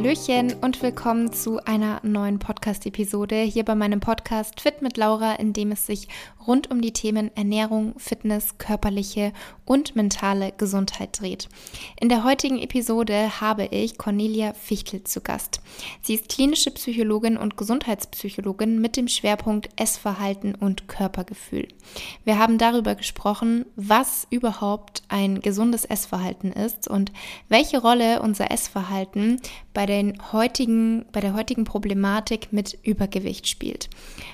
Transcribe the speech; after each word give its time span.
Hallöchen 0.00 0.54
und 0.62 0.80
willkommen 0.82 1.30
zu 1.30 1.62
einer 1.66 2.00
neuen 2.02 2.38
Podcast-Episode 2.38 3.36
hier 3.42 3.66
bei 3.66 3.74
meinem 3.74 4.00
Podcast 4.00 4.58
Fit 4.58 4.80
mit 4.80 4.96
Laura, 4.96 5.34
in 5.34 5.52
dem 5.52 5.72
es 5.72 5.84
sich 5.84 6.08
rund 6.46 6.70
um 6.70 6.80
die 6.80 6.94
Themen 6.94 7.30
Ernährung, 7.36 7.92
Fitness, 7.98 8.56
körperliche 8.56 9.34
und 9.66 9.96
mentale 9.96 10.52
Gesundheit 10.56 11.20
dreht. 11.20 11.50
In 12.00 12.08
der 12.08 12.24
heutigen 12.24 12.58
Episode 12.58 13.42
habe 13.42 13.66
ich 13.66 13.98
Cornelia 13.98 14.54
Fichtel 14.54 15.04
zu 15.04 15.20
Gast. 15.20 15.60
Sie 16.00 16.14
ist 16.14 16.30
klinische 16.30 16.70
Psychologin 16.70 17.36
und 17.36 17.58
Gesundheitspsychologin 17.58 18.80
mit 18.80 18.96
dem 18.96 19.06
Schwerpunkt 19.06 19.68
Essverhalten 19.76 20.54
und 20.54 20.88
Körpergefühl. 20.88 21.68
Wir 22.24 22.38
haben 22.38 22.56
darüber 22.56 22.94
gesprochen, 22.94 23.66
was 23.76 24.26
überhaupt 24.30 25.02
ein 25.08 25.42
gesundes 25.42 25.84
Essverhalten 25.84 26.52
ist 26.52 26.88
und 26.88 27.12
welche 27.50 27.82
Rolle 27.82 28.22
unser 28.22 28.50
Essverhalten 28.50 29.42
bei, 29.74 29.89
den 29.90 30.32
heutigen, 30.32 31.04
bei 31.12 31.20
der 31.20 31.34
heutigen 31.34 31.64
Problematik 31.64 32.52
mit 32.52 32.78
Übergewicht 32.82 33.46
spielt. 33.46 33.90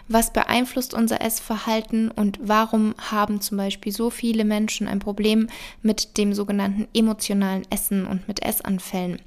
Was 0.07 0.33
beeinflusst 0.33 0.95
unser 0.95 1.21
Essverhalten 1.21 2.11
und 2.11 2.39
warum 2.41 2.95
haben 2.99 3.41
zum 3.41 3.57
Beispiel 3.57 3.91
so 3.91 4.11
viele 4.11 4.45
Menschen 4.45 4.87
ein 4.87 5.01
Problem 5.01 5.49
mit 5.83 6.17
dem 6.19 6.33
sogenannten 6.33 6.87
emotionalen 6.95 7.63
Essen 7.71 8.07
und 8.07 8.29
mit 8.29 8.45
Essanfällen? 8.45 9.21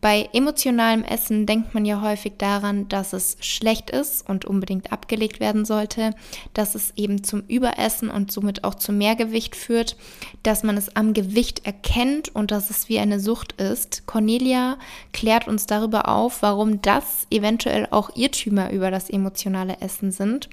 Bei 0.00 0.30
emotionalem 0.32 1.04
Essen 1.04 1.44
denkt 1.44 1.74
man 1.74 1.84
ja 1.84 2.00
häufig 2.00 2.34
daran, 2.38 2.88
dass 2.88 3.12
es 3.12 3.36
schlecht 3.40 3.90
ist 3.90 4.26
und 4.26 4.46
unbedingt 4.46 4.92
abgelegt 4.92 5.40
werden 5.40 5.66
sollte, 5.66 6.14
dass 6.54 6.74
es 6.74 6.92
eben 6.96 7.22
zum 7.22 7.42
Überessen 7.48 8.08
und 8.08 8.32
somit 8.32 8.64
auch 8.64 8.74
zu 8.74 8.92
Mehrgewicht 8.92 9.54
führt, 9.54 9.96
dass 10.42 10.62
man 10.62 10.78
es 10.78 10.96
am 10.96 11.12
Gewicht 11.12 11.66
erkennt 11.66 12.34
und 12.34 12.50
dass 12.50 12.70
es 12.70 12.88
wie 12.88 12.98
eine 12.98 13.20
Sucht 13.20 13.60
ist. 13.60 14.06
Cornelia 14.06 14.78
klärt 15.12 15.46
uns 15.46 15.66
darüber 15.66 16.08
auf, 16.08 16.40
warum 16.40 16.80
das 16.80 17.26
eventuell 17.30 17.86
auch 17.90 18.16
Irrtümer 18.16 18.70
über 18.70 18.90
das 18.90 19.10
emotionale 19.10 19.80
Essen 19.80 20.12
sind. 20.12 20.48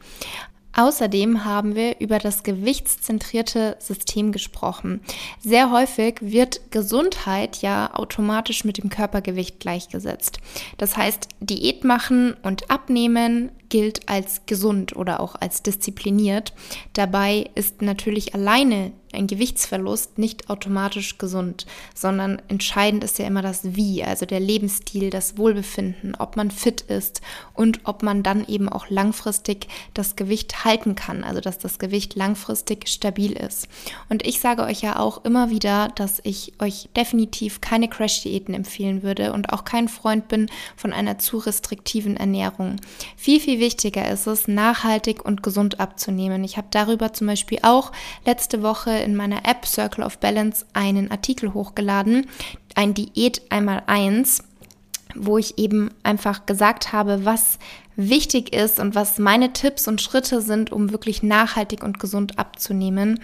Außerdem 0.78 1.44
haben 1.44 1.74
wir 1.76 2.00
über 2.00 2.20
das 2.20 2.44
gewichtszentrierte 2.44 3.78
System 3.80 4.32
gesprochen. 4.32 5.02
Sehr 5.40 5.72
häufig 5.72 6.18
wird 6.22 6.70
Gesundheit 6.70 7.64
ja 7.64 7.96
automatisch 7.96 8.64
mit 8.64 8.78
dem 8.78 8.92
Körpergewicht 8.92 9.60
gleichgesetzt. 9.60 10.38
Das 10.78 10.96
heißt, 10.96 11.30
Diät 11.40 11.84
machen 11.84 12.36
und 12.44 12.70
abnehmen 12.70 13.50
gilt 13.70 14.08
als 14.08 14.46
gesund 14.46 14.96
oder 14.96 15.20
auch 15.20 15.34
als 15.34 15.64
diszipliniert. 15.64 16.54
Dabei 16.94 17.50
ist 17.56 17.82
natürlich 17.82 18.36
alleine 18.36 18.92
ein 19.18 19.28
Gewichtsverlust 19.28 20.18
nicht 20.18 20.50
automatisch 20.50 21.18
gesund, 21.18 21.66
sondern 21.96 22.42
entscheidend 22.48 23.04
ist 23.04 23.20
ja 23.20 23.26
immer 23.26 23.42
das 23.42 23.76
Wie, 23.76 24.04
also 24.04 24.26
der 24.26 24.40
Lebensstil, 24.40 25.10
das 25.10 25.38
Wohlbefinden, 25.38 26.16
ob 26.16 26.38
man 26.38 26.52
fit 26.52 26.82
ist 26.82 27.22
und 27.54 27.82
ob 27.84 28.04
man 28.04 28.24
dann 28.24 28.48
eben 28.48 28.70
auch 28.70 28.90
langfristig 28.90 29.68
das 29.94 30.16
Gewicht 30.16 30.64
halten 30.64 30.96
kann, 30.96 31.24
also 31.24 31.42
dass 31.42 31.58
das 31.58 31.80
Gewicht 31.80 32.16
langfristig 32.16 32.88
stabil 32.88 33.34
ist. 33.34 33.68
Und 34.10 34.26
ich 34.26 34.40
sage 34.40 34.64
euch 34.64 34.82
ja 34.82 35.00
auch 35.00 35.26
immer 35.26 35.50
wieder, 35.50 35.90
dass 35.96 36.20
ich 36.24 36.54
euch 36.60 36.90
definitiv 36.96 37.62
keine 37.62 37.88
Crash-Diäten 37.88 38.54
empfehlen 38.54 39.04
würde 39.04 39.34
und 39.34 39.52
auch 39.52 39.66
kein 39.66 39.88
Freund 39.88 40.28
bin 40.28 40.50
von 40.76 40.94
einer 40.94 41.18
zu 41.18 41.38
restriktiven 41.38 42.18
Ernährung. 42.18 42.78
Viel, 43.16 43.40
viel 43.40 43.60
wichtiger 43.60 44.10
ist 44.10 44.28
es, 44.28 44.48
nachhaltig 44.48 45.26
und 45.26 45.42
gesund 45.42 45.80
abzunehmen. 45.80 46.44
Ich 46.44 46.58
habe 46.58 46.68
darüber 46.72 47.14
zum 47.14 47.28
Beispiel 47.28 47.60
auch 47.64 47.92
letzte 48.26 48.62
Woche 48.62 49.07
in 49.08 49.16
meiner 49.16 49.46
App 49.48 49.66
Circle 49.66 50.04
of 50.04 50.20
Balance 50.20 50.66
einen 50.74 51.10
Artikel 51.10 51.54
hochgeladen, 51.54 52.28
ein 52.76 52.94
Diät 52.94 53.42
einmal 53.50 53.84
eins, 53.88 54.44
wo 55.16 55.38
ich 55.38 55.58
eben 55.58 55.90
einfach 56.04 56.46
gesagt 56.46 56.92
habe, 56.92 57.24
was 57.24 57.58
wichtig 57.96 58.54
ist 58.54 58.80
und 58.80 58.94
was 58.94 59.18
meine 59.18 59.54
Tipps 59.54 59.88
und 59.88 60.02
Schritte 60.02 60.42
sind, 60.42 60.72
um 60.72 60.92
wirklich 60.92 61.24
nachhaltig 61.24 61.84
und 61.84 62.00
gesund 62.00 62.38
abzunehmen. 62.38 63.20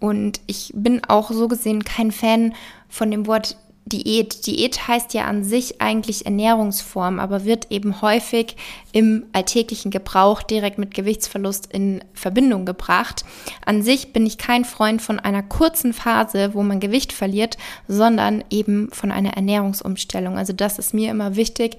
Und 0.00 0.40
ich 0.46 0.72
bin 0.74 1.02
auch 1.08 1.30
so 1.30 1.48
gesehen 1.48 1.84
kein 1.84 2.12
Fan 2.12 2.52
von 2.88 3.10
dem 3.10 3.26
Wort 3.26 3.56
Diät. 3.88 4.46
Diät 4.46 4.86
heißt 4.88 5.14
ja 5.14 5.24
an 5.24 5.44
sich 5.44 5.80
eigentlich 5.80 6.26
Ernährungsform, 6.26 7.18
aber 7.18 7.44
wird 7.44 7.70
eben 7.70 8.02
häufig 8.02 8.56
im 8.92 9.26
alltäglichen 9.32 9.90
Gebrauch 9.90 10.42
direkt 10.42 10.78
mit 10.78 10.94
Gewichtsverlust 10.94 11.72
in 11.72 12.02
Verbindung 12.14 12.64
gebracht. 12.64 13.24
An 13.64 13.82
sich 13.82 14.12
bin 14.12 14.26
ich 14.26 14.38
kein 14.38 14.64
Freund 14.64 15.02
von 15.02 15.18
einer 15.18 15.42
kurzen 15.42 15.92
Phase, 15.92 16.54
wo 16.54 16.62
man 16.62 16.80
Gewicht 16.80 17.12
verliert, 17.12 17.56
sondern 17.86 18.44
eben 18.50 18.90
von 18.92 19.10
einer 19.10 19.34
Ernährungsumstellung. 19.34 20.38
Also 20.38 20.52
das 20.52 20.78
ist 20.78 20.94
mir 20.94 21.10
immer 21.10 21.36
wichtig, 21.36 21.76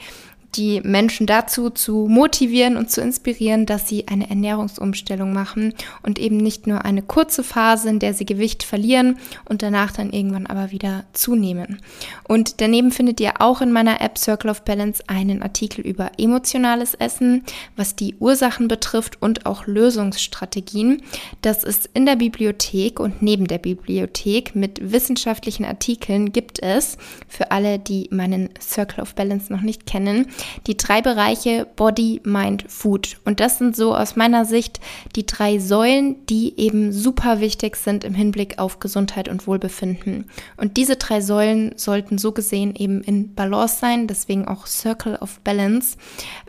die 0.56 0.82
Menschen 0.82 1.28
dazu 1.28 1.70
zu 1.70 2.08
motivieren 2.10 2.78
und 2.78 2.90
zu 2.90 3.02
inspirieren, 3.02 3.66
dass 3.66 3.88
sie 3.88 4.08
eine 4.08 4.30
Ernährungsumstellung 4.30 5.32
machen 5.32 5.74
und 6.02 6.18
eben 6.18 6.38
nicht 6.38 6.66
nur 6.66 6.86
eine 6.86 7.02
kurze 7.02 7.44
Phase, 7.44 7.90
in 7.90 8.00
der 8.00 8.14
sie 8.14 8.26
Gewicht 8.26 8.64
verlieren 8.64 9.18
und 9.46 9.62
danach 9.62 9.92
dann 9.92 10.12
irgendwann 10.12 10.48
aber 10.48 10.72
wieder 10.72 11.06
zunehmen. 11.14 11.82
Und 12.28 12.62
daneben 12.62 12.92
findet 12.92 13.20
ihr 13.20 13.42
auch 13.42 13.62
in 13.62 13.72
meiner 13.72 14.02
App 14.02 14.18
Circle 14.18 14.50
of 14.50 14.64
Balance 14.64 15.04
einen 15.08 15.42
Artikel 15.42 15.86
über 15.86 16.12
emotionales 16.18 16.96
Essen, 16.96 17.44
was 17.76 17.96
die 17.96 18.16
Ursachen 18.20 18.68
betrifft 18.68 19.22
und 19.22 19.46
auch 19.46 19.68
Lösungsstrategien. 19.68 21.04
Das 21.42 21.64
ist 21.64 21.90
in 21.94 22.06
der 22.06 22.16
Bibliothek 22.16 23.00
und 23.00 23.22
neben 23.22 23.48
der 23.48 23.60
Bibliothek 23.60 24.56
mit 24.56 24.92
wissenschaftlichen 24.92 25.66
Artikeln 25.66 26.32
gibt 26.32 26.62
es 26.62 26.98
für 27.28 27.52
alle, 27.52 27.78
die 27.80 28.08
meinen 28.12 28.50
Circle 28.60 29.02
of 29.02 29.16
Balance 29.16 29.52
noch 29.52 29.62
nicht 29.62 29.86
kennen, 29.86 30.28
die 30.68 30.78
drei 30.78 31.02
Bereiche 31.02 31.68
Body, 31.76 32.22
Mind, 32.24 32.66
Food. 32.68 33.18
Und 33.26 33.40
das 33.40 33.58
sind 33.58 33.76
so 33.76 33.96
aus 33.96 34.16
meiner 34.16 34.46
Sicht 34.46 34.80
die 35.16 35.26
drei 35.26 35.60
Säulen, 35.60 36.26
die 36.28 36.60
eben 36.60 36.92
super 36.92 37.40
wichtig 37.40 37.76
sind 37.76 38.04
im 38.04 38.14
Hinblick 38.14 38.60
auf 38.60 38.80
Gesundheit 38.80 39.28
und 39.30 39.48
Wohlbefinden. 39.48 40.30
Und 40.58 40.78
diese 40.78 40.96
drei 40.96 41.22
Säulen 41.22 41.74
sollten 41.76 42.18
so 42.18 42.32
gesehen 42.32 42.76
eben 42.76 43.02
in 43.02 43.34
Balance 43.36 43.78
sein, 43.80 44.08
deswegen 44.08 44.48
auch 44.48 44.68
Circle 44.68 45.16
of 45.18 45.40
Balance, 45.42 45.98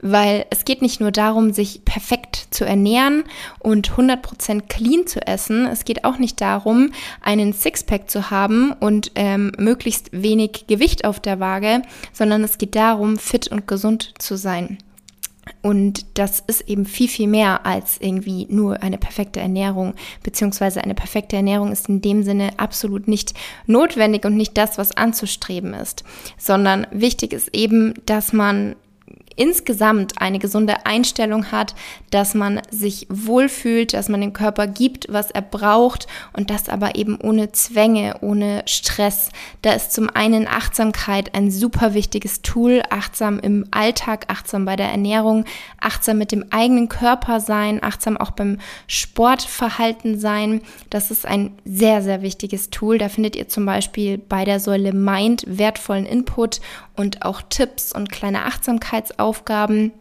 weil 0.02 0.46
es 0.50 0.64
geht 0.64 0.82
nicht 0.82 1.00
nur 1.00 1.10
darum, 1.10 1.52
sich 1.52 1.84
perfekt 1.84 2.48
zu 2.50 2.64
ernähren 2.64 3.24
und 3.58 3.92
100% 3.92 4.62
clean 4.68 5.06
zu 5.06 5.26
essen. 5.26 5.66
Es 5.66 5.84
geht 5.84 6.04
auch 6.04 6.18
nicht 6.18 6.40
darum, 6.40 6.92
einen 7.20 7.52
Sixpack 7.52 8.10
zu 8.10 8.30
haben 8.30 8.72
und 8.72 9.12
ähm, 9.14 9.52
möglichst 9.58 10.10
wenig 10.12 10.66
Gewicht 10.66 11.04
auf 11.04 11.20
der 11.20 11.40
Waage, 11.40 11.82
sondern 12.12 12.44
es 12.44 12.58
geht 12.58 12.74
darum, 12.74 13.18
fit 13.18 13.48
und 13.48 13.66
gesund 13.66 13.79
gesund 13.80 14.12
zu 14.18 14.36
sein. 14.36 14.76
Und 15.62 16.18
das 16.18 16.40
ist 16.46 16.68
eben 16.68 16.84
viel, 16.84 17.08
viel 17.08 17.26
mehr 17.26 17.64
als 17.64 17.96
irgendwie 17.98 18.46
nur 18.50 18.82
eine 18.82 18.98
perfekte 18.98 19.40
Ernährung, 19.40 19.94
beziehungsweise 20.22 20.84
eine 20.84 20.94
perfekte 20.94 21.36
Ernährung 21.36 21.72
ist 21.72 21.88
in 21.88 22.02
dem 22.02 22.22
Sinne 22.22 22.58
absolut 22.58 23.08
nicht 23.08 23.32
notwendig 23.66 24.26
und 24.26 24.36
nicht 24.36 24.56
das, 24.58 24.76
was 24.76 24.94
anzustreben 24.96 25.72
ist, 25.72 26.04
sondern 26.36 26.86
wichtig 26.90 27.32
ist 27.32 27.54
eben, 27.54 27.94
dass 28.04 28.34
man 28.34 28.76
insgesamt 29.36 30.20
eine 30.20 30.38
gesunde 30.38 30.86
Einstellung 30.86 31.52
hat, 31.52 31.74
dass 32.10 32.34
man 32.34 32.60
sich 32.70 33.06
wohlfühlt, 33.08 33.94
dass 33.94 34.08
man 34.08 34.20
dem 34.20 34.32
Körper 34.32 34.66
gibt, 34.66 35.06
was 35.10 35.30
er 35.30 35.42
braucht 35.42 36.06
und 36.32 36.50
das 36.50 36.68
aber 36.68 36.94
eben 36.96 37.18
ohne 37.20 37.52
Zwänge, 37.52 38.16
ohne 38.20 38.62
Stress. 38.66 39.30
Da 39.62 39.72
ist 39.72 39.92
zum 39.92 40.10
einen 40.10 40.46
Achtsamkeit 40.46 41.34
ein 41.34 41.50
super 41.50 41.94
wichtiges 41.94 42.42
Tool, 42.42 42.82
achtsam 42.90 43.38
im 43.38 43.64
Alltag, 43.70 44.26
achtsam 44.28 44.64
bei 44.64 44.76
der 44.76 44.90
Ernährung, 44.90 45.44
achtsam 45.80 46.18
mit 46.18 46.32
dem 46.32 46.46
eigenen 46.50 46.88
Körper 46.88 47.40
sein, 47.40 47.82
achtsam 47.82 48.16
auch 48.16 48.32
beim 48.32 48.58
Sportverhalten 48.86 50.18
sein. 50.18 50.60
Das 50.90 51.10
ist 51.10 51.26
ein 51.26 51.52
sehr, 51.64 52.02
sehr 52.02 52.22
wichtiges 52.22 52.70
Tool. 52.70 52.98
Da 52.98 53.08
findet 53.08 53.36
ihr 53.36 53.48
zum 53.48 53.64
Beispiel 53.64 54.18
bei 54.18 54.44
der 54.44 54.60
Säule 54.60 54.92
Mind 54.92 55.44
wertvollen 55.46 56.06
Input 56.06 56.60
und 57.00 57.22
auch 57.22 57.42
Tipps 57.48 57.92
und 57.92 58.12
kleine 58.12 58.44
Achtsamkeitsaufgaben. 58.44 59.92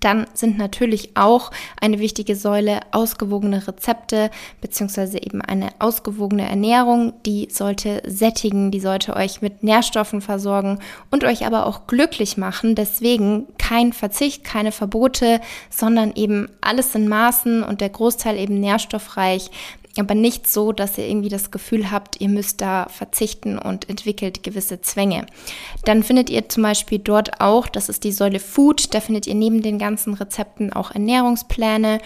Dann 0.00 0.26
sind 0.32 0.56
natürlich 0.56 1.14
auch 1.14 1.50
eine 1.78 1.98
wichtige 1.98 2.34
Säule 2.34 2.80
ausgewogene 2.90 3.66
Rezepte 3.68 4.30
beziehungsweise 4.62 5.22
eben 5.22 5.42
eine 5.42 5.68
ausgewogene 5.78 6.48
Ernährung. 6.48 7.12
Die 7.26 7.48
sollte 7.50 8.02
sättigen, 8.06 8.70
die 8.70 8.80
sollte 8.80 9.14
euch 9.14 9.42
mit 9.42 9.62
Nährstoffen 9.62 10.22
versorgen 10.22 10.78
und 11.10 11.24
euch 11.24 11.44
aber 11.44 11.66
auch 11.66 11.86
glücklich 11.86 12.38
machen. 12.38 12.74
Deswegen 12.74 13.46
kein 13.58 13.92
Verzicht, 13.92 14.42
keine 14.42 14.72
Verbote, 14.72 15.40
sondern 15.68 16.12
eben 16.14 16.48
alles 16.62 16.94
in 16.94 17.06
Maßen 17.06 17.62
und 17.62 17.82
der 17.82 17.90
Großteil 17.90 18.38
eben 18.38 18.58
nährstoffreich 18.58 19.50
aber 19.98 20.14
nicht 20.14 20.46
so, 20.46 20.72
dass 20.72 20.98
ihr 20.98 21.08
irgendwie 21.08 21.28
das 21.28 21.50
Gefühl 21.50 21.90
habt, 21.90 22.20
ihr 22.20 22.28
müsst 22.28 22.60
da 22.60 22.86
verzichten 22.88 23.58
und 23.58 23.88
entwickelt 23.88 24.42
gewisse 24.42 24.80
Zwänge. 24.80 25.26
Dann 25.84 26.02
findet 26.02 26.30
ihr 26.30 26.48
zum 26.48 26.62
Beispiel 26.62 26.98
dort 26.98 27.40
auch, 27.40 27.68
das 27.68 27.88
ist 27.88 28.04
die 28.04 28.12
Säule 28.12 28.40
Food, 28.40 28.94
da 28.94 29.00
findet 29.00 29.26
ihr 29.26 29.34
neben 29.34 29.62
den 29.62 29.78
ganzen 29.78 30.14
Rezepten 30.14 30.72
auch 30.72 30.92
Ernährungspläne 30.92 32.00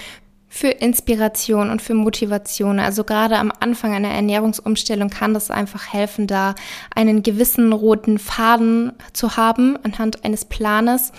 für 0.54 0.68
Inspiration 0.68 1.68
und 1.68 1.82
für 1.82 1.94
Motivation. 1.94 2.78
Also 2.78 3.02
gerade 3.02 3.38
am 3.38 3.52
Anfang 3.58 3.92
einer 3.92 4.10
Ernährungsumstellung 4.10 5.10
kann 5.10 5.34
das 5.34 5.50
einfach 5.50 5.92
helfen, 5.92 6.28
da 6.28 6.54
einen 6.94 7.24
gewissen 7.24 7.72
roten 7.72 8.20
Faden 8.20 8.92
zu 9.12 9.36
haben 9.36 9.76
anhand 9.82 10.24
eines 10.24 10.44
Planes 10.44 11.10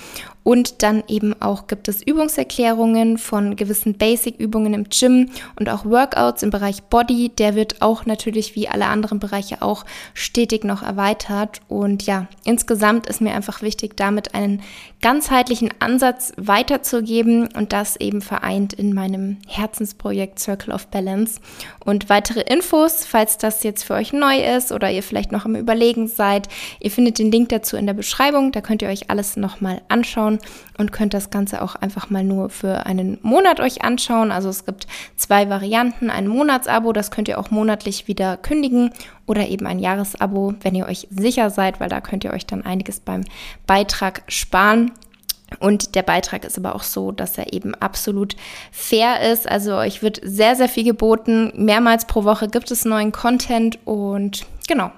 und 0.46 0.84
dann 0.84 1.04
eben 1.08 1.34
auch 1.42 1.66
gibt 1.66 1.88
es 1.88 2.04
Übungserklärungen 2.06 3.18
von 3.18 3.56
gewissen 3.56 3.96
Basic-Übungen 3.96 4.76
im 4.76 4.84
Gym 4.90 5.32
und 5.60 5.70
auch 5.70 5.86
Workouts 5.86 6.44
im 6.44 6.52
Bereich 6.52 6.84
Body. 6.84 7.30
Der 7.30 7.56
wird 7.56 7.82
auch 7.82 8.06
natürlich 8.06 8.56
wie 8.56 8.70
alle 8.70 8.86
anderen 8.86 9.18
Bereiche 9.18 9.64
auch 9.64 9.86
stetig 10.14 10.64
noch 10.64 10.84
erweitert. 10.84 11.62
Und 11.68 12.06
ja, 12.06 12.28
insgesamt 12.44 13.08
ist 13.08 13.22
mir 13.22 13.34
einfach 13.34 13.64
wichtig, 13.64 13.98
damit 13.98 14.36
einen 14.36 14.62
ganzheitlichen 15.02 15.72
Ansatz 15.80 16.32
weiterzugeben 16.38 17.50
und 17.56 17.74
das 17.74 17.96
eben 17.96 18.22
vereint 18.22 18.74
in 18.74 18.94
meinem 18.94 19.38
Herzensprojekt 19.48 20.38
Circle 20.38 20.76
of 20.76 20.88
Balance. 20.88 21.42
Und 21.84 22.08
weitere 22.08 22.42
Infos, 22.42 23.04
falls 23.04 23.40
das 23.40 23.64
jetzt 23.64 23.84
für 23.84 23.96
euch 23.96 24.14
neu 24.14 24.38
ist 24.56 24.72
oder 24.72 24.92
ihr 24.92 25.02
vielleicht 25.02 25.32
noch 25.32 25.46
am 25.46 25.56
Überlegen 25.56 26.08
seid, 26.08 26.50
ihr 26.80 26.92
findet 26.92 27.18
den 27.18 27.32
Link 27.32 27.50
dazu 27.50 27.78
in 27.78 27.88
der 27.88 27.96
Beschreibung. 27.96 28.52
Da 28.52 28.62
könnt 28.62 28.84
ihr 28.84 28.90
euch 28.90 29.10
alles 29.10 29.38
nochmal 29.38 29.82
anschauen 29.88 30.35
anschauen 30.36 30.66
und 30.78 30.92
könnt 30.92 31.14
das 31.14 31.30
Ganze 31.30 31.62
auch 31.62 31.76
einfach 31.76 32.10
mal 32.10 32.24
nur 32.24 32.50
für 32.50 32.86
einen 32.86 33.18
Monat 33.22 33.60
euch 33.60 33.84
anschauen. 33.84 34.32
Also 34.32 34.50
es 34.50 34.66
gibt 34.66 34.88
zwei 35.16 35.50
Varianten, 35.50 36.10
ein 36.10 36.28
Monatsabo, 36.28 36.92
das 36.94 37.12
könnt 37.12 37.28
ihr 37.28 37.40
auch 37.40 37.52
monatlich 37.52 38.08
wieder 38.08 38.38
kündigen 38.38 38.92
oder 39.26 39.48
eben 39.48 39.66
ein 39.68 39.80
Jahresabo, 39.80 40.54
wenn 40.62 40.76
ihr 40.76 40.88
euch 40.88 41.08
sicher 41.10 41.50
seid, 41.50 41.80
weil 41.80 41.90
da 41.90 42.02
könnt 42.02 42.24
ihr 42.24 42.34
euch 42.34 42.46
dann 42.46 42.66
einiges 42.66 43.00
beim 43.00 43.24
Beitrag 43.68 44.24
sparen. 44.28 44.92
Und 45.60 45.96
der 45.96 46.02
Beitrag 46.02 46.44
ist 46.44 46.58
aber 46.58 46.76
auch 46.76 46.84
so, 46.84 47.12
dass 47.12 47.38
er 47.38 47.54
eben 47.54 47.76
absolut 47.76 48.36
fair 48.72 49.32
ist. 49.32 49.48
Also 49.50 49.76
euch 49.76 50.02
wird 50.02 50.20
sehr, 50.24 50.56
sehr 50.56 50.68
viel 50.68 50.84
geboten. 50.84 51.54
Mehrmals 51.56 52.06
pro 52.06 52.24
Woche 52.24 52.48
gibt 52.48 52.72
es 52.72 52.84
neuen 52.84 53.12
Content 53.12 53.78
und 53.86 54.46
genau. 54.68 54.92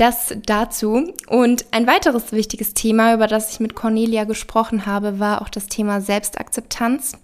Das 0.00 0.34
dazu. 0.46 1.12
Und 1.26 1.66
ein 1.72 1.86
weiteres 1.86 2.32
wichtiges 2.32 2.72
Thema, 2.72 3.12
über 3.12 3.26
das 3.26 3.52
ich 3.52 3.60
mit 3.60 3.74
Cornelia 3.74 4.24
gesprochen 4.24 4.86
habe, 4.86 5.20
war 5.20 5.42
auch 5.42 5.50
das 5.50 5.66
Thema 5.66 6.00
Selbstakzeptanz. 6.00 7.18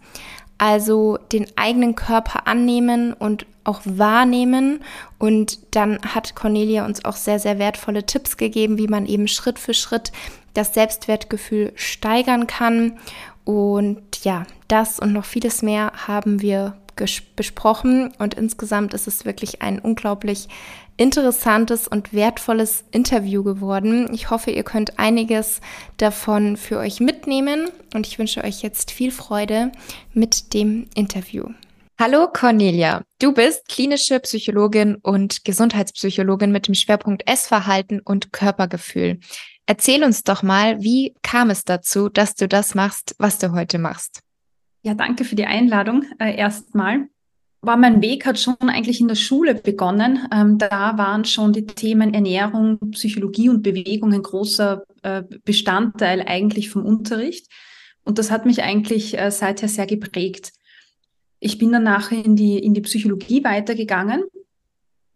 Also 0.58 1.18
den 1.32 1.46
eigenen 1.56 1.94
Körper 1.94 2.46
annehmen 2.46 3.14
und 3.14 3.46
auch 3.64 3.80
wahrnehmen. 3.86 4.84
Und 5.18 5.74
dann 5.74 6.00
hat 6.02 6.36
Cornelia 6.36 6.84
uns 6.84 7.02
auch 7.06 7.16
sehr, 7.16 7.38
sehr 7.38 7.58
wertvolle 7.58 8.04
Tipps 8.04 8.36
gegeben, 8.36 8.76
wie 8.76 8.88
man 8.88 9.06
eben 9.06 9.26
Schritt 9.26 9.58
für 9.58 9.72
Schritt 9.72 10.12
das 10.52 10.74
Selbstwertgefühl 10.74 11.72
steigern 11.76 12.46
kann. 12.46 12.98
Und 13.46 14.02
ja, 14.22 14.42
das 14.68 15.00
und 15.00 15.14
noch 15.14 15.24
vieles 15.24 15.62
mehr 15.62 15.92
haben 16.06 16.42
wir 16.42 16.76
besprochen. 17.36 18.12
Und 18.18 18.34
insgesamt 18.34 18.94
ist 18.94 19.06
es 19.06 19.24
wirklich 19.24 19.62
ein 19.62 19.78
unglaublich 19.78 20.48
interessantes 20.96 21.86
und 21.86 22.12
wertvolles 22.12 22.84
Interview 22.90 23.42
geworden. 23.44 24.08
Ich 24.12 24.30
hoffe, 24.30 24.50
ihr 24.50 24.64
könnt 24.64 24.98
einiges 24.98 25.60
davon 25.98 26.56
für 26.56 26.78
euch 26.78 27.00
mitnehmen 27.00 27.68
und 27.94 28.06
ich 28.06 28.18
wünsche 28.18 28.42
euch 28.42 28.62
jetzt 28.62 28.90
viel 28.90 29.10
Freude 29.10 29.72
mit 30.14 30.54
dem 30.54 30.86
Interview. 30.94 31.48
Hallo 31.98 32.28
Cornelia, 32.30 33.02
du 33.20 33.32
bist 33.32 33.68
klinische 33.68 34.20
Psychologin 34.20 34.96
und 34.96 35.46
Gesundheitspsychologin 35.46 36.52
mit 36.52 36.66
dem 36.66 36.74
Schwerpunkt 36.74 37.26
Essverhalten 37.26 38.00
und 38.00 38.34
Körpergefühl. 38.34 39.20
Erzähl 39.64 40.04
uns 40.04 40.22
doch 40.22 40.42
mal, 40.42 40.82
wie 40.82 41.14
kam 41.22 41.48
es 41.48 41.64
dazu, 41.64 42.10
dass 42.10 42.34
du 42.34 42.48
das 42.48 42.74
machst, 42.74 43.14
was 43.18 43.38
du 43.38 43.52
heute 43.52 43.78
machst? 43.78 44.25
Ja, 44.86 44.94
danke 44.94 45.24
für 45.24 45.34
die 45.34 45.46
Einladung 45.46 46.04
äh, 46.20 46.36
erstmal 46.36 47.08
war 47.60 47.76
mein 47.76 48.00
Weg 48.02 48.24
hat 48.24 48.38
schon 48.38 48.54
eigentlich 48.60 49.00
in 49.00 49.08
der 49.08 49.16
Schule 49.16 49.56
begonnen. 49.56 50.28
Ähm, 50.32 50.58
da 50.58 50.96
waren 50.96 51.24
schon 51.24 51.52
die 51.52 51.66
Themen 51.66 52.14
Ernährung, 52.14 52.78
Psychologie 52.92 53.48
und 53.48 53.64
Bewegung 53.64 54.12
ein 54.12 54.22
großer 54.22 54.84
äh, 55.02 55.24
Bestandteil 55.44 56.22
eigentlich 56.22 56.70
vom 56.70 56.84
Unterricht. 56.84 57.48
Und 58.04 58.20
das 58.20 58.30
hat 58.30 58.46
mich 58.46 58.62
eigentlich 58.62 59.18
äh, 59.18 59.32
seither 59.32 59.68
sehr 59.68 59.86
geprägt. 59.86 60.52
Ich 61.40 61.58
bin 61.58 61.72
dann 61.72 61.82
nachher 61.82 62.24
in 62.24 62.36
die, 62.36 62.56
in 62.60 62.72
die 62.72 62.82
Psychologie 62.82 63.42
weitergegangen 63.42 64.22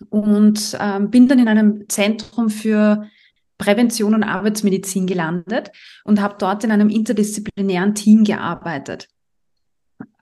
und 0.08 0.76
ähm, 0.80 1.10
bin 1.12 1.28
dann 1.28 1.38
in 1.38 1.46
einem 1.46 1.88
Zentrum 1.88 2.50
für 2.50 3.08
Prävention 3.56 4.14
und 4.16 4.24
Arbeitsmedizin 4.24 5.06
gelandet 5.06 5.70
und 6.02 6.20
habe 6.20 6.34
dort 6.36 6.64
in 6.64 6.72
einem 6.72 6.88
interdisziplinären 6.88 7.94
Team 7.94 8.24
gearbeitet 8.24 9.06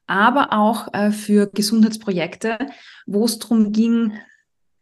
aber 0.09 0.53
auch 0.53 0.93
äh, 0.93 1.13
für 1.13 1.47
Gesundheitsprojekte, 1.47 2.59
wo 3.07 3.25
es 3.25 3.39
darum 3.39 3.73
ging, 3.73 4.13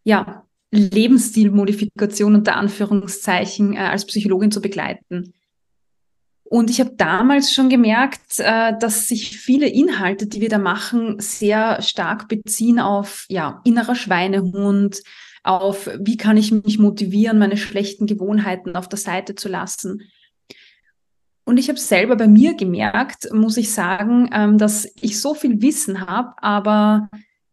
ja, 0.05 0.45
Lebensstilmodifikation 0.71 2.35
unter 2.35 2.57
Anführungszeichen 2.57 3.75
äh, 3.75 3.79
als 3.79 4.07
Psychologin 4.07 4.51
zu 4.51 4.61
begleiten. 4.61 5.35
Und 6.49 6.71
ich 6.71 6.79
habe 6.81 6.95
damals 6.97 7.53
schon 7.53 7.69
gemerkt, 7.69 8.39
äh, 8.39 8.73
dass 8.79 9.09
sich 9.09 9.39
viele 9.39 9.69
Inhalte, 9.69 10.29
die 10.29 10.41
wir 10.41 10.49
da 10.49 10.59
machen, 10.59 11.17
sehr 11.19 11.83
stark 11.83 12.29
beziehen 12.29 12.79
auf 12.79 13.27
ja, 13.29 13.61
innerer 13.65 13.97
Schweinehund, 13.97 15.03
auf 15.43 15.91
wie 15.99 16.17
kann 16.17 16.37
ich 16.37 16.53
mich 16.53 16.79
motivieren, 16.79 17.39
meine 17.39 17.57
schlechten 17.57 18.07
Gewohnheiten 18.07 18.77
auf 18.77 18.89
der 18.89 18.99
Seite 18.99 19.35
zu 19.35 19.49
lassen. 19.49 20.03
Und 21.47 21.59
ich 21.59 21.69
habe 21.69 21.79
selber 21.79 22.17
bei 22.17 22.27
mir 22.27 22.55
gemerkt, 22.55 23.33
muss 23.33 23.57
ich 23.57 23.73
sagen, 23.73 24.29
ähm, 24.33 24.59
dass 24.59 24.89
ich 25.01 25.21
so 25.21 25.33
viel 25.33 25.63
Wissen 25.63 26.07
habe, 26.09 26.35
aber 26.43 27.09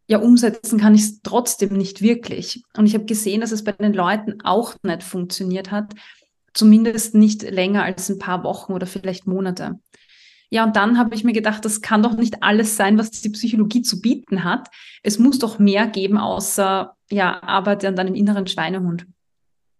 ja, 0.07 0.17
umsetzen 0.17 0.79
kann 0.79 0.95
ich 0.95 1.01
es 1.01 1.21
trotzdem 1.21 1.77
nicht 1.77 2.01
wirklich. 2.01 2.63
Und 2.75 2.87
ich 2.87 2.95
habe 2.95 3.05
gesehen, 3.05 3.41
dass 3.41 3.51
es 3.51 3.63
bei 3.63 3.71
den 3.71 3.93
Leuten 3.93 4.41
auch 4.41 4.73
nicht 4.81 5.03
funktioniert 5.03 5.69
hat, 5.69 5.93
zumindest 6.55 7.13
nicht 7.13 7.43
länger 7.43 7.83
als 7.83 8.09
ein 8.09 8.17
paar 8.17 8.43
Wochen 8.43 8.73
oder 8.73 8.87
vielleicht 8.87 9.27
Monate. 9.27 9.79
Ja, 10.49 10.63
und 10.63 10.75
dann 10.75 10.97
habe 10.97 11.13
ich 11.13 11.23
mir 11.23 11.33
gedacht, 11.33 11.63
das 11.63 11.81
kann 11.81 12.01
doch 12.01 12.17
nicht 12.17 12.41
alles 12.41 12.75
sein, 12.75 12.97
was 12.97 13.11
die 13.11 13.29
Psychologie 13.29 13.83
zu 13.83 14.01
bieten 14.01 14.43
hat. 14.43 14.69
Es 15.03 15.19
muss 15.19 15.37
doch 15.37 15.59
mehr 15.59 15.85
geben, 15.85 16.17
außer 16.17 16.95
ja, 17.11 17.43
Arbeit 17.43 17.85
an 17.85 17.95
deinem 17.95 18.15
inneren 18.15 18.47
Schweinehund. 18.47 19.05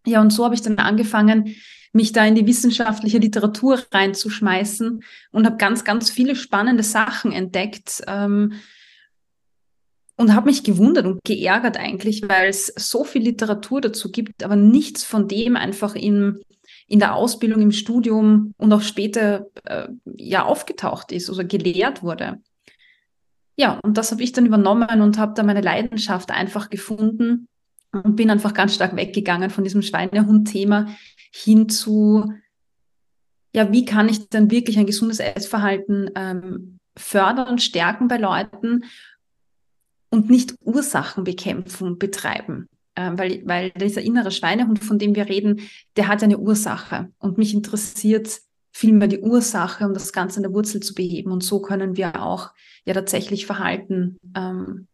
Ja, 0.06 0.22
und 0.22 0.32
so 0.32 0.44
habe 0.46 0.56
ich 0.56 0.62
dann 0.62 0.78
angefangen, 0.78 1.56
mich 1.94 2.12
da 2.12 2.26
in 2.26 2.36
die 2.36 2.48
wissenschaftliche 2.48 3.20
Literatur 3.20 3.80
reinzuschmeißen 3.92 5.04
und 5.32 5.46
habe 5.46 5.58
ganz, 5.58 5.84
ganz 5.84 6.10
viele 6.10 6.36
spannende 6.36 6.84
Sachen 6.84 7.32
entdeckt. 7.32 8.02
Ähm, 8.08 8.54
und 10.16 10.36
habe 10.36 10.46
mich 10.46 10.64
gewundert 10.64 11.06
und 11.06 11.24
geärgert 11.24 11.78
eigentlich, 11.78 12.22
weil 12.28 12.50
es 12.50 12.68
so 12.68 13.04
viel 13.04 13.24
Literatur 13.24 13.82
dazu 13.82 14.12
gibt, 14.12 14.44
aber 14.44 14.56
nichts 14.56 15.04
von 15.04 15.28
dem 15.28 15.56
einfach 15.56 15.96
in, 15.96 16.40
in 16.88 17.00
der 17.00 17.16
Ausbildung, 17.16 17.62
im 17.62 17.72
Studium 17.72 18.54
und 18.58 18.72
auch 18.74 18.82
später 18.82 19.48
äh, 19.66 19.88
ja 20.06 20.46
aufgetaucht 20.46 21.12
ist 21.12 21.30
oder 21.32 21.44
gelehrt 21.44 22.04
wurde. 22.04 22.40
Ja, 23.56 23.80
und 23.84 23.98
das 23.98 24.12
habe 24.12 24.24
ich 24.24 24.32
dann 24.32 24.46
übernommen 24.46 25.02
und 25.02 25.18
habe 25.18 25.34
da 25.36 25.44
meine 25.44 25.62
Leidenschaft 25.62 26.32
einfach 26.32 26.70
gefunden 26.70 27.48
und 27.94 28.16
bin 28.16 28.30
einfach 28.30 28.54
ganz 28.54 28.76
stark 28.76 28.96
weggegangen 28.96 29.50
von 29.50 29.64
diesem 29.64 29.82
Schweinehund-Thema 29.82 30.88
hin 31.32 31.70
zu, 31.70 32.34
ja, 33.54 33.72
wie 33.72 33.86
kann 33.86 34.10
ich 34.10 34.30
dann 34.30 34.52
wirklich 34.52 34.78
ein 34.78 34.86
gesundes 34.86 35.20
Essverhalten 35.20 36.10
ähm, 36.16 36.80
fördern, 36.98 37.60
stärken 37.60 38.08
bei 38.08 38.18
Leuten 38.18 38.84
und 40.10 40.30
nicht 40.30 40.56
Ursachenbekämpfung 40.62 41.98
betreiben. 41.98 42.68
Ähm, 42.96 43.18
weil, 43.18 43.42
weil 43.46 43.72
dieser 43.72 44.02
innere 44.02 44.30
Schweinehund, 44.30 44.84
von 44.84 45.00
dem 45.00 45.16
wir 45.16 45.28
reden, 45.28 45.62
der 45.96 46.08
hat 46.08 46.22
eine 46.22 46.38
Ursache. 46.38 47.12
Und 47.18 47.40
mich 47.40 47.54
interessiert 47.54 48.40
vielmehr 48.72 49.08
die 49.08 49.20
Ursache, 49.20 49.86
um 49.86 49.94
das 49.96 50.14
Ganze 50.14 50.38
an 50.38 50.44
der 50.44 50.54
Wurzel 50.54 50.82
zu 50.82 50.94
beheben. 50.94 51.32
Und 51.32 51.44
so 51.44 51.60
können 51.60 51.98
wir 51.98 52.22
auch 52.22 52.52
ja 52.86 52.94
tatsächlich 52.94 53.48
Verhalten 53.48 54.20
ähm, 54.36 54.88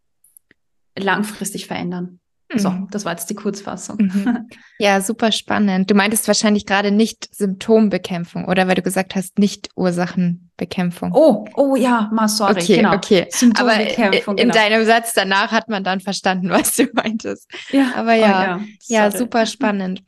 langfristig 0.98 1.68
verändern. 1.68 2.20
So, 2.56 2.72
mhm. 2.72 2.88
das 2.90 3.06
war 3.06 3.12
jetzt 3.12 3.30
die 3.30 3.36
Kurzfassung. 3.36 3.98
Mhm. 3.98 4.50
Ja, 4.82 5.02
super 5.02 5.34
spannend. 5.34 5.92
Du 5.92 5.94
meintest 5.94 6.26
wahrscheinlich 6.28 6.66
gerade 6.66 6.92
nicht 6.92 7.36
Symptombekämpfung, 7.36 8.46
oder 8.46 8.66
weil 8.70 8.76
du 8.76 8.82
gesagt 8.82 9.14
hast, 9.14 9.38
nicht 9.38 9.70
Ursachenbekämpfung. 9.76 11.12
Oh, 11.14 11.46
oh 11.54 11.76
ja, 11.76 12.10
mal 12.14 12.30
sorry, 12.30 12.62
okay, 12.62 12.78
genau. 12.78 12.96
Okay, 12.96 13.28
Symptombekämpfung. 13.30 14.36
Aber 14.36 14.42
in 14.42 14.50
genau. 14.50 14.54
deinem 14.54 14.86
Satz 14.86 15.14
danach 15.14 15.52
hat 15.52 15.68
man 15.68 15.84
dann 15.84 16.00
verstanden, 16.00 16.50
was 16.50 16.78
du 16.78 16.86
meintest. 16.94 17.52
Ja, 17.72 17.92
aber 17.96 18.14
ja, 18.14 18.58
oh, 18.58 18.62
ja. 18.88 19.04
ja, 19.04 19.12
super 19.12 19.46
spannend. 19.46 20.02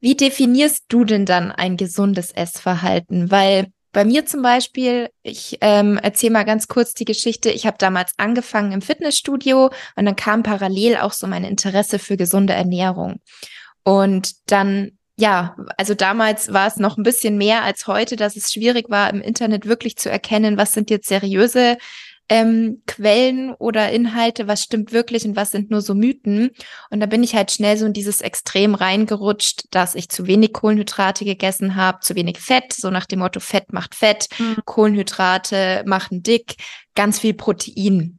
Wie 0.00 0.16
definierst 0.16 0.86
du 0.88 1.04
denn 1.04 1.24
dann 1.24 1.52
ein 1.52 1.76
gesundes 1.76 2.32
Essverhalten? 2.32 3.30
Weil 3.30 3.68
bei 3.96 4.04
mir 4.04 4.26
zum 4.26 4.42
Beispiel, 4.42 5.08
ich 5.22 5.56
ähm, 5.62 5.96
erzähle 5.96 6.34
mal 6.34 6.44
ganz 6.44 6.68
kurz 6.68 6.92
die 6.92 7.06
Geschichte. 7.06 7.48
Ich 7.48 7.66
habe 7.66 7.78
damals 7.78 8.12
angefangen 8.18 8.72
im 8.72 8.82
Fitnessstudio 8.82 9.70
und 9.96 10.04
dann 10.04 10.14
kam 10.14 10.42
parallel 10.42 10.98
auch 10.98 11.12
so 11.12 11.26
mein 11.26 11.44
Interesse 11.44 11.98
für 11.98 12.18
gesunde 12.18 12.52
Ernährung. 12.52 13.20
Und 13.84 14.50
dann 14.50 14.98
ja, 15.18 15.56
also 15.78 15.94
damals 15.94 16.52
war 16.52 16.66
es 16.66 16.76
noch 16.76 16.98
ein 16.98 17.04
bisschen 17.04 17.38
mehr 17.38 17.62
als 17.62 17.86
heute, 17.86 18.16
dass 18.16 18.36
es 18.36 18.52
schwierig 18.52 18.90
war, 18.90 19.08
im 19.08 19.22
Internet 19.22 19.64
wirklich 19.64 19.96
zu 19.96 20.10
erkennen, 20.10 20.58
was 20.58 20.74
sind 20.74 20.90
jetzt 20.90 21.08
seriöse 21.08 21.78
ähm, 22.28 22.82
Quellen 22.86 23.54
oder 23.54 23.90
Inhalte, 23.90 24.48
was 24.48 24.62
stimmt 24.62 24.92
wirklich 24.92 25.24
und 25.24 25.36
was 25.36 25.50
sind 25.50 25.70
nur 25.70 25.80
so 25.80 25.94
Mythen. 25.94 26.50
Und 26.90 27.00
da 27.00 27.06
bin 27.06 27.22
ich 27.22 27.34
halt 27.34 27.50
schnell 27.50 27.76
so 27.76 27.86
in 27.86 27.92
dieses 27.92 28.20
Extrem 28.20 28.74
reingerutscht, 28.74 29.64
dass 29.70 29.94
ich 29.94 30.08
zu 30.08 30.26
wenig 30.26 30.52
Kohlenhydrate 30.52 31.24
gegessen 31.24 31.76
habe, 31.76 32.00
zu 32.00 32.14
wenig 32.14 32.38
Fett, 32.38 32.72
so 32.72 32.90
nach 32.90 33.06
dem 33.06 33.20
Motto 33.20 33.40
Fett 33.40 33.72
macht 33.72 33.94
Fett, 33.94 34.28
mhm. 34.38 34.56
Kohlenhydrate 34.64 35.84
machen 35.86 36.22
dick, 36.22 36.56
ganz 36.94 37.20
viel 37.20 37.34
Protein. 37.34 38.18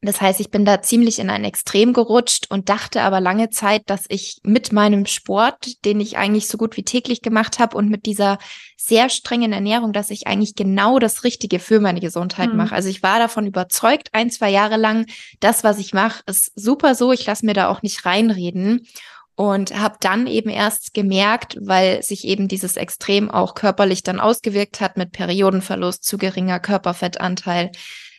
Das 0.00 0.20
heißt, 0.20 0.38
ich 0.38 0.50
bin 0.50 0.64
da 0.64 0.80
ziemlich 0.80 1.18
in 1.18 1.28
ein 1.28 1.42
Extrem 1.42 1.92
gerutscht 1.92 2.46
und 2.50 2.68
dachte 2.68 3.02
aber 3.02 3.20
lange 3.20 3.50
Zeit, 3.50 3.82
dass 3.86 4.04
ich 4.08 4.38
mit 4.44 4.72
meinem 4.72 5.06
Sport, 5.06 5.84
den 5.84 5.98
ich 5.98 6.16
eigentlich 6.16 6.46
so 6.46 6.56
gut 6.56 6.76
wie 6.76 6.84
täglich 6.84 7.20
gemacht 7.20 7.58
habe 7.58 7.76
und 7.76 7.88
mit 7.88 8.06
dieser 8.06 8.38
sehr 8.76 9.08
strengen 9.08 9.52
Ernährung, 9.52 9.92
dass 9.92 10.10
ich 10.10 10.28
eigentlich 10.28 10.54
genau 10.54 11.00
das 11.00 11.24
Richtige 11.24 11.58
für 11.58 11.80
meine 11.80 11.98
Gesundheit 11.98 12.50
mhm. 12.50 12.58
mache. 12.58 12.74
Also 12.76 12.88
ich 12.88 13.02
war 13.02 13.18
davon 13.18 13.44
überzeugt, 13.44 14.10
ein, 14.12 14.30
zwei 14.30 14.50
Jahre 14.50 14.76
lang, 14.76 15.06
das, 15.40 15.64
was 15.64 15.78
ich 15.78 15.92
mache, 15.92 16.22
ist 16.26 16.52
super 16.54 16.94
so. 16.94 17.12
Ich 17.12 17.26
lasse 17.26 17.44
mir 17.44 17.54
da 17.54 17.68
auch 17.68 17.82
nicht 17.82 18.06
reinreden 18.06 18.86
und 19.34 19.76
habe 19.78 19.96
dann 20.00 20.28
eben 20.28 20.50
erst 20.50 20.94
gemerkt, 20.94 21.56
weil 21.60 22.04
sich 22.04 22.24
eben 22.24 22.46
dieses 22.46 22.76
Extrem 22.76 23.30
auch 23.30 23.54
körperlich 23.54 24.04
dann 24.04 24.20
ausgewirkt 24.20 24.80
hat 24.80 24.96
mit 24.96 25.10
Periodenverlust, 25.10 26.04
zu 26.04 26.18
geringer 26.18 26.60
Körperfettanteil, 26.60 27.72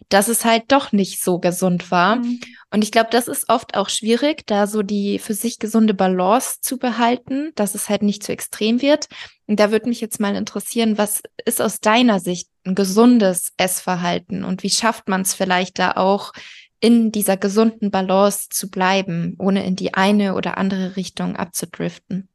dass 0.08 0.30
es 0.30 0.46
halt 0.46 0.64
doch 0.70 0.92
nicht 0.92 1.22
so 1.22 1.40
gesund 1.40 1.92
war. 1.92 2.18
Mhm. 2.18 2.40
Und 2.72 2.84
ich 2.84 2.92
glaube, 2.92 3.10
das 3.12 3.28
ist 3.28 3.50
oft 3.50 3.76
auch 3.76 3.90
schwierig, 3.90 4.46
da 4.48 4.68
so 4.68 4.82
die 4.82 5.20
für 5.20 5.34
sich 5.34 5.60
gesunde 5.60 5.94
Balance 5.94 6.62
zu 6.62 6.78
behalten, 6.78 7.52
dass 7.56 7.76
es 7.76 7.90
halt 7.90 8.04
nicht 8.04 8.24
zu 8.24 8.32
extrem 8.32 8.82
wird. 8.82 9.08
Und 9.48 9.60
da 9.60 9.72
würde 9.72 9.90
mich 9.90 10.02
jetzt 10.02 10.20
mal 10.20 10.36
interessieren, 10.36 10.98
was 10.98 11.22
ist 11.46 11.62
aus 11.62 11.82
deiner 11.82 12.20
Sicht 12.20 12.50
ein 12.66 12.76
gesundes 12.76 13.52
Essverhalten 13.58 14.44
und 14.44 14.64
wie 14.64 14.70
schafft 14.70 15.10
man 15.10 15.22
es 15.22 15.34
vielleicht 15.34 15.80
da 15.80 15.94
auch 15.94 16.32
in 16.80 17.12
dieser 17.12 17.36
gesunden 17.36 17.92
Balance 17.92 18.48
zu 18.50 18.70
bleiben, 18.70 19.36
ohne 19.38 19.66
in 19.66 19.76
die 19.76 19.94
eine 19.94 20.36
oder 20.36 20.58
andere 20.58 20.96
Richtung 20.96 21.36
abzudriften? 21.36 22.30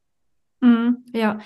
Mhm, 0.61 1.05
ja, 1.15 1.39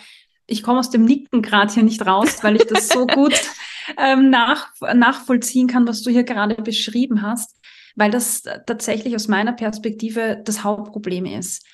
ich 0.47 0.63
komme 0.63 0.81
aus 0.81 0.91
dem 0.91 1.05
Nicken 1.05 1.43
gerade 1.43 1.73
hier 1.73 1.83
nicht 1.83 2.05
raus, 2.05 2.39
weil 2.43 2.57
ich 2.57 2.65
das 2.65 2.89
so 2.89 3.07
gut 3.07 3.35
ähm, 3.97 4.31
nach, 4.31 4.73
nachvollziehen 4.95 5.67
kann, 5.67 5.87
was 5.87 6.03
du 6.03 6.11
hier 6.11 6.25
gerade 6.25 6.55
beschrieben 6.57 7.23
hast, 7.23 7.57
weil 7.97 8.11
das 8.11 8.43
tatsächlich 8.67 9.15
aus 9.15 9.29
meiner 9.29 9.53
Perspektive 9.53 10.41
das 10.45 10.65
Hauptproblem 10.65 11.27
ist. 11.27 11.65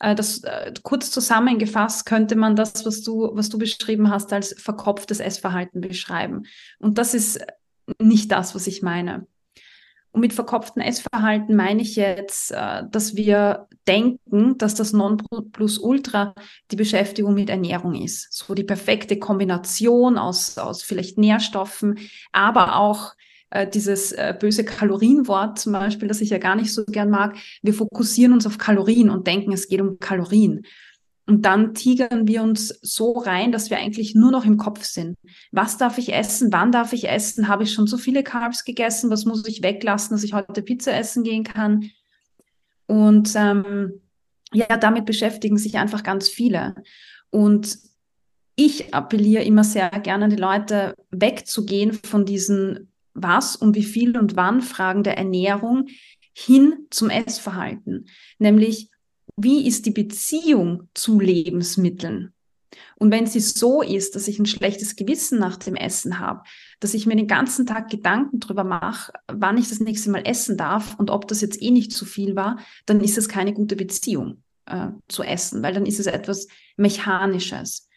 Äh, 0.00 0.14
das, 0.14 0.42
äh, 0.44 0.72
kurz 0.82 1.10
zusammengefasst 1.10 2.06
könnte 2.06 2.36
man 2.36 2.56
das, 2.56 2.84
was 2.84 3.02
du, 3.02 3.30
was 3.32 3.48
du 3.48 3.58
beschrieben 3.58 4.10
hast, 4.10 4.32
als 4.32 4.54
verkopftes 4.58 5.20
Essverhalten 5.20 5.80
beschreiben. 5.80 6.44
Und 6.78 6.98
das 6.98 7.14
ist 7.14 7.40
nicht 8.00 8.32
das, 8.32 8.54
was 8.54 8.66
ich 8.66 8.82
meine. 8.82 9.26
Und 10.16 10.22
mit 10.22 10.32
verkopftem 10.32 10.80
Essverhalten 10.80 11.54
meine 11.54 11.82
ich 11.82 11.94
jetzt, 11.94 12.50
äh, 12.50 12.84
dass 12.90 13.16
wir 13.16 13.68
denken, 13.86 14.56
dass 14.56 14.74
das 14.74 14.94
Nonplusultra 14.94 16.34
die 16.70 16.76
Beschäftigung 16.76 17.34
mit 17.34 17.50
Ernährung 17.50 17.94
ist. 17.94 18.32
So 18.32 18.54
die 18.54 18.64
perfekte 18.64 19.18
Kombination 19.18 20.16
aus, 20.16 20.56
aus 20.56 20.82
vielleicht 20.82 21.18
Nährstoffen, 21.18 21.98
aber 22.32 22.76
auch 22.76 23.12
äh, 23.50 23.68
dieses 23.68 24.12
äh, 24.12 24.34
böse 24.40 24.64
Kalorienwort 24.64 25.58
zum 25.58 25.74
Beispiel, 25.74 26.08
das 26.08 26.22
ich 26.22 26.30
ja 26.30 26.38
gar 26.38 26.56
nicht 26.56 26.72
so 26.72 26.86
gern 26.86 27.10
mag. 27.10 27.36
Wir 27.60 27.74
fokussieren 27.74 28.32
uns 28.32 28.46
auf 28.46 28.56
Kalorien 28.56 29.10
und 29.10 29.26
denken, 29.26 29.52
es 29.52 29.68
geht 29.68 29.82
um 29.82 29.98
Kalorien. 29.98 30.62
Und 31.26 31.42
dann 31.42 31.74
tigern 31.74 32.28
wir 32.28 32.42
uns 32.42 32.68
so 32.82 33.12
rein, 33.12 33.50
dass 33.50 33.68
wir 33.68 33.78
eigentlich 33.78 34.14
nur 34.14 34.30
noch 34.30 34.44
im 34.44 34.58
Kopf 34.58 34.84
sind. 34.84 35.16
Was 35.50 35.76
darf 35.76 35.98
ich 35.98 36.12
essen? 36.12 36.52
Wann 36.52 36.70
darf 36.70 36.92
ich 36.92 37.08
essen? 37.08 37.48
Habe 37.48 37.64
ich 37.64 37.72
schon 37.72 37.88
so 37.88 37.98
viele 37.98 38.22
Carbs 38.22 38.64
gegessen? 38.64 39.10
Was 39.10 39.24
muss 39.24 39.46
ich 39.46 39.62
weglassen, 39.62 40.14
dass 40.14 40.22
ich 40.22 40.34
heute 40.34 40.62
Pizza 40.62 40.96
essen 40.96 41.24
gehen 41.24 41.42
kann? 41.42 41.90
Und 42.86 43.32
ähm, 43.34 44.00
ja, 44.52 44.76
damit 44.76 45.04
beschäftigen 45.04 45.58
sich 45.58 45.76
einfach 45.78 46.04
ganz 46.04 46.28
viele. 46.28 46.76
Und 47.30 47.76
ich 48.54 48.94
appelliere 48.94 49.42
immer 49.42 49.64
sehr 49.64 49.90
gerne 49.90 50.24
an 50.24 50.30
die 50.30 50.36
Leute, 50.36 50.94
wegzugehen 51.10 51.92
von 51.92 52.24
diesen 52.24 52.92
was 53.12 53.56
und 53.56 53.74
wie 53.74 53.82
viel 53.82 54.16
und 54.16 54.36
wann 54.36 54.60
Fragen 54.60 55.02
der 55.02 55.18
Ernährung 55.18 55.86
hin 56.32 56.86
zum 56.90 57.10
Essverhalten. 57.10 58.06
Nämlich, 58.38 58.90
wie 59.36 59.66
ist 59.66 59.86
die 59.86 59.90
Beziehung 59.90 60.88
zu 60.94 61.20
Lebensmitteln? 61.20 62.32
Und 62.98 63.10
wenn 63.10 63.26
sie 63.26 63.40
so 63.40 63.82
ist, 63.82 64.14
dass 64.14 64.28
ich 64.28 64.38
ein 64.38 64.46
schlechtes 64.46 64.96
Gewissen 64.96 65.38
nach 65.38 65.56
dem 65.56 65.76
Essen 65.76 66.18
habe, 66.18 66.42
dass 66.80 66.94
ich 66.94 67.06
mir 67.06 67.16
den 67.16 67.26
ganzen 67.26 67.66
Tag 67.66 67.90
Gedanken 67.90 68.40
darüber 68.40 68.64
mache, 68.64 69.12
wann 69.28 69.58
ich 69.58 69.68
das 69.68 69.80
nächste 69.80 70.10
Mal 70.10 70.22
essen 70.26 70.56
darf 70.56 70.98
und 70.98 71.10
ob 71.10 71.28
das 71.28 71.40
jetzt 71.40 71.60
eh 71.62 71.70
nicht 71.70 71.92
zu 71.92 72.04
viel 72.04 72.36
war, 72.36 72.58
dann 72.86 73.00
ist 73.00 73.18
es 73.18 73.28
keine 73.28 73.52
gute 73.52 73.76
Beziehung 73.76 74.42
äh, 74.66 74.88
zu 75.08 75.22
essen, 75.22 75.62
weil 75.62 75.74
dann 75.74 75.86
ist 75.86 76.00
es 76.00 76.06
etwas 76.06 76.48
Mechanisches. 76.76 77.88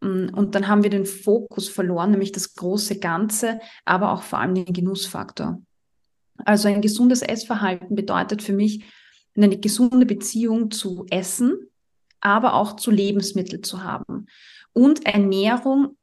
Mm, 0.00 0.28
und 0.32 0.54
dann 0.54 0.68
haben 0.68 0.82
wir 0.82 0.90
den 0.90 1.06
Fokus 1.06 1.68
verloren, 1.68 2.12
nämlich 2.12 2.32
das 2.32 2.54
große 2.54 2.98
Ganze, 3.00 3.60
aber 3.84 4.12
auch 4.12 4.22
vor 4.22 4.38
allem 4.38 4.54
den 4.54 4.66
Genussfaktor. 4.66 5.60
Also 6.44 6.68
ein 6.68 6.82
gesundes 6.82 7.22
Essverhalten 7.22 7.94
bedeutet 7.94 8.42
für 8.42 8.52
mich, 8.52 8.84
eine 9.36 9.58
gesunde 9.58 10.06
Beziehung 10.06 10.70
zu 10.70 11.06
Essen, 11.10 11.68
aber 12.20 12.54
auch 12.54 12.76
zu 12.76 12.90
Lebensmitteln 12.90 13.62
zu 13.62 13.82
haben 13.82 14.26
und 14.72 15.06
Ernährung 15.06 15.96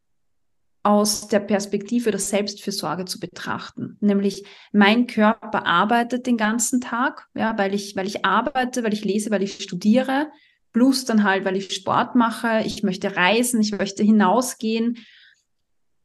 aus 0.83 1.27
der 1.27 1.39
Perspektive 1.39 2.09
der 2.09 2.19
Selbstfürsorge 2.19 3.05
zu 3.05 3.19
betrachten. 3.19 3.97
Nämlich 4.00 4.45
mein 4.71 5.05
Körper 5.05 5.65
arbeitet 5.67 6.25
den 6.25 6.38
ganzen 6.38 6.81
Tag, 6.81 7.27
ja, 7.35 7.55
weil 7.57 7.75
ich, 7.75 7.95
weil 7.95 8.07
ich 8.07 8.25
arbeite, 8.25 8.83
weil 8.83 8.93
ich 8.93 9.05
lese, 9.05 9.29
weil 9.29 9.43
ich 9.43 9.61
studiere, 9.61 10.31
plus 10.73 11.05
dann 11.05 11.23
halt, 11.23 11.45
weil 11.45 11.55
ich 11.55 11.71
Sport 11.71 12.15
mache, 12.15 12.63
ich 12.65 12.81
möchte 12.81 13.15
reisen, 13.15 13.61
ich 13.61 13.73
möchte 13.73 14.03
hinausgehen. 14.03 14.97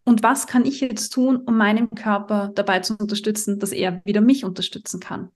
Und 0.05 0.23
was 0.23 0.47
kann 0.47 0.67
ich 0.67 0.81
jetzt 0.81 1.11
tun, 1.11 1.37
um 1.37 1.57
meinen 1.57 1.91
Körper 1.91 2.53
dabei 2.55 2.81
zu 2.81 2.97
unterstützen, 2.97 3.59
dass 3.59 3.73
er 3.73 4.03
wieder 4.05 4.21
mich 4.21 4.45
unterstützen 4.45 5.01
kann? 5.01 5.31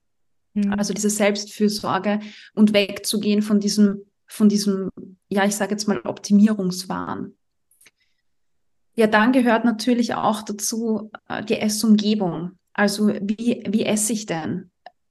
Mhm. 0.53 0.73
Also 0.73 0.93
diese 0.93 1.09
Selbstfürsorge 1.09 2.19
und 2.53 2.73
wegzugehen 2.73 3.41
von 3.41 3.59
diesem, 3.59 4.05
von 4.27 4.49
diesem, 4.49 4.89
ja, 5.29 5.45
ich 5.45 5.55
sage 5.55 5.71
jetzt 5.71 5.87
mal 5.87 6.01
Optimierungswahn. 6.01 7.33
Ja, 8.95 9.07
dann 9.07 9.31
gehört 9.31 9.65
natürlich 9.65 10.15
auch 10.15 10.41
dazu 10.43 11.11
äh, 11.27 11.43
die 11.43 11.57
Essumgebung. 11.57 12.51
Also 12.73 13.07
wie, 13.07 13.63
wie 13.67 13.85
esse 13.85 14.13
ich 14.13 14.25
denn? 14.25 14.69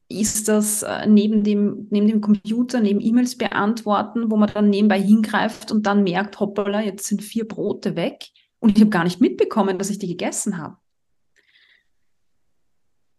Ist 0.09 0.49
das 0.49 0.82
äh, 0.82 1.06
neben, 1.06 1.44
dem, 1.44 1.87
neben 1.90 2.09
dem 2.09 2.20
Computer, 2.20 2.80
neben 2.80 3.00
E-Mails 3.00 3.38
beantworten, 3.38 4.30
wo 4.30 4.37
man 4.37 4.50
dann 4.52 4.68
nebenbei 4.68 5.00
hingreift 5.00 5.70
und 5.73 5.87
dann 5.87 6.02
merkt, 6.02 6.40
hoppala, 6.40 6.82
jetzt 6.82 7.06
sind 7.06 7.23
vier 7.23 7.47
Brote 7.47 7.97
weg 7.97 8.26
und 8.59 8.76
ich 8.76 8.80
habe 8.80 8.90
gar 8.90 9.04
nicht 9.04 9.20
mitbekommen, 9.20 9.78
dass 9.78 9.90
ich 9.90 9.99
die 9.99 10.09
gegessen 10.09 10.59
habe. 10.59 10.76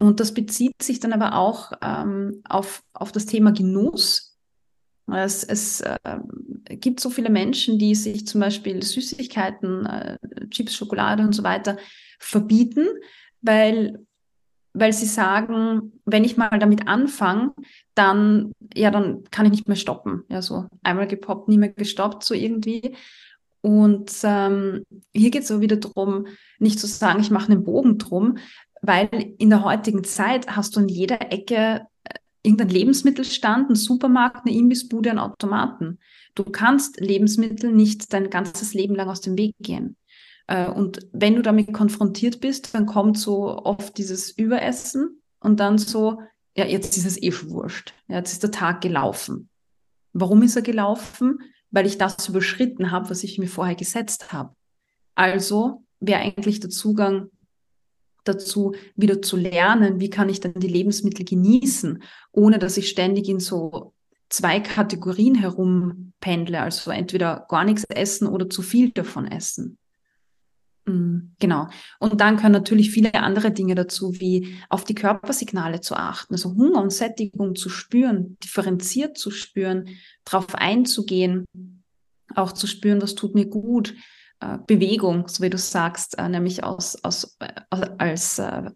Und 0.01 0.19
das 0.19 0.33
bezieht 0.33 0.81
sich 0.81 0.99
dann 0.99 1.13
aber 1.13 1.35
auch 1.35 1.73
ähm, 1.79 2.41
auf, 2.49 2.81
auf 2.91 3.11
das 3.11 3.27
Thema 3.27 3.51
Genuss. 3.51 4.35
Es, 5.05 5.43
es 5.43 5.81
äh, 5.81 6.19
gibt 6.69 6.99
so 6.99 7.11
viele 7.11 7.29
Menschen, 7.29 7.77
die 7.77 7.93
sich 7.93 8.25
zum 8.25 8.41
Beispiel 8.41 8.81
Süßigkeiten, 8.81 9.85
äh, 9.85 10.17
Chips, 10.49 10.75
Schokolade 10.75 11.21
und 11.21 11.35
so 11.35 11.43
weiter 11.43 11.77
verbieten, 12.17 12.87
weil, 13.41 14.03
weil 14.73 14.91
sie 14.91 15.05
sagen, 15.05 16.01
wenn 16.05 16.23
ich 16.23 16.35
mal 16.35 16.57
damit 16.57 16.87
anfange, 16.87 17.53
dann, 17.93 18.53
ja, 18.73 18.89
dann 18.89 19.23
kann 19.29 19.45
ich 19.45 19.51
nicht 19.51 19.67
mehr 19.67 19.77
stoppen. 19.77 20.23
Ja, 20.29 20.41
so 20.41 20.65
einmal 20.81 21.05
gepoppt, 21.05 21.47
nie 21.47 21.59
mehr 21.59 21.73
gestoppt, 21.73 22.23
so 22.23 22.33
irgendwie. 22.33 22.95
Und 23.61 24.11
ähm, 24.23 24.83
hier 25.13 25.29
geht 25.29 25.43
es 25.43 25.49
so 25.49 25.61
wieder 25.61 25.77
darum, 25.77 26.25
nicht 26.57 26.79
zu 26.79 26.87
sagen, 26.87 27.21
ich 27.21 27.29
mache 27.29 27.51
einen 27.51 27.63
Bogen 27.63 27.99
drum, 27.99 28.39
weil 28.81 29.35
in 29.37 29.49
der 29.49 29.63
heutigen 29.63 30.03
Zeit 30.03 30.55
hast 30.55 30.75
du 30.75 30.79
in 30.81 30.89
jeder 30.89 31.31
Ecke 31.31 31.87
äh, 32.03 32.13
irgendein 32.43 32.69
Lebensmittelstand, 32.69 33.67
einen 33.67 33.75
Supermarkt, 33.75 34.45
eine 34.45 34.55
Imbissbude, 34.55 35.11
einen 35.11 35.19
Automaten. 35.19 35.99
Du 36.33 36.43
kannst 36.43 36.99
Lebensmittel 36.99 37.71
nicht 37.71 38.11
dein 38.13 38.29
ganzes 38.29 38.73
Leben 38.73 38.95
lang 38.95 39.09
aus 39.09 39.21
dem 39.21 39.37
Weg 39.37 39.53
gehen. 39.59 39.97
Äh, 40.47 40.69
und 40.69 41.07
wenn 41.13 41.35
du 41.35 41.41
damit 41.41 41.73
konfrontiert 41.73 42.41
bist, 42.41 42.73
dann 42.73 42.85
kommt 42.85 43.17
so 43.17 43.57
oft 43.63 43.97
dieses 43.97 44.31
Überessen 44.31 45.21
und 45.39 45.59
dann 45.59 45.77
so, 45.77 46.21
ja, 46.55 46.65
jetzt 46.65 46.97
ist 46.97 47.05
es 47.05 47.21
eh 47.21 47.33
wurscht. 47.49 47.93
Jetzt 48.07 48.33
ist 48.33 48.43
der 48.43 48.51
Tag 48.51 48.81
gelaufen. 48.81 49.49
Warum 50.13 50.41
ist 50.41 50.55
er 50.55 50.61
gelaufen? 50.61 51.39
Weil 51.69 51.85
ich 51.85 51.97
das 51.97 52.27
überschritten 52.27 52.91
habe, 52.91 53.09
was 53.09 53.23
ich 53.23 53.37
mir 53.37 53.47
vorher 53.47 53.75
gesetzt 53.75 54.33
habe. 54.33 54.55
Also 55.15 55.83
wäre 55.99 56.19
eigentlich 56.19 56.59
der 56.59 56.69
Zugang 56.69 57.29
dazu, 58.23 58.73
wieder 58.95 59.21
zu 59.21 59.37
lernen, 59.37 59.99
wie 59.99 60.09
kann 60.09 60.29
ich 60.29 60.39
dann 60.39 60.53
die 60.55 60.67
Lebensmittel 60.67 61.25
genießen, 61.25 62.03
ohne 62.31 62.59
dass 62.59 62.77
ich 62.77 62.89
ständig 62.89 63.27
in 63.29 63.39
so 63.39 63.93
zwei 64.29 64.59
Kategorien 64.59 65.35
herumpendle, 65.35 66.61
also 66.61 66.91
entweder 66.91 67.45
gar 67.49 67.63
nichts 67.63 67.83
essen 67.85 68.27
oder 68.27 68.49
zu 68.49 68.61
viel 68.61 68.91
davon 68.91 69.27
essen. 69.27 69.77
Mm, 70.85 71.33
genau. 71.39 71.67
Und 71.99 72.21
dann 72.21 72.37
können 72.37 72.53
natürlich 72.53 72.91
viele 72.91 73.13
andere 73.15 73.51
Dinge 73.51 73.75
dazu, 73.75 74.19
wie 74.19 74.57
auf 74.69 74.83
die 74.83 74.95
Körpersignale 74.95 75.81
zu 75.81 75.95
achten, 75.95 76.33
also 76.33 76.55
Hunger 76.55 76.81
und 76.81 76.91
Sättigung 76.91 77.55
zu 77.55 77.69
spüren, 77.69 78.37
differenziert 78.43 79.17
zu 79.17 79.31
spüren, 79.31 79.89
darauf 80.23 80.55
einzugehen, 80.55 81.45
auch 82.35 82.53
zu 82.53 82.67
spüren, 82.67 83.01
was 83.01 83.15
tut 83.15 83.35
mir 83.35 83.45
gut, 83.45 83.93
Bewegung, 84.67 85.27
so 85.27 85.43
wie 85.43 85.49
du 85.49 85.57
sagst, 85.57 86.17
äh, 86.17 86.29
nämlich 86.29 86.63
aus, 86.63 87.03
aus, 87.03 87.37
äh, 87.39 87.61
als 87.97 88.39
äh, 88.39 88.69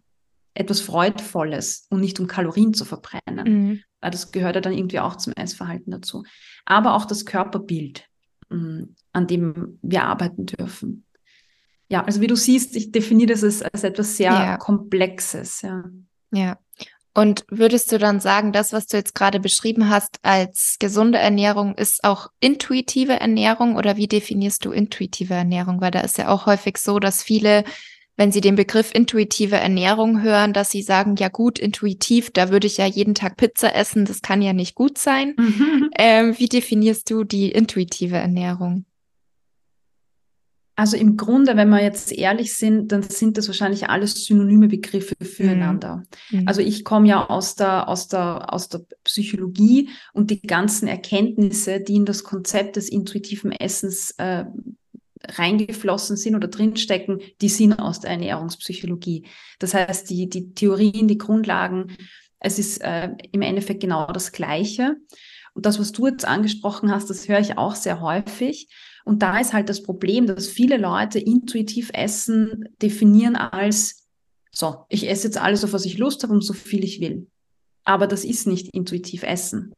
etwas 0.53 0.81
Freudvolles 0.81 1.87
und 1.89 2.01
nicht 2.01 2.19
um 2.19 2.27
Kalorien 2.27 2.73
zu 2.73 2.85
verbrennen. 2.85 3.43
Mhm. 3.43 3.81
Das 4.01 4.31
gehört 4.31 4.55
ja 4.55 4.61
dann 4.61 4.73
irgendwie 4.73 4.99
auch 4.99 5.15
zum 5.15 5.33
Essverhalten 5.33 5.91
dazu. 5.91 6.23
Aber 6.65 6.95
auch 6.95 7.05
das 7.05 7.25
Körperbild, 7.25 8.07
mm, 8.49 8.83
an 9.13 9.27
dem 9.27 9.79
wir 9.81 10.03
arbeiten 10.03 10.45
dürfen 10.45 11.05
ja, 11.87 12.03
also 12.03 12.21
wie 12.21 12.27
du 12.27 12.35
siehst, 12.35 12.75
ich 12.75 12.91
definiere 12.91 13.33
das 13.33 13.43
als, 13.43 13.61
als 13.61 13.83
etwas 13.83 14.17
sehr 14.17 14.31
ja. 14.31 14.57
Komplexes. 14.57 15.61
Ja. 15.61 15.83
ja. 16.33 16.57
Und 17.17 17.45
würdest 17.49 17.93
du 17.93 17.97
dann 17.97 18.19
sagen, 18.19 18.51
das, 18.51 18.73
was 18.73 18.87
du 18.87 18.97
jetzt 18.97 19.15
gerade 19.15 19.39
beschrieben 19.39 19.89
hast 19.89 20.19
als 20.21 20.75
gesunde 20.79 21.17
Ernährung, 21.17 21.73
ist 21.75 22.03
auch 22.03 22.27
intuitive 22.41 23.13
Ernährung 23.13 23.77
oder 23.77 23.95
wie 23.95 24.07
definierst 24.07 24.65
du 24.65 24.71
intuitive 24.71 25.33
Ernährung? 25.33 25.79
Weil 25.79 25.91
da 25.91 26.01
ist 26.01 26.17
ja 26.17 26.27
auch 26.27 26.45
häufig 26.45 26.77
so, 26.77 26.99
dass 26.99 27.23
viele, 27.23 27.63
wenn 28.17 28.33
sie 28.33 28.41
den 28.41 28.57
Begriff 28.57 28.93
intuitive 28.93 29.55
Ernährung 29.55 30.21
hören, 30.23 30.51
dass 30.51 30.71
sie 30.71 30.81
sagen, 30.81 31.15
ja 31.15 31.29
gut, 31.29 31.57
intuitiv, 31.57 32.31
da 32.31 32.49
würde 32.49 32.67
ich 32.67 32.77
ja 32.77 32.85
jeden 32.85 33.15
Tag 33.15 33.37
Pizza 33.37 33.73
essen, 33.73 34.03
das 34.03 34.21
kann 34.21 34.41
ja 34.41 34.51
nicht 34.51 34.75
gut 34.75 34.97
sein. 34.97 35.35
Mhm. 35.37 35.89
Ähm, 35.97 36.35
wie 36.37 36.49
definierst 36.49 37.09
du 37.09 37.23
die 37.23 37.49
intuitive 37.49 38.17
Ernährung? 38.17 38.83
Also 40.77 40.97
im 40.97 41.15
Grunde, 41.15 41.55
wenn 41.55 41.69
wir 41.69 41.81
jetzt 41.81 42.11
ehrlich 42.11 42.53
sind, 42.53 42.91
dann 42.91 43.01
sind 43.01 43.37
das 43.37 43.47
wahrscheinlich 43.47 43.89
alles 43.89 44.25
synonyme 44.25 44.67
Begriffe 44.67 45.15
füreinander. 45.23 46.03
Mhm. 46.29 46.41
mhm. 46.41 46.47
Also 46.47 46.61
ich 46.61 46.83
komme 46.83 47.07
ja 47.07 47.29
aus 47.29 47.55
der, 47.55 47.87
aus, 47.87 48.09
der, 48.09 48.53
aus 48.53 48.67
der 48.67 48.81
Psychologie 49.05 49.89
und 50.13 50.31
die 50.31 50.41
ganzen 50.41 50.87
Erkenntnisse, 50.87 51.79
die 51.79 51.95
in 51.95 52.05
das 52.05 52.23
Konzept 52.23 52.75
des 52.75 52.89
intuitiven 52.89 53.53
Essens 53.53 54.11
äh, 54.17 54.45
reingeflossen 55.27 56.17
sind 56.17 56.35
oder 56.35 56.47
drinstecken, 56.47 57.21
die 57.41 57.49
sind 57.49 57.73
aus 57.73 58.01
der 58.01 58.11
Ernährungspsychologie. 58.11 59.25
Das 59.59 59.73
heißt, 59.73 60.09
die, 60.09 60.29
die 60.29 60.53
Theorien, 60.53 61.07
die 61.07 61.17
Grundlagen, 61.17 61.95
es 62.39 62.59
ist 62.59 62.81
äh, 62.81 63.09
im 63.31 63.41
Endeffekt 63.41 63.79
genau 63.79 64.07
das 64.07 64.31
Gleiche. 64.31 64.97
Und 65.53 65.65
das, 65.65 65.79
was 65.79 65.93
du 65.93 66.07
jetzt 66.07 66.25
angesprochen 66.25 66.91
hast, 66.91 67.09
das 67.09 67.27
höre 67.29 67.39
ich 67.39 67.57
auch 67.57 67.75
sehr 67.75 68.01
häufig. 68.01 68.67
Und 69.05 69.21
da 69.21 69.39
ist 69.39 69.53
halt 69.53 69.69
das 69.69 69.83
Problem, 69.83 70.25
dass 70.25 70.47
viele 70.47 70.77
Leute 70.77 71.19
intuitiv 71.19 71.91
Essen 71.93 72.67
definieren 72.81 73.35
als, 73.35 74.07
so, 74.51 74.85
ich 74.89 75.07
esse 75.07 75.27
jetzt 75.27 75.37
alles, 75.37 75.63
auf 75.63 75.73
was 75.73 75.85
ich 75.85 75.99
Lust 75.99 76.23
habe 76.23 76.33
und 76.33 76.41
so 76.41 76.53
viel 76.53 76.83
ich 76.83 76.99
will. 76.99 77.27
Aber 77.83 78.07
das 78.07 78.25
ist 78.25 78.47
nicht 78.47 78.69
intuitiv 78.73 79.21
Essen. 79.21 79.73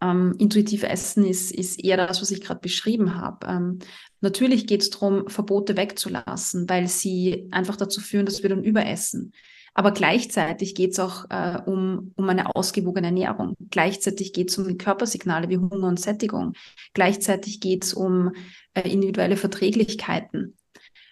Ähm, 0.00 0.34
intuitiv 0.38 0.82
Essen 0.82 1.24
ist, 1.24 1.52
ist 1.52 1.82
eher 1.82 1.96
das, 1.96 2.20
was 2.20 2.32
ich 2.32 2.40
gerade 2.40 2.60
beschrieben 2.60 3.14
habe. 3.14 3.46
Ähm, 3.46 3.78
natürlich 4.20 4.66
geht 4.66 4.82
es 4.82 4.90
darum, 4.90 5.28
Verbote 5.28 5.76
wegzulassen, 5.76 6.68
weil 6.68 6.88
sie 6.88 7.46
einfach 7.52 7.76
dazu 7.76 8.00
führen, 8.00 8.26
dass 8.26 8.42
wir 8.42 8.50
dann 8.50 8.64
überessen. 8.64 9.32
Aber 9.74 9.92
gleichzeitig 9.92 10.74
geht 10.74 10.92
es 10.92 10.98
auch 10.98 11.26
äh, 11.30 11.58
um, 11.66 12.12
um 12.16 12.28
eine 12.28 12.54
ausgewogene 12.54 13.08
Ernährung. 13.08 13.54
Gleichzeitig 13.70 14.32
geht 14.32 14.50
es 14.50 14.58
um 14.58 14.78
Körpersignale 14.78 15.48
wie 15.48 15.58
Hunger 15.58 15.88
und 15.88 16.00
Sättigung. 16.00 16.54
Gleichzeitig 16.94 17.60
geht 17.60 17.84
es 17.84 17.94
um 17.94 18.32
äh, 18.74 18.88
individuelle 18.88 19.36
Verträglichkeiten. 19.36 20.56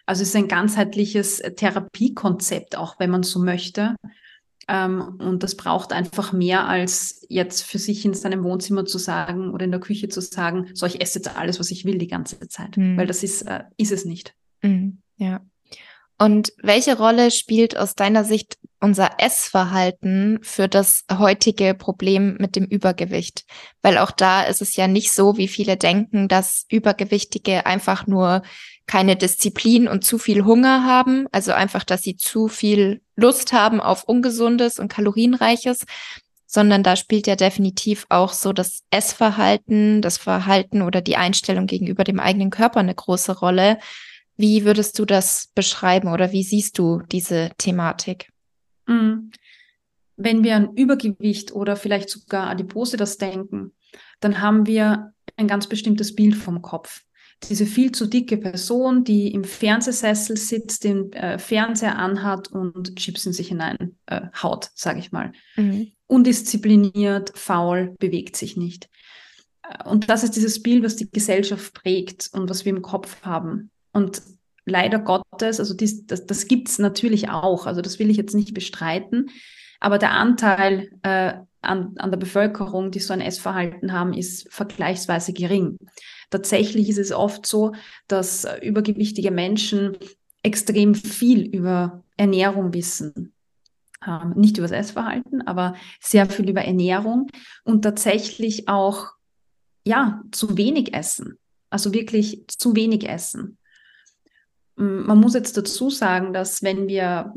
Also 0.07 0.23
es 0.23 0.29
ist 0.29 0.37
ein 0.37 0.49
ganzheitliches 0.49 1.43
Therapiekonzept, 1.57 2.77
auch 2.77 2.99
wenn 2.99 3.11
man 3.11 3.25
so 3.25 3.41
möchte. 3.41 3.97
Ähm, 4.69 5.19
und 5.19 5.43
das 5.43 5.57
braucht 5.57 5.93
einfach 5.93 6.33
mehr 6.33 6.67
als 6.67 7.25
jetzt 7.29 7.63
für 7.63 7.79
sich 7.79 8.05
in 8.05 8.15
seinem 8.15 8.43
Wohnzimmer 8.43 8.85
zu 8.85 8.99
sagen 8.99 9.51
oder 9.51 9.65
in 9.65 9.71
der 9.71 9.81
Küche 9.81 10.09
zu 10.09 10.21
sagen, 10.21 10.71
so 10.75 10.87
ich 10.87 11.01
esse 11.01 11.19
jetzt 11.19 11.37
alles, 11.37 11.61
was 11.61 11.71
ich 11.71 11.85
will 11.85 11.99
die 11.99 12.09
ganze 12.09 12.49
Zeit. 12.49 12.77
Mhm. 12.77 12.97
Weil 12.97 13.07
das 13.07 13.23
ist, 13.23 13.43
äh, 13.43 13.65
ist 13.77 13.93
es 13.93 14.05
nicht. 14.05 14.35
Mhm. 14.63 14.99
Ja. 15.17 15.41
Und 16.19 16.53
welche 16.63 16.97
Rolle 16.97 17.31
spielt 17.31 17.77
aus 17.77 17.95
deiner 17.95 18.25
Sicht 18.25 18.57
unser 18.81 19.19
Essverhalten 19.19 20.39
für 20.43 20.69
das 20.69 21.05
heutige 21.13 21.75
Problem 21.75 22.37
mit 22.39 22.57
dem 22.57 22.65
Übergewicht? 22.65 23.45
Weil 23.83 23.99
auch 23.99 24.11
da 24.11 24.43
ist 24.43 24.63
es 24.63 24.77
ja 24.77 24.89
nicht 24.89 25.13
so, 25.13 25.37
wie 25.37 25.49
viele 25.49 25.77
denken, 25.77 26.29
dass 26.29 26.65
Übergewichtige 26.71 27.67
einfach 27.67 28.07
nur 28.07 28.43
keine 28.87 29.17
Disziplin 29.17 29.89
und 29.89 30.05
zu 30.05 30.19
viel 30.19 30.45
Hunger 30.45 30.85
haben, 30.85 31.27
also 31.33 31.53
einfach, 31.53 31.85
dass 31.85 32.03
sie 32.03 32.17
zu 32.17 32.49
viel 32.49 33.03
Lust 33.17 33.53
haben 33.53 33.81
auf 33.81 34.05
ungesundes 34.05 34.79
und 34.79 34.89
kalorienreiches, 34.89 35.85
sondern 36.47 36.83
da 36.83 36.97
spielt 36.97 37.27
ja 37.27 37.37
definitiv 37.37 38.07
auch 38.09 38.33
so 38.33 38.53
das 38.53 38.85
Essverhalten, 38.91 40.01
das 40.01 40.17
Verhalten 40.17 40.83
oder 40.83 41.01
die 41.01 41.17
Einstellung 41.17 41.67
gegenüber 41.67 42.05
dem 42.05 42.21
eigenen 42.21 42.51
Körper 42.51 42.81
eine 42.81 42.95
große 42.95 43.39
Rolle. 43.39 43.79
Wie 44.37 44.65
würdest 44.65 44.99
du 44.99 45.05
das 45.05 45.51
beschreiben 45.55 46.09
oder 46.09 46.33
wie 46.33 46.43
siehst 46.43 46.79
du 46.79 47.03
diese 47.11 47.51
Thematik? 47.59 48.31
Mhm. 48.87 49.31
Wenn 50.17 50.45
wir 50.45 50.57
an 50.57 50.75
Übergewicht 50.75 51.53
oder 51.53 51.77
vielleicht 51.77 52.09
sogar 52.11 52.49
Adipose 52.49 52.97
das 52.97 53.19
denken, 53.19 53.73
dann 54.21 54.41
haben 54.41 54.67
wir 54.67 55.13
ein 55.37 55.49
ganz 55.49 55.67
bestimmtes 55.67 56.15
Bild 56.15 56.35
vom 56.35 56.63
Kopf. 56.63 57.03
Diese 57.45 57.67
viel 57.67 57.93
zu 57.93 58.07
dicke 58.07 58.39
Person, 58.39 59.05
die 59.05 59.33
im 59.33 59.45
Fernsehsessel 59.45 60.39
sitzt, 60.39 60.85
den 60.85 61.13
äh, 61.13 61.39
Fernseher 61.39 61.99
anhat 61.99 62.49
und 62.49 62.97
Chips 62.97 63.27
in 63.27 63.35
sich 63.35 63.49
hinein 63.49 63.97
äh, 64.07 64.23
haut, 64.43 64.71
sage 64.75 65.01
ich 65.01 65.13
mal. 65.13 65.33
Mhm. 65.57 65.93
Undiszipliniert, 66.07 67.37
faul, 67.37 67.95
bewegt 67.99 68.37
sich 68.37 68.57
nicht. 68.57 68.89
Äh, 69.63 69.87
und 69.87 70.09
das 70.09 70.25
ist 70.25 70.35
dieses 70.37 70.63
Bild, 70.63 70.83
was 70.83 70.97
die 70.97 71.11
Gesellschaft 71.11 71.75
prägt 71.75 72.31
und 72.33 72.49
was 72.49 72.65
wir 72.65 72.75
im 72.75 72.81
Kopf 72.81 73.21
haben. 73.23 73.71
Und 73.97 74.21
leider 74.67 74.99
Gottes, 74.99 75.59
also 75.59 75.73
dies, 75.73 76.07
das, 76.07 76.27
das 76.27 76.47
gibt 76.49 76.69
es 76.69 76.79
natürlich 76.79 77.31
auch, 77.31 77.67
also 77.67 77.81
das 77.81 77.99
will 77.99 78.11
ich 78.11 78.19
jetzt 78.19 78.35
nicht 78.35 78.53
bestreiten, 78.53 79.31
aber 79.81 79.97
der 79.97 80.11
Anteil 80.11 80.91
äh, 81.03 81.33
an, 81.63 81.95
an 81.97 82.11
der 82.11 82.19
Bevölkerung, 82.19 82.91
die 82.91 82.99
so 82.99 83.15
ein 83.15 83.23
Essverhalten 83.23 83.95
haben, 83.95 84.13
ist 84.13 84.53
vergleichsweise 84.53 85.33
gering. 85.33 85.79
Tatsächlich 86.29 86.91
ist 86.91 86.99
es 86.99 87.11
oft 87.11 87.47
so, 87.47 87.73
dass 88.07 88.47
übergewichtige 88.61 89.31
Menschen 89.31 89.97
extrem 90.43 90.95
viel 90.95 91.47
über 91.47 92.05
Ernährung 92.19 92.75
wissen. 92.75 93.33
Ähm, 94.07 94.35
nicht 94.37 94.59
über 94.59 94.69
das 94.69 94.77
Essverhalten, 94.77 95.41
aber 95.47 95.75
sehr 96.01 96.27
viel 96.27 96.51
über 96.51 96.61
Ernährung 96.61 97.29
und 97.65 97.81
tatsächlich 97.81 98.69
auch, 98.69 99.13
ja, 99.87 100.23
zu 100.33 100.59
wenig 100.59 100.93
essen. 100.93 101.39
Also 101.71 101.95
wirklich 101.95 102.45
zu 102.49 102.77
wenig 102.77 103.09
essen 103.09 103.57
man 104.77 105.19
muss 105.19 105.35
jetzt 105.35 105.57
dazu 105.57 105.91
sagen, 105.91 106.33
dass 106.33 106.63
wenn 106.63 106.87
wir, 106.87 107.35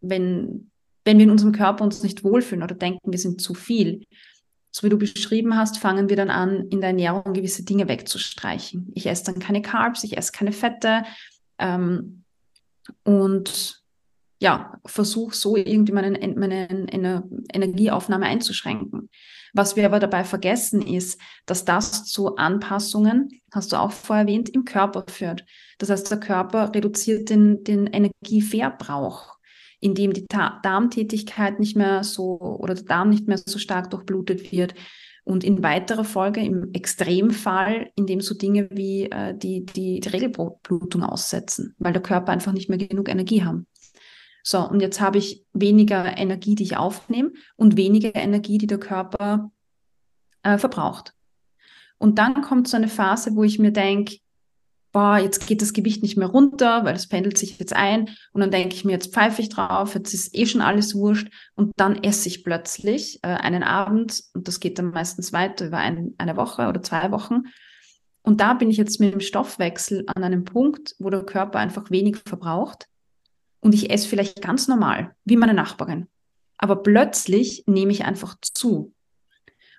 wenn, 0.00 0.70
wenn 1.04 1.18
wir 1.18 1.24
in 1.24 1.30
unserem 1.30 1.52
Körper 1.52 1.84
uns 1.84 2.02
nicht 2.02 2.24
wohlfühlen 2.24 2.62
oder 2.62 2.74
denken, 2.74 3.10
wir 3.10 3.18
sind 3.18 3.40
zu 3.40 3.54
viel, 3.54 4.04
so 4.70 4.82
wie 4.82 4.90
du 4.90 4.98
beschrieben 4.98 5.56
hast, 5.56 5.78
fangen 5.78 6.08
wir 6.08 6.16
dann 6.16 6.30
an, 6.30 6.68
in 6.68 6.80
der 6.80 6.90
Ernährung 6.90 7.32
gewisse 7.32 7.64
Dinge 7.64 7.88
wegzustreichen. 7.88 8.90
Ich 8.94 9.06
esse 9.06 9.24
dann 9.24 9.38
keine 9.38 9.62
Carbs, 9.62 10.04
ich 10.04 10.16
esse 10.16 10.32
keine 10.32 10.52
Fette 10.52 11.04
ähm, 11.58 12.24
und 13.04 13.83
ja, 14.38 14.78
versuche 14.84 15.34
so 15.34 15.56
irgendwie 15.56 15.92
meine, 15.92 16.18
meine 16.36 17.24
Energieaufnahme 17.52 18.26
einzuschränken. 18.26 19.08
Was 19.54 19.76
wir 19.76 19.86
aber 19.86 20.00
dabei 20.00 20.24
vergessen 20.24 20.82
ist, 20.82 21.20
dass 21.46 21.64
das 21.64 22.04
zu 22.04 22.34
Anpassungen, 22.36 23.40
hast 23.52 23.72
du 23.72 23.76
auch 23.76 23.92
vorher 23.92 24.24
erwähnt, 24.24 24.48
im 24.48 24.64
Körper 24.64 25.04
führt. 25.08 25.44
Das 25.78 25.90
heißt, 25.90 26.10
der 26.10 26.18
Körper 26.18 26.74
reduziert 26.74 27.30
den, 27.30 27.62
den 27.62 27.86
Energieverbrauch, 27.86 29.36
indem 29.78 30.12
die 30.12 30.26
Ta 30.26 30.58
Darmtätigkeit 30.64 31.60
nicht 31.60 31.76
mehr 31.76 32.02
so 32.02 32.40
oder 32.40 32.74
der 32.74 32.84
Darm 32.84 33.10
nicht 33.10 33.28
mehr 33.28 33.38
so 33.38 33.60
stark 33.60 33.90
durchblutet 33.90 34.50
wird. 34.50 34.74
Und 35.22 35.42
in 35.42 35.62
weiterer 35.62 36.04
Folge, 36.04 36.40
im 36.40 36.72
Extremfall, 36.74 37.90
indem 37.94 38.20
so 38.20 38.34
Dinge 38.34 38.68
wie 38.70 39.04
äh, 39.04 39.34
die, 39.38 39.64
die, 39.64 40.00
die 40.00 40.08
Regelblutung 40.08 41.02
aussetzen, 41.02 41.74
weil 41.78 41.94
der 41.94 42.02
Körper 42.02 42.32
einfach 42.32 42.52
nicht 42.52 42.68
mehr 42.68 42.76
genug 42.76 43.08
Energie 43.08 43.42
haben. 43.42 43.66
So, 44.46 44.60
und 44.60 44.80
jetzt 44.80 45.00
habe 45.00 45.16
ich 45.16 45.42
weniger 45.54 46.18
Energie, 46.18 46.54
die 46.54 46.64
ich 46.64 46.76
aufnehme 46.76 47.32
und 47.56 47.78
weniger 47.78 48.14
Energie, 48.14 48.58
die 48.58 48.66
der 48.66 48.78
Körper 48.78 49.50
äh, 50.42 50.58
verbraucht. 50.58 51.14
Und 51.96 52.18
dann 52.18 52.42
kommt 52.42 52.68
so 52.68 52.76
eine 52.76 52.88
Phase, 52.88 53.34
wo 53.36 53.42
ich 53.42 53.58
mir 53.58 53.72
denke, 53.72 54.18
boah, 54.92 55.16
jetzt 55.16 55.46
geht 55.46 55.62
das 55.62 55.72
Gewicht 55.72 56.02
nicht 56.02 56.18
mehr 56.18 56.28
runter, 56.28 56.84
weil 56.84 56.94
es 56.94 57.08
pendelt 57.08 57.38
sich 57.38 57.58
jetzt 57.58 57.74
ein. 57.74 58.10
Und 58.32 58.42
dann 58.42 58.50
denke 58.50 58.74
ich 58.74 58.84
mir, 58.84 58.92
jetzt 58.92 59.14
pfeife 59.14 59.40
ich 59.40 59.48
drauf, 59.48 59.94
jetzt 59.94 60.12
ist 60.12 60.36
eh 60.36 60.44
schon 60.44 60.60
alles 60.60 60.94
wurscht. 60.94 61.28
Und 61.54 61.72
dann 61.76 62.04
esse 62.04 62.28
ich 62.28 62.44
plötzlich 62.44 63.20
äh, 63.22 63.28
einen 63.28 63.62
Abend, 63.62 64.24
und 64.34 64.46
das 64.46 64.60
geht 64.60 64.78
dann 64.78 64.90
meistens 64.90 65.32
weiter 65.32 65.66
über 65.66 65.78
ein, 65.78 66.14
eine 66.18 66.36
Woche 66.36 66.68
oder 66.68 66.82
zwei 66.82 67.10
Wochen, 67.10 67.44
Und 68.22 68.42
da 68.42 68.52
bin 68.52 68.68
ich 68.68 68.76
jetzt 68.76 69.00
mit 69.00 69.14
dem 69.14 69.20
Stoffwechsel 69.20 70.04
an 70.14 70.22
einem 70.22 70.44
Punkt, 70.44 70.96
wo 70.98 71.08
der 71.08 71.24
Körper 71.24 71.60
einfach 71.60 71.90
wenig 71.90 72.18
verbraucht 72.18 72.88
und 73.64 73.74
ich 73.74 73.90
esse 73.90 74.06
vielleicht 74.06 74.42
ganz 74.42 74.68
normal, 74.68 75.16
wie 75.24 75.38
meine 75.38 75.54
Nachbarin. 75.54 76.06
Aber 76.58 76.82
plötzlich 76.82 77.64
nehme 77.66 77.92
ich 77.92 78.04
einfach 78.04 78.36
zu. 78.42 78.92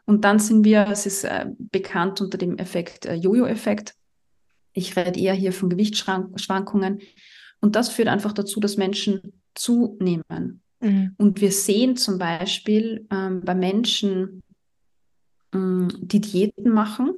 Und 0.06 0.26
dann 0.26 0.39
sind 0.39 0.65
wir, 0.65 0.88
es 0.89 1.06
ist 1.06 1.24
äh, 1.24 1.45
bekannt 1.58 2.19
unter 2.19 2.39
dem 2.39 2.58
Effekt 2.58 3.06
äh, 3.06 3.13
Jojo-Effekt. 3.13 3.93
Ich 4.74 4.95
rede 4.98 5.19
eher 5.19 5.36
hier 5.36 5.54
von 5.54 5.69
Gewichtsschwankungen. 5.69 7.00
Und 7.62 7.76
das 7.76 7.89
führt 7.89 8.08
einfach 8.08 8.34
dazu, 8.34 8.60
dass 8.60 8.76
Menschen 8.76 9.21
zunehmen. 9.54 10.62
Mhm. 10.80 11.13
Und 11.17 11.39
wir 11.39 11.52
sehen 11.52 11.95
zum 11.95 12.17
Beispiel 12.17 13.06
ähm, 13.12 13.41
bei 13.41 13.54
Menschen, 13.54 14.41
ähm, 15.54 15.89
die 16.02 16.21
Diäten 16.21 16.71
machen, 16.71 17.13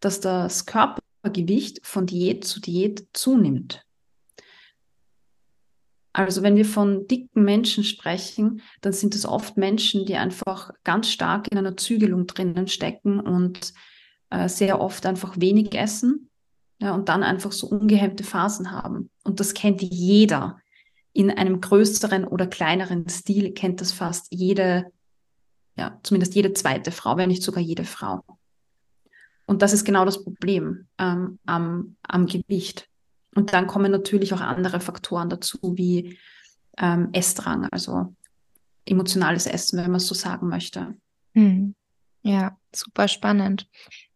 dass 0.00 0.20
das 0.20 0.66
Körpergewicht 0.66 1.80
von 1.82 2.04
Diät 2.04 2.44
zu 2.44 2.60
Diät 2.60 3.06
zunimmt. 3.14 3.86
Also 6.26 6.42
wenn 6.42 6.56
wir 6.56 6.66
von 6.66 7.06
dicken 7.06 7.44
Menschen 7.44 7.82
sprechen, 7.82 8.60
dann 8.82 8.92
sind 8.92 9.14
es 9.14 9.24
oft 9.24 9.56
Menschen, 9.56 10.04
die 10.04 10.16
einfach 10.16 10.70
ganz 10.84 11.08
stark 11.08 11.50
in 11.50 11.56
einer 11.56 11.76
Zügelung 11.76 12.26
drinnen 12.26 12.68
stecken 12.68 13.20
und 13.20 13.72
äh, 14.28 14.48
sehr 14.48 14.80
oft 14.80 15.06
einfach 15.06 15.40
wenig 15.40 15.74
essen 15.74 16.28
ja, 16.78 16.94
und 16.94 17.08
dann 17.08 17.22
einfach 17.22 17.52
so 17.52 17.68
ungehemmte 17.68 18.22
Phasen 18.22 18.70
haben. 18.70 19.10
Und 19.24 19.40
das 19.40 19.54
kennt 19.54 19.80
jeder. 19.80 20.58
In 21.12 21.30
einem 21.30 21.60
größeren 21.60 22.24
oder 22.24 22.46
kleineren 22.46 23.08
Stil 23.08 23.52
kennt 23.52 23.80
das 23.80 23.90
fast 23.90 24.26
jede, 24.30 24.92
ja, 25.74 25.98
zumindest 26.02 26.34
jede 26.34 26.52
zweite 26.52 26.92
Frau, 26.92 27.16
wenn 27.16 27.30
nicht 27.30 27.42
sogar 27.42 27.62
jede 27.62 27.84
Frau. 27.84 28.22
Und 29.46 29.62
das 29.62 29.72
ist 29.72 29.84
genau 29.84 30.04
das 30.04 30.22
Problem 30.22 30.86
ähm, 30.98 31.38
am, 31.46 31.96
am 32.02 32.26
Gewicht. 32.26 32.89
Und 33.34 33.52
dann 33.52 33.66
kommen 33.66 33.92
natürlich 33.92 34.34
auch 34.34 34.40
andere 34.40 34.80
Faktoren 34.80 35.30
dazu, 35.30 35.58
wie 35.62 36.18
ähm, 36.78 37.10
Essdrang, 37.12 37.68
also 37.70 38.14
emotionales 38.84 39.46
Essen, 39.46 39.78
wenn 39.78 39.90
man 39.90 39.96
es 39.96 40.06
so 40.06 40.14
sagen 40.14 40.48
möchte. 40.48 40.94
Hm. 41.34 41.74
Ja, 42.22 42.56
super 42.74 43.08
spannend. 43.08 43.68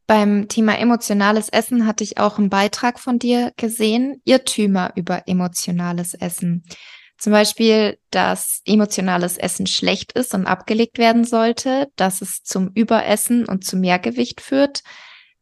Beim 0.07 0.49
Thema 0.49 0.79
emotionales 0.79 1.49
Essen 1.49 1.87
hatte 1.87 2.05
ich 2.05 2.19
auch 2.19 2.39
einen 2.39 2.51
Beitrag 2.51 3.01
von 3.01 3.19
dir 3.19 3.53
gesehen, 3.57 4.21
Irrtümer 4.25 4.93
über 4.97 5.27
emotionales 5.29 6.13
Essen. 6.13 6.65
Zum 7.17 7.33
Beispiel, 7.33 7.99
dass 8.11 8.61
emotionales 8.67 9.39
Essen 9.39 9.67
schlecht 9.67 10.13
ist 10.13 10.35
und 10.35 10.47
abgelegt 10.47 10.99
werden 10.99 11.25
sollte, 11.25 11.89
dass 11.97 12.21
es 12.21 12.43
zum 12.43 12.71
Überessen 12.75 13.47
und 13.47 13.65
zu 13.65 13.77
Mehrgewicht 13.77 14.43
führt, 14.43 14.83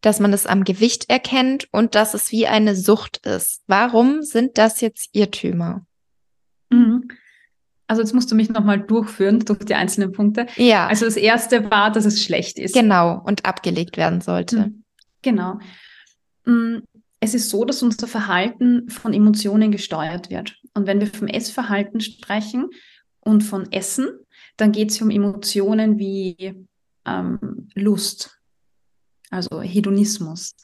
dass 0.03 0.21
man 0.21 0.33
es 0.33 0.47
am 0.47 0.65
Gewicht 0.65 1.09
erkennt 1.09 1.69
und 1.73 1.95
dass 1.95 2.13
es 2.13 2.31
wie 2.31 2.47
eine 2.47 2.77
Sucht 2.77 3.25
ist. 3.27 3.63
Warum 3.67 4.23
sind 4.23 4.59
das 4.59 4.81
jetzt 4.81 5.09
Irrtümer? 5.13 5.87
Mhm. 6.71 7.09
Also 7.87 8.03
jetzt 8.03 8.15
musst 8.15 8.31
du 8.31 8.35
mich 8.35 8.49
nochmal 8.49 8.81
durchführen 8.81 9.41
durch 9.41 9.61
die 9.61 9.75
einzelnen 9.75 10.13
Punkte. 10.13 10.47
Ja. 10.57 10.87
Also 10.87 11.05
das 11.05 11.17
erste 11.17 11.71
war, 11.71 11.91
dass 11.91 12.05
es 12.05 12.23
schlecht 12.23 12.59
ist. 12.59 12.75
Genau, 12.75 13.21
und 13.25 13.45
abgelegt 13.45 13.97
werden 13.97 14.21
sollte. 14.21 14.57
Mhm. 14.59 14.85
Genau. 15.23 15.59
Mhm. 16.45 16.83
Es 17.21 17.35
ist 17.35 17.51
so, 17.51 17.65
dass 17.65 17.83
unser 17.83 18.09
Verhalten 18.09 18.89
von 18.91 19.15
Emotionen 19.15 19.71
gesteuert 19.71 20.31
wird. 20.31 20.57
Und 20.75 20.87
wenn 20.89 20.99
wir 20.99 21.07
vom 21.07 21.29
Essverhalten 21.29 22.01
sprechen 22.01 22.71
und 23.21 23.43
von 23.43 23.71
Essen, 23.71 24.09
dann 24.57 24.73
geht 24.73 24.91
es 24.91 25.01
um 25.01 25.11
Emotionen 25.11 25.99
wie 25.99 26.67
ähm, 27.07 27.69
Lust, 27.75 28.42
also 29.33 29.61
Hedonismus. 29.61 30.55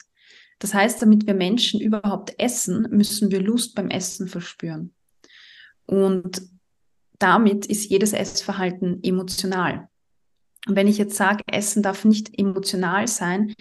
Das 0.59 0.73
heißt, 0.73 1.01
damit 1.01 1.25
wir 1.25 1.33
Menschen 1.33 1.79
überhaupt 1.79 2.35
essen, 2.37 2.87
müssen 2.91 3.31
wir 3.31 3.41
Lust 3.41 3.75
beim 3.75 3.89
Essen 3.89 4.27
verspüren. 4.27 4.93
Und 5.85 6.41
damit 7.17 7.65
ist 7.65 7.89
jedes 7.89 8.13
Essverhalten 8.13 9.03
emotional. 9.03 9.89
Und 10.67 10.75
wenn 10.75 10.87
ich 10.87 10.97
jetzt 10.97 11.15
sage, 11.15 11.43
Essen 11.47 11.81
darf 11.81 12.05
nicht 12.05 12.37
emotional 12.37 13.07
sein, 13.07 13.53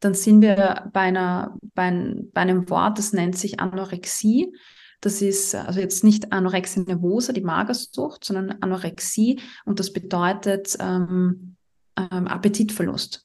dann 0.00 0.14
sind 0.14 0.42
wir 0.42 0.90
bei, 0.92 1.00
einer, 1.00 1.58
bei, 1.74 2.14
bei 2.32 2.40
einem 2.40 2.68
Wort, 2.70 2.98
das 2.98 3.12
nennt 3.12 3.36
sich 3.36 3.60
Anorexie. 3.60 4.54
Das 5.00 5.20
ist 5.22 5.54
also 5.54 5.80
jetzt 5.80 6.04
nicht 6.04 6.32
Anorexie 6.32 6.80
nervosa, 6.80 7.32
die 7.32 7.42
Magersucht, 7.42 8.24
sondern 8.24 8.62
Anorexie 8.62 9.40
und 9.64 9.80
das 9.80 9.92
bedeutet 9.92 10.76
ähm, 10.80 11.56
ähm, 11.96 12.26
Appetitverlust. 12.26 13.23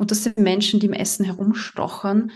Und 0.00 0.10
das 0.10 0.24
sind 0.24 0.38
Menschen, 0.38 0.80
die 0.80 0.86
im 0.86 0.94
Essen 0.94 1.26
herumstochern, 1.26 2.32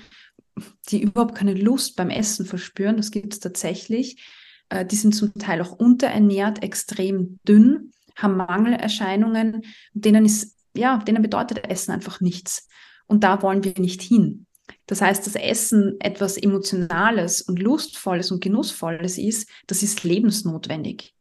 die 0.90 1.00
überhaupt 1.00 1.34
keine 1.34 1.54
Lust 1.54 1.96
beim 1.96 2.10
Essen 2.10 2.44
verspüren. 2.44 2.98
Das 2.98 3.10
gibt 3.10 3.32
es 3.32 3.40
tatsächlich. 3.40 4.22
Äh, 4.68 4.84
die 4.84 4.96
sind 4.96 5.14
zum 5.14 5.32
Teil 5.32 5.62
auch 5.62 5.72
unterernährt, 5.72 6.62
extrem 6.62 7.40
dünn, 7.48 7.92
haben 8.16 8.36
Mangelerscheinungen, 8.36 9.62
denen 9.94 10.26
ist, 10.26 10.58
ja, 10.76 10.98
denen 10.98 11.22
bedeutet 11.22 11.66
Essen 11.70 11.92
einfach 11.92 12.20
nichts. 12.20 12.68
Und 13.06 13.24
da 13.24 13.40
wollen 13.40 13.64
wir 13.64 13.72
nicht 13.78 14.02
hin. 14.02 14.44
Das 14.84 15.00
heißt, 15.00 15.26
das 15.26 15.34
Essen 15.34 15.96
etwas 16.00 16.36
Emotionales 16.36 17.40
und 17.40 17.62
Lustvolles 17.62 18.30
und 18.30 18.42
Genussvolles 18.42 19.16
ist, 19.16 19.48
das 19.68 19.82
ist 19.82 20.04
lebensnotwendig. 20.04 21.14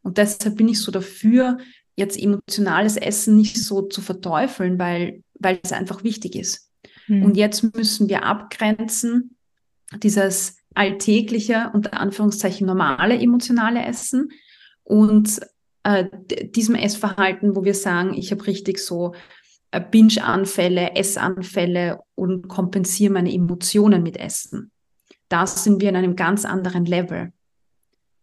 Und 0.00 0.16
deshalb 0.16 0.56
bin 0.56 0.70
ich 0.70 0.80
so 0.80 0.90
dafür, 0.90 1.58
jetzt 1.96 2.18
emotionales 2.18 2.96
Essen 2.96 3.36
nicht 3.36 3.62
so 3.62 3.82
zu 3.82 4.00
verteufeln, 4.00 4.78
weil 4.78 5.22
weil 5.42 5.60
es 5.62 5.72
einfach 5.72 6.04
wichtig 6.04 6.36
ist. 6.36 6.70
Mhm. 7.06 7.24
Und 7.24 7.36
jetzt 7.36 7.74
müssen 7.76 8.08
wir 8.08 8.24
abgrenzen, 8.24 9.36
dieses 10.02 10.56
alltägliche, 10.74 11.70
unter 11.74 11.98
Anführungszeichen 12.00 12.66
normale 12.66 13.18
emotionale 13.18 13.84
Essen 13.84 14.30
und 14.84 15.40
äh, 15.82 16.06
diesem 16.54 16.74
Essverhalten, 16.74 17.56
wo 17.56 17.64
wir 17.64 17.74
sagen, 17.74 18.14
ich 18.14 18.30
habe 18.30 18.46
richtig 18.46 18.78
so 18.78 19.14
äh, 19.70 19.80
Binge-Anfälle, 19.80 20.94
Essanfälle 20.94 22.00
und 22.14 22.48
kompensiere 22.48 23.12
meine 23.12 23.32
Emotionen 23.32 24.02
mit 24.02 24.16
Essen. 24.16 24.70
Da 25.28 25.46
sind 25.46 25.80
wir 25.80 25.88
in 25.88 25.96
einem 25.96 26.16
ganz 26.16 26.44
anderen 26.44 26.84
Level. 26.84 27.32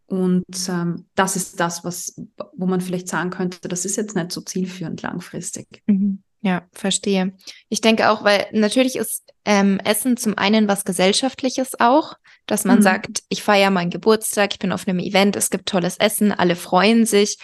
Und 0.05 0.69
ähm, 0.69 1.05
das 1.15 1.35
ist 1.35 1.59
das, 1.59 1.83
was, 1.83 2.19
wo 2.53 2.65
man 2.65 2.81
vielleicht 2.81 3.07
sagen 3.07 3.29
könnte, 3.29 3.67
das 3.67 3.85
ist 3.85 3.95
jetzt 3.95 4.15
nicht 4.15 4.31
so 4.31 4.41
zielführend 4.41 5.01
langfristig. 5.01 5.83
Mhm. 5.85 6.23
Ja, 6.41 6.63
verstehe. 6.71 7.33
Ich 7.67 7.81
denke 7.81 8.09
auch, 8.09 8.23
weil 8.23 8.47
natürlich 8.51 8.95
ist 8.95 9.33
ähm, 9.43 9.79
Essen 9.83 10.15
zum 10.15 10.37
einen 10.37 10.67
was 10.67 10.85
Gesellschaftliches 10.85 11.79
auch, 11.79 12.13
dass 12.45 12.63
man 12.63 12.79
mhm. 12.79 12.83
sagt, 12.83 13.23
ich 13.27 13.43
feiere 13.43 13.71
meinen 13.71 13.89
Geburtstag, 13.89 14.53
ich 14.53 14.59
bin 14.59 14.71
auf 14.71 14.87
einem 14.87 14.99
Event, 14.99 15.35
es 15.35 15.49
gibt 15.49 15.67
tolles 15.67 15.97
Essen, 15.97 16.31
alle 16.31 16.55
freuen 16.55 17.05
sich. 17.05 17.37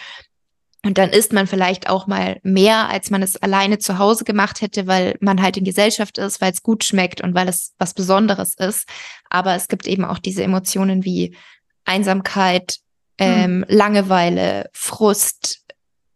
Und 0.82 0.98
dann 0.98 1.10
isst 1.10 1.32
man 1.32 1.48
vielleicht 1.48 1.88
auch 1.88 2.06
mal 2.06 2.38
mehr, 2.44 2.88
als 2.88 3.10
man 3.10 3.20
es 3.20 3.36
alleine 3.36 3.78
zu 3.78 3.98
Hause 3.98 4.24
gemacht 4.24 4.60
hätte, 4.60 4.86
weil 4.86 5.16
man 5.20 5.42
halt 5.42 5.56
in 5.56 5.64
Gesellschaft 5.64 6.16
ist, 6.16 6.40
weil 6.40 6.52
es 6.52 6.62
gut 6.62 6.84
schmeckt 6.84 7.20
und 7.20 7.34
weil 7.34 7.48
es 7.48 7.74
was 7.78 7.92
Besonderes 7.92 8.54
ist. 8.54 8.88
Aber 9.28 9.56
es 9.56 9.66
gibt 9.66 9.88
eben 9.88 10.04
auch 10.04 10.20
diese 10.20 10.44
Emotionen 10.44 11.04
wie 11.04 11.36
Einsamkeit, 11.84 12.76
mhm. 13.18 13.26
ähm, 13.26 13.64
Langeweile, 13.68 14.70
Frust, 14.72 15.65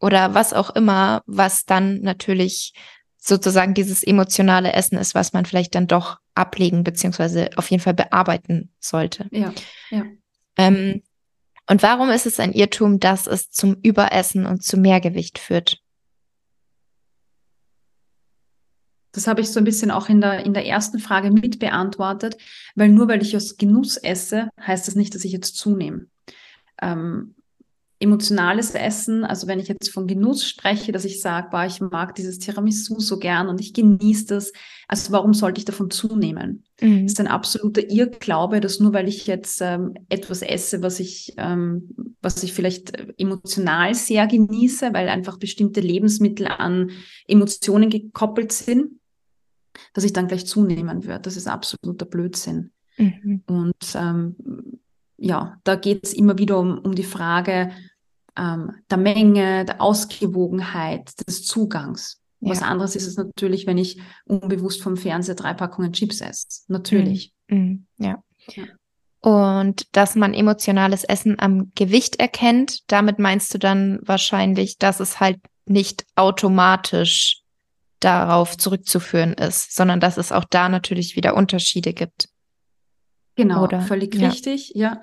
oder 0.00 0.34
was 0.34 0.52
auch 0.52 0.70
immer, 0.70 1.22
was 1.26 1.64
dann 1.64 2.00
natürlich 2.00 2.72
sozusagen 3.18 3.74
dieses 3.74 4.02
emotionale 4.02 4.72
Essen 4.72 4.96
ist, 4.98 5.14
was 5.14 5.32
man 5.32 5.44
vielleicht 5.44 5.74
dann 5.74 5.86
doch 5.86 6.18
ablegen 6.34 6.84
beziehungsweise 6.84 7.50
auf 7.56 7.70
jeden 7.70 7.82
Fall 7.82 7.94
bearbeiten 7.94 8.72
sollte. 8.80 9.28
Ja, 9.30 9.52
ja. 9.90 10.04
Ähm, 10.56 11.02
und 11.68 11.82
warum 11.82 12.08
ist 12.10 12.26
es 12.26 12.40
ein 12.40 12.52
Irrtum, 12.52 12.98
dass 12.98 13.26
es 13.26 13.50
zum 13.50 13.76
Überessen 13.82 14.46
und 14.46 14.64
zu 14.64 14.76
Mehrgewicht 14.76 15.38
führt? 15.38 15.80
Das 19.12 19.26
habe 19.26 19.40
ich 19.40 19.50
so 19.50 19.58
ein 19.58 19.64
bisschen 19.64 19.90
auch 19.90 20.08
in 20.08 20.20
der, 20.20 20.44
in 20.44 20.54
der 20.54 20.66
ersten 20.66 20.98
Frage 20.98 21.30
mit 21.30 21.58
beantwortet, 21.58 22.36
weil 22.74 22.88
nur 22.88 23.08
weil 23.08 23.22
ich 23.22 23.36
aus 23.36 23.56
Genuss 23.56 23.96
esse, 23.96 24.48
heißt 24.60 24.86
das 24.88 24.94
nicht, 24.94 25.14
dass 25.14 25.24
ich 25.24 25.32
jetzt 25.32 25.56
zunehme. 25.56 26.06
Ähm, 26.80 27.34
emotionales 28.02 28.70
Essen, 28.74 29.24
also 29.24 29.46
wenn 29.46 29.60
ich 29.60 29.68
jetzt 29.68 29.90
von 29.90 30.06
Genuss 30.06 30.48
spreche, 30.48 30.90
dass 30.90 31.04
ich 31.04 31.20
sage, 31.20 31.48
boah, 31.50 31.66
ich 31.66 31.82
mag 31.82 32.14
dieses 32.14 32.38
Tiramisu 32.38 32.98
so 32.98 33.18
gern 33.18 33.48
und 33.48 33.60
ich 33.60 33.74
genieße 33.74 34.26
das, 34.26 34.52
also 34.88 35.12
warum 35.12 35.34
sollte 35.34 35.58
ich 35.58 35.66
davon 35.66 35.90
zunehmen? 35.90 36.64
Mhm. 36.80 37.02
Das 37.02 37.12
ist 37.12 37.20
ein 37.20 37.26
absoluter 37.26 37.90
Irrglaube, 37.90 38.60
dass 38.60 38.80
nur 38.80 38.94
weil 38.94 39.06
ich 39.06 39.26
jetzt 39.26 39.60
ähm, 39.60 39.94
etwas 40.08 40.40
esse, 40.40 40.82
was 40.82 40.98
ich, 40.98 41.34
ähm, 41.36 42.14
was 42.22 42.42
ich 42.42 42.54
vielleicht 42.54 42.96
emotional 43.18 43.94
sehr 43.94 44.26
genieße, 44.26 44.94
weil 44.94 45.10
einfach 45.10 45.38
bestimmte 45.38 45.82
Lebensmittel 45.82 46.46
an 46.46 46.90
Emotionen 47.28 47.90
gekoppelt 47.90 48.52
sind, 48.52 48.92
dass 49.92 50.04
ich 50.04 50.14
dann 50.14 50.26
gleich 50.26 50.46
zunehmen 50.46 51.04
würde. 51.04 51.20
Das 51.20 51.36
ist 51.36 51.48
absoluter 51.48 52.06
Blödsinn. 52.06 52.70
Mhm. 52.96 53.42
Und 53.46 53.94
ähm, 53.94 54.36
ja, 55.18 55.60
da 55.64 55.76
geht 55.76 56.04
es 56.04 56.14
immer 56.14 56.38
wieder 56.38 56.58
um, 56.58 56.78
um 56.78 56.94
die 56.94 57.04
Frage, 57.04 57.72
ähm, 58.36 58.72
der 58.90 58.98
Menge, 58.98 59.64
der 59.64 59.80
Ausgewogenheit, 59.80 61.12
des 61.26 61.44
Zugangs. 61.44 62.20
Ja. 62.40 62.50
Was 62.50 62.62
anderes 62.62 62.96
ist 62.96 63.06
es 63.06 63.16
natürlich, 63.16 63.66
wenn 63.66 63.78
ich 63.78 64.00
unbewusst 64.24 64.82
vom 64.82 64.96
Fernseher 64.96 65.34
drei 65.34 65.52
Packungen 65.52 65.92
Chips 65.92 66.20
esse. 66.20 66.46
Natürlich. 66.68 67.32
Mhm. 67.48 67.86
Ja. 67.98 68.22
ja. 68.54 68.64
Und 69.20 69.86
dass 69.92 70.14
man 70.14 70.32
emotionales 70.32 71.04
Essen 71.04 71.38
am 71.38 71.72
Gewicht 71.74 72.16
erkennt, 72.16 72.80
damit 72.86 73.18
meinst 73.18 73.52
du 73.52 73.58
dann 73.58 73.98
wahrscheinlich, 74.02 74.78
dass 74.78 75.00
es 75.00 75.20
halt 75.20 75.38
nicht 75.66 76.06
automatisch 76.16 77.42
darauf 78.00 78.56
zurückzuführen 78.56 79.34
ist, 79.34 79.76
sondern 79.76 80.00
dass 80.00 80.16
es 80.16 80.32
auch 80.32 80.44
da 80.48 80.70
natürlich 80.70 81.16
wieder 81.16 81.36
Unterschiede 81.36 81.92
gibt. 81.92 82.30
Genau, 83.36 83.64
Oder? 83.64 83.82
völlig 83.82 84.14
ja. 84.14 84.28
richtig, 84.28 84.72
ja. 84.74 85.00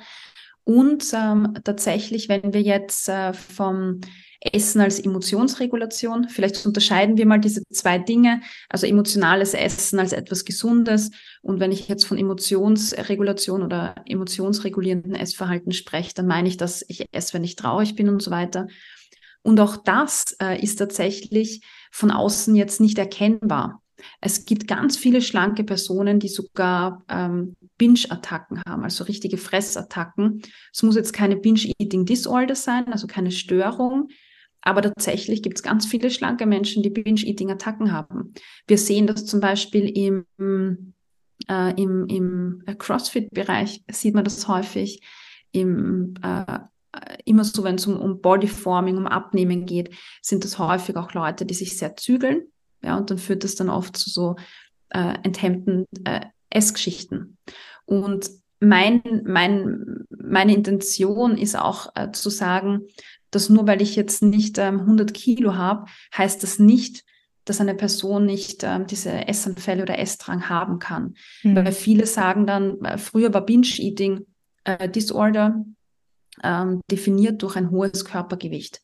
Und 0.67 1.13
ähm, 1.13 1.53
tatsächlich, 1.63 2.27
wenn 2.27 2.51
wir 2.53 2.62
jetzt 2.62 3.08
äh, 3.08 3.32
vom 3.32 4.01
Essen 4.41 4.82
als 4.82 4.99
Emotionsregulation, 4.99 6.27
vielleicht 6.27 6.65
unterscheiden 6.65 7.15
wir 7.15 7.25
mal 7.25 7.39
diese 7.39 7.63
zwei 7.71 7.97
Dinge, 7.97 8.41
also 8.67 8.86
emotionales 8.86 9.53
Essen 9.53 9.97
als 9.97 10.12
etwas 10.12 10.43
Gesundes. 10.43 11.12
Und 11.41 11.62
wenn 11.62 11.71
ich 11.71 11.88
jetzt 11.88 12.06
von 12.06 12.17
Emotionsregulation 12.17 13.63
oder 13.63 13.95
emotionsregulierenden 14.08 15.15
Essverhalten 15.15 15.71
spreche, 15.71 16.13
dann 16.15 16.27
meine 16.27 16.49
ich, 16.49 16.58
dass 16.58 16.84
ich 16.89 17.06
esse, 17.13 17.36
wenn 17.36 17.45
ich 17.45 17.56
traurig 17.56 17.95
bin 17.95 18.10
und 18.10 18.21
so 18.21 18.30
weiter. 18.30 18.67
Und 19.43 19.62
auch 19.62 19.77
das 19.77 20.36
äh, 20.41 20.62
ist 20.62 20.75
tatsächlich 20.75 21.62
von 21.91 22.12
außen 22.12 22.58
jetzt 22.58 22.82
nicht 22.82 22.97
erkennbar. 22.97 23.82
Es 24.21 24.45
gibt 24.45 24.67
ganz 24.67 24.97
viele 24.97 25.21
schlanke 25.21 25.63
Personen, 25.63 26.19
die 26.19 26.27
sogar 26.27 27.03
ähm, 27.10 27.55
Binge-Attacken 27.77 28.62
haben, 28.67 28.83
also 28.83 29.03
richtige 29.03 29.38
Fressattacken. 29.38 30.41
Es 30.73 30.83
muss 30.83 30.95
jetzt 30.95 31.13
keine 31.13 31.38
Binge-Eating-Disorder 31.38 32.55
sein, 32.55 32.91
also 32.91 33.07
keine 33.07 33.31
Störung, 33.31 34.10
aber 34.62 34.81
tatsächlich 34.81 35.43
gibt 35.43 35.57
es 35.57 35.63
ganz 35.63 35.86
viele 35.86 36.10
schlanke 36.10 36.45
Menschen, 36.45 36.83
die 36.83 36.89
Binge-Eating-Attacken 36.89 37.91
haben. 37.91 38.33
Wir 38.67 38.77
sehen 38.77 39.07
das 39.07 39.25
zum 39.25 39.39
Beispiel 39.39 39.86
im, 39.97 40.25
äh, 41.47 41.81
im, 41.81 42.07
im 42.07 42.63
CrossFit-Bereich, 42.77 43.83
sieht 43.91 44.13
man 44.13 44.23
das 44.23 44.47
häufig, 44.47 45.01
im, 45.51 46.15
äh, 46.21 46.60
immer 47.25 47.43
so, 47.43 47.63
wenn 47.63 47.75
es 47.75 47.88
um, 47.88 47.97
um 47.97 48.21
Bodyforming, 48.21 48.97
um 48.97 49.07
Abnehmen 49.07 49.65
geht, 49.65 49.95
sind 50.21 50.43
das 50.43 50.60
häufig 50.60 50.95
auch 50.97 51.13
Leute, 51.13 51.45
die 51.45 51.53
sich 51.53 51.77
sehr 51.77 51.95
zügeln 51.95 52.47
ja, 52.81 52.97
und 52.97 53.09
dann 53.09 53.17
führt 53.17 53.43
das 53.43 53.55
dann 53.55 53.69
oft 53.69 53.97
zu 53.97 54.09
so 54.09 54.35
äh, 54.89 55.15
enthemmten 55.23 55.85
äh, 56.03 56.21
Essgeschichten. 56.49 57.37
Und 57.85 58.29
mein, 58.59 59.01
mein, 59.25 60.05
meine 60.09 60.53
Intention 60.53 61.37
ist 61.37 61.57
auch 61.57 61.91
äh, 61.95 62.11
zu 62.11 62.29
sagen, 62.29 62.81
dass 63.31 63.49
nur 63.49 63.67
weil 63.67 63.81
ich 63.81 63.95
jetzt 63.95 64.23
nicht 64.23 64.57
ähm, 64.57 64.81
100 64.81 65.13
Kilo 65.13 65.55
habe, 65.55 65.85
heißt 66.15 66.41
das 66.43 66.59
nicht, 66.59 67.03
dass 67.45 67.61
eine 67.61 67.75
Person 67.75 68.25
nicht 68.25 68.63
ähm, 68.63 68.87
diese 68.87 69.27
Essanfälle 69.27 69.83
oder 69.83 69.99
Essdrang 69.99 70.49
haben 70.49 70.79
kann. 70.79 71.15
Mhm. 71.43 71.55
Weil 71.55 71.71
viele 71.71 72.05
sagen 72.05 72.45
dann, 72.45 72.81
äh, 72.83 72.97
früher 72.97 73.33
war 73.33 73.45
Binge-Eating 73.45 74.25
äh, 74.63 74.89
Disorder 74.89 75.63
ähm, 76.43 76.81
definiert 76.91 77.41
durch 77.41 77.55
ein 77.55 77.71
hohes 77.71 78.05
Körpergewicht. 78.05 78.81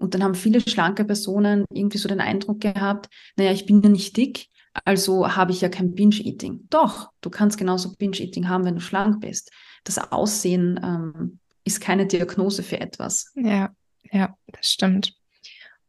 Und 0.00 0.14
dann 0.14 0.24
haben 0.24 0.34
viele 0.34 0.60
schlanke 0.60 1.04
Personen 1.04 1.64
irgendwie 1.72 1.98
so 1.98 2.08
den 2.08 2.20
Eindruck 2.20 2.60
gehabt, 2.60 3.08
naja, 3.36 3.52
ich 3.52 3.66
bin 3.66 3.82
ja 3.82 3.90
nicht 3.90 4.16
dick, 4.16 4.48
also 4.84 5.36
habe 5.36 5.52
ich 5.52 5.60
ja 5.60 5.68
kein 5.68 5.94
Binge-Eating. 5.94 6.66
Doch, 6.70 7.10
du 7.20 7.30
kannst 7.30 7.58
genauso 7.58 7.94
Binge-Eating 7.96 8.48
haben, 8.48 8.64
wenn 8.64 8.76
du 8.76 8.80
schlank 8.80 9.20
bist. 9.20 9.50
Das 9.84 9.98
Aussehen 9.98 10.80
ähm, 10.82 11.38
ist 11.64 11.80
keine 11.80 12.06
Diagnose 12.06 12.62
für 12.62 12.80
etwas. 12.80 13.32
Ja, 13.34 13.70
ja, 14.10 14.34
das 14.46 14.70
stimmt. 14.70 15.14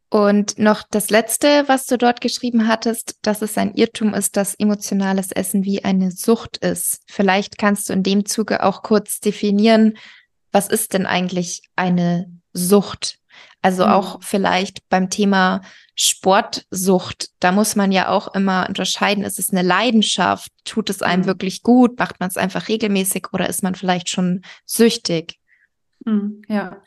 Und 0.09 0.59
noch 0.59 0.83
das 0.91 1.09
Letzte, 1.09 1.63
was 1.67 1.85
du 1.85 1.97
dort 1.97 2.19
geschrieben 2.19 2.67
hattest, 2.67 3.15
dass 3.21 3.41
es 3.41 3.57
ein 3.57 3.75
Irrtum 3.75 4.13
ist, 4.13 4.35
dass 4.35 4.55
emotionales 4.55 5.31
Essen 5.31 5.63
wie 5.63 5.85
eine 5.85 6.11
Sucht 6.11 6.57
ist. 6.57 7.01
Vielleicht 7.07 7.57
kannst 7.57 7.87
du 7.87 7.93
in 7.93 8.03
dem 8.03 8.25
Zuge 8.25 8.63
auch 8.63 8.83
kurz 8.83 9.21
definieren, 9.21 9.97
was 10.51 10.67
ist 10.67 10.93
denn 10.93 11.05
eigentlich 11.05 11.61
eine 11.77 12.29
Sucht? 12.51 13.20
Also 13.61 13.85
mhm. 13.85 13.91
auch 13.91 14.23
vielleicht 14.23 14.87
beim 14.89 15.09
Thema 15.09 15.61
Sportsucht, 15.95 17.29
da 17.39 17.51
muss 17.51 17.75
man 17.75 17.91
ja 17.91 18.09
auch 18.09 18.33
immer 18.33 18.65
unterscheiden, 18.67 19.23
ist 19.23 19.39
es 19.39 19.51
eine 19.51 19.61
Leidenschaft, 19.61 20.51
tut 20.65 20.89
es 20.89 21.01
einem 21.01 21.23
mhm. 21.23 21.27
wirklich 21.27 21.61
gut, 21.61 21.99
macht 21.99 22.19
man 22.19 22.29
es 22.29 22.37
einfach 22.37 22.67
regelmäßig 22.67 23.27
oder 23.33 23.47
ist 23.49 23.63
man 23.63 23.75
vielleicht 23.75 24.09
schon 24.09 24.41
süchtig? 24.65 25.35
Mhm, 26.05 26.41
ja. 26.47 26.81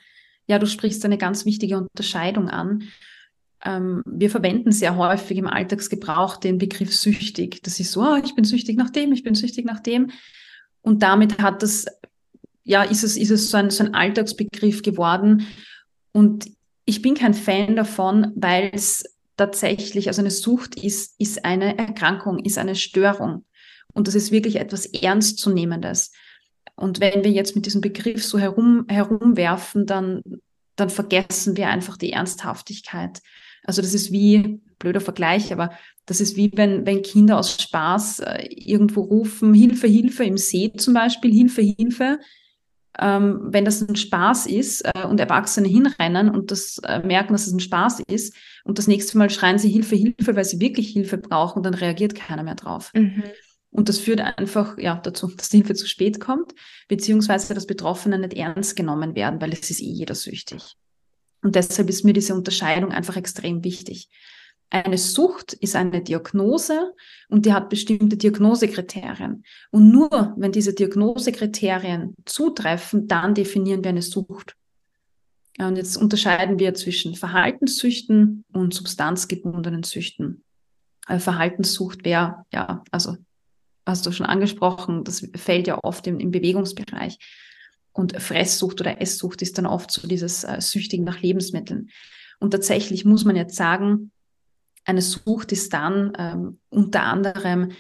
ja, 0.47 0.59
du 0.59 0.67
sprichst 0.67 1.05
eine 1.05 1.19
ganz 1.19 1.45
wichtige 1.45 1.79
Unterscheidung 1.79 2.49
an. 2.49 2.85
Ähm, 3.65 4.03
wir 4.05 4.31
verwenden 4.31 4.73
sehr 4.73 4.97
häufig 4.97 5.39
im 5.39 5.47
Alltagsgebrauch 5.47 6.37
den 6.37 6.59
Begriff 6.59 6.95
süchtig. 6.95 7.63
Das 7.63 7.81
ist 7.81 7.93
so, 7.93 8.03
oh, 8.03 8.17
ich 8.23 8.35
bin 8.35 8.45
süchtig 8.45 8.77
nach 8.77 8.91
dem, 8.91 9.13
ich 9.13 9.23
bin 9.23 9.35
süchtig 9.35 9.65
nach 9.65 9.81
dem. 9.81 10.11
Und 10.83 11.03
damit 11.03 11.41
hat 11.41 11.63
das, 11.63 11.87
ja, 12.63 12.83
ist 12.83 13.05
es, 13.05 13.17
ist 13.17 13.31
es 13.31 13.51
so 13.51 13.57
ein, 13.57 13.71
so 13.71 13.85
ein 13.85 13.95
Alltagsbegriff 13.95 14.83
geworden. 14.83 15.47
Und 16.15 16.47
ich 16.85 17.03
bin 17.03 17.15
kein 17.15 17.35
Fan 17.35 17.75
davon, 17.75 18.33
weil 18.37 18.71
es 18.73 19.05
tatsächlich, 19.37 20.07
also 20.07 20.23
eine 20.23 20.31
Sucht 20.31 20.77
ist, 20.77 21.19
ist 21.19 21.45
eine 21.45 21.77
Erkrankung, 21.77 22.39
ist 22.39 22.57
eine 22.57 22.77
Störung. 22.77 23.45
Und 23.93 24.07
das 24.07 24.15
ist 24.15 24.31
wirklich 24.31 24.57
etwas 24.57 24.87
Ernstzunehmendes. 24.87 26.13
Und 26.77 27.01
wenn 27.01 27.25
wir 27.25 27.33
jetzt 27.33 27.57
mit 27.57 27.67
diesem 27.67 27.81
Begriff 27.81 28.25
so 28.25 28.39
herum, 28.39 28.87
herumwerfen, 28.89 29.87
dann, 29.87 30.23
dann 30.77 30.89
vergessen 30.89 31.57
wir 31.57 31.69
einfach 31.69 31.97
die 31.97 32.13
Ernsthaftigkeit. 32.13 33.21
Also 33.65 33.83
das 33.83 33.93
ist 33.93 34.13
wie, 34.13 34.61
blöder 34.79 35.01
Vergleich, 35.01 35.53
aber 35.53 35.73
das 36.07 36.21
ist 36.21 36.37
wie 36.37 36.53
wenn, 36.55 36.87
wenn 36.87 37.03
Kinder 37.03 37.39
aus 37.39 37.61
Spaß 37.61 38.21
äh, 38.21 38.47
irgendwo 38.51 39.01
rufen, 39.01 39.53
Hilfe, 39.53 39.89
Hilfe 39.89 40.25
im 40.25 40.37
See 40.37 40.73
zum 40.77 40.95
Beispiel, 40.95 41.33
Hilfe, 41.33 41.63
Hilfe 41.63 42.21
ähm, 42.99 43.41
wenn 43.45 43.65
das 43.65 43.81
ein 43.81 43.97
Spaß 43.97 44.47
ist 44.47 44.83
äh, 44.83 45.07
und 45.07 45.21
Erwachsene 45.21 45.69
hinrennen 45.69 46.31
und 46.31 46.51
das 46.51 46.79
äh, 46.85 47.01
merken, 47.01 47.33
dass 47.33 47.47
es 47.47 47.53
ein 47.53 47.61
Spaß 47.61 48.01
ist 48.07 48.35
und 48.65 48.79
das 48.79 48.87
nächste 48.87 49.19
Mal 49.19 49.31
schreien 49.31 49.59
sie 49.59 49.71
Hilfe, 49.71 49.97
Hilfe, 49.97 50.37
weil 50.37 50.45
sie 50.45 50.61
wirklich 50.61 50.91
Hilfe 50.91 51.19
brauchen, 51.19 51.63
dann 51.63 51.75
reagiert 51.75 52.15
keiner 52.15 52.43
mehr 52.43 52.55
drauf. 52.55 52.93
Mhm. 52.95 53.25
Und 53.71 53.89
das 53.89 53.99
führt 53.99 54.21
einfach 54.21 54.79
ja, 54.79 54.95
dazu, 54.95 55.29
dass 55.35 55.49
die 55.49 55.57
Hilfe 55.57 55.75
zu 55.75 55.89
spät 55.89 56.21
kommt, 56.21 56.55
beziehungsweise 56.87 57.55
dass 57.55 57.67
Betroffene 57.67 58.19
nicht 58.21 58.35
ernst 58.35 58.77
genommen 58.77 59.17
werden, 59.17 59.41
weil 59.41 59.53
es 59.53 59.69
ist 59.69 59.81
eh 59.81 59.91
jeder 59.91 60.15
süchtig. 60.15 60.77
Und 61.43 61.57
deshalb 61.57 61.91
ist 61.91 62.05
mir 62.05 62.13
diese 62.13 62.35
Unterscheidung 62.35 62.93
einfach 62.93 63.17
extrem 63.17 63.65
wichtig. 63.65 64.09
Eine 64.75 64.99
Sucht 64.99 65.53
ist 65.53 65.77
eine 65.77 66.03
Diagnose 66.03 66.95
und 67.29 67.47
die 67.47 67.53
hat 67.53 67.69
bestimmte 67.71 68.17
Diagnosekriterien. 68.17 69.45
Und 69.71 69.93
nur 69.93 70.35
wenn 70.37 70.51
diese 70.51 70.75
Diagnosekriterien 70.75 72.17
zutreffen, 72.25 73.07
dann 73.07 73.35
definieren 73.35 73.85
wir 73.85 73.91
eine 73.91 74.03
Sucht. 74.03 74.57
Und 75.61 75.77
jetzt 75.77 75.97
unterscheiden 75.97 76.59
wir 76.59 76.75
zwischen 76.75 77.15
Verhaltenssüchten 77.15 78.45
und 78.53 78.75
substanzgebundenen 78.75 79.85
Süchten. 79.85 80.43
Äh, 81.07 81.21
Verhaltenssucht 81.21 82.05
wäre, 82.05 82.45
ja, 82.53 82.83
also 82.91 83.17
hast 83.87 84.05
du 84.07 84.11
schon 84.11 84.27
angesprochen, 84.27 85.05
das 85.05 85.25
fällt 85.37 85.69
ja 85.69 85.79
oft 85.85 86.05
im, 86.09 86.19
im 86.19 86.33
Bewegungsbereich. 86.33 87.19
Und 87.93 88.21
Fresssucht 88.21 88.81
oder 88.81 89.01
Esssucht 89.01 89.41
ist 89.41 89.57
dann 89.57 89.67
oft 89.67 89.93
so 89.93 90.09
dieses 90.09 90.43
äh, 90.43 90.61
Süchtigen 90.61 91.05
nach 91.05 91.21
Lebensmitteln. 91.21 91.91
Und 92.41 92.51
tatsächlich 92.51 93.05
muss 93.05 93.25
man 93.25 93.37
jetzt 93.37 93.55
sagen, 93.55 94.11
eine 94.85 95.03
Sucht 95.03 95.53
ist 95.53 95.73
dann 95.73 96.13
ähm, 96.19 96.59
unter 96.69 97.03
anderem, 97.03 97.73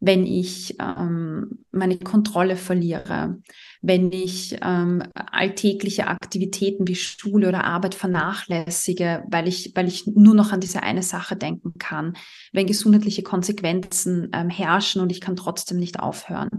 wenn 0.00 0.26
ich 0.26 0.76
ähm, 0.80 1.64
meine 1.70 1.96
Kontrolle 1.96 2.56
verliere, 2.56 3.40
wenn 3.80 4.12
ich 4.12 4.56
ähm, 4.60 5.02
alltägliche 5.14 6.08
Aktivitäten 6.08 6.86
wie 6.86 6.94
Schule 6.94 7.48
oder 7.48 7.64
Arbeit 7.64 7.94
vernachlässige, 7.94 9.24
weil 9.30 9.48
ich, 9.48 9.72
weil 9.74 9.88
ich 9.88 10.06
nur 10.06 10.34
noch 10.34 10.52
an 10.52 10.60
diese 10.60 10.82
eine 10.82 11.02
Sache 11.02 11.36
denken 11.36 11.74
kann, 11.78 12.16
wenn 12.52 12.66
gesundheitliche 12.66 13.22
Konsequenzen 13.22 14.28
ähm, 14.34 14.50
herrschen 14.50 15.00
und 15.00 15.10
ich 15.10 15.22
kann 15.22 15.36
trotzdem 15.36 15.78
nicht 15.78 16.00
aufhören, 16.00 16.50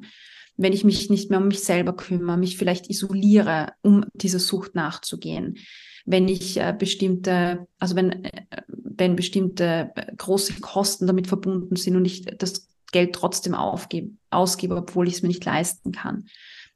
wenn 0.57 0.73
ich 0.73 0.83
mich 0.83 1.09
nicht 1.09 1.29
mehr 1.29 1.39
um 1.39 1.47
mich 1.47 1.63
selber 1.63 1.95
kümmere, 1.95 2.38
mich 2.38 2.57
vielleicht 2.57 2.89
isoliere, 2.89 3.73
um 3.83 4.05
dieser 4.13 4.39
Sucht 4.39 4.73
nachzugehen, 4.73 5.57
wenn 6.05 6.27
ich 6.27 6.57
äh, 6.57 6.73
bestimmte, 6.77 7.67
also 7.79 7.95
wenn, 7.95 8.23
äh, 8.23 8.45
wenn 8.67 9.15
bestimmte 9.15 9.91
äh, 9.95 10.15
große 10.15 10.59
Kosten 10.61 11.07
damit 11.07 11.27
verbunden 11.27 11.75
sind 11.75 11.95
und 11.95 12.05
ich 12.05 12.25
das 12.25 12.67
Geld 12.91 13.13
trotzdem 13.13 13.55
aufgebe, 13.55 14.11
ausgebe, 14.29 14.75
obwohl 14.75 15.07
ich 15.07 15.15
es 15.15 15.21
mir 15.21 15.27
nicht 15.27 15.43
leisten 15.43 15.91
kann. 15.91 16.27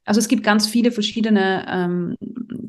Also 0.04 0.18
es 0.18 0.28
gibt 0.28 0.42
ganz 0.42 0.66
viele 0.66 0.90
verschiedene 0.92 1.66
ähm, 1.68 2.16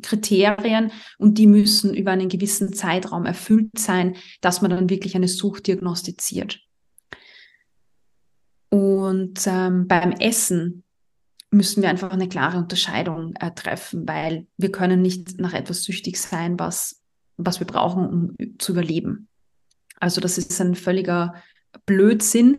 Kriterien 0.01 0.91
und 1.17 1.37
die 1.37 1.47
müssen 1.47 1.93
über 1.93 2.11
einen 2.11 2.29
gewissen 2.29 2.73
Zeitraum 2.73 3.25
erfüllt 3.25 3.77
sein, 3.77 4.15
dass 4.41 4.61
man 4.61 4.71
dann 4.71 4.89
wirklich 4.89 5.15
eine 5.15 5.27
Sucht 5.27 5.67
diagnostiziert. 5.67 6.59
Und 8.69 9.39
ähm, 9.47 9.87
beim 9.87 10.11
Essen 10.11 10.83
müssen 11.51 11.83
wir 11.83 11.89
einfach 11.89 12.11
eine 12.11 12.29
klare 12.29 12.57
Unterscheidung 12.57 13.33
äh, 13.39 13.51
treffen, 13.51 14.07
weil 14.07 14.47
wir 14.57 14.71
können 14.71 15.01
nicht 15.01 15.39
nach 15.39 15.53
etwas 15.53 15.83
süchtig 15.83 16.19
sein, 16.19 16.57
was, 16.57 17.01
was 17.37 17.59
wir 17.59 17.67
brauchen, 17.67 18.05
um 18.07 18.57
zu 18.57 18.71
überleben. 18.71 19.27
Also 19.99 20.21
das 20.21 20.37
ist 20.37 20.59
ein 20.61 20.75
völliger 20.75 21.35
Blödsinn, 21.85 22.57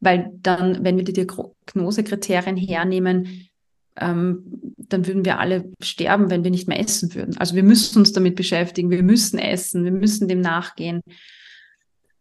weil 0.00 0.30
dann, 0.34 0.84
wenn 0.84 0.96
wir 0.96 1.04
die 1.04 1.14
Diagnosekriterien 1.14 2.56
hernehmen, 2.56 3.48
ähm, 3.96 4.74
dann 4.76 5.06
würden 5.06 5.24
wir 5.24 5.38
alle 5.38 5.72
sterben, 5.80 6.30
wenn 6.30 6.44
wir 6.44 6.50
nicht 6.50 6.68
mehr 6.68 6.80
essen 6.80 7.14
würden. 7.14 7.38
Also 7.38 7.54
wir 7.54 7.62
müssen 7.62 7.98
uns 7.98 8.12
damit 8.12 8.36
beschäftigen, 8.36 8.90
wir 8.90 9.02
müssen 9.02 9.38
essen, 9.38 9.84
wir 9.84 9.92
müssen 9.92 10.28
dem 10.28 10.40
nachgehen. 10.40 11.00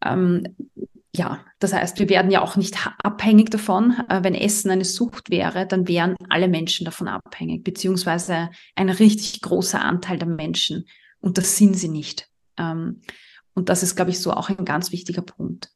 Ähm, 0.03 0.55
ja, 1.15 1.45
das 1.59 1.73
heißt, 1.73 1.99
wir 1.99 2.09
werden 2.09 2.31
ja 2.31 2.41
auch 2.41 2.55
nicht 2.55 2.75
abhängig 3.03 3.51
davon. 3.51 3.95
Äh, 4.09 4.23
wenn 4.23 4.33
Essen 4.33 4.71
eine 4.71 4.85
Sucht 4.85 5.29
wäre, 5.29 5.67
dann 5.67 5.87
wären 5.87 6.15
alle 6.29 6.47
Menschen 6.47 6.85
davon 6.85 7.07
abhängig, 7.07 7.63
beziehungsweise 7.63 8.49
ein 8.75 8.89
richtig 8.89 9.41
großer 9.41 9.81
Anteil 9.81 10.17
der 10.17 10.27
Menschen. 10.27 10.85
Und 11.19 11.37
das 11.37 11.57
sind 11.57 11.75
sie 11.75 11.89
nicht. 11.89 12.29
Ähm, 12.57 13.01
und 13.53 13.69
das 13.69 13.83
ist, 13.83 13.95
glaube 13.95 14.09
ich, 14.09 14.19
so 14.19 14.31
auch 14.31 14.49
ein 14.49 14.65
ganz 14.65 14.91
wichtiger 14.91 15.21
Punkt. 15.21 15.69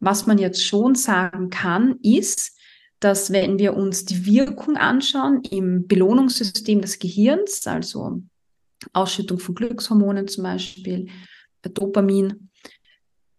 Was 0.00 0.26
man 0.26 0.38
jetzt 0.38 0.64
schon 0.64 0.94
sagen 0.94 1.50
kann, 1.50 1.98
ist, 2.02 2.58
dass 2.98 3.30
wenn 3.30 3.58
wir 3.58 3.74
uns 3.76 4.04
die 4.04 4.24
Wirkung 4.24 4.76
anschauen 4.76 5.42
im 5.42 5.86
Belohnungssystem 5.86 6.80
des 6.80 6.98
Gehirns, 6.98 7.66
also 7.66 8.22
Ausschüttung 8.92 9.38
von 9.38 9.54
Glückshormonen 9.54 10.28
zum 10.28 10.44
Beispiel, 10.44 11.08
Dopamin, 11.62 12.50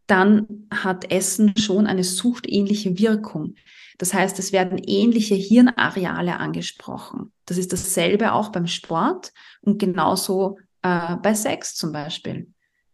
dann 0.08 0.68
hat 0.72 1.12
Essen 1.12 1.56
schon 1.58 1.88
eine 1.88 2.04
suchtähnliche 2.04 2.98
Wirkung. 2.98 3.56
Das 3.98 4.14
heißt, 4.14 4.38
es 4.40 4.52
werden 4.52 4.80
ähnliche 4.80 5.36
Hirnareale 5.36 6.38
angesprochen. 6.38 7.32
Das 7.46 7.58
ist 7.58 7.72
dasselbe 7.72 8.34
auch 8.34 8.50
beim 8.50 8.68
Sport 8.68 9.32
und 9.62 9.80
genauso 9.80 10.58
äh, 10.82 11.16
bei 11.18 11.34
Sex 11.34 11.76
zum 11.76 11.92
Beispiel. 11.92 12.48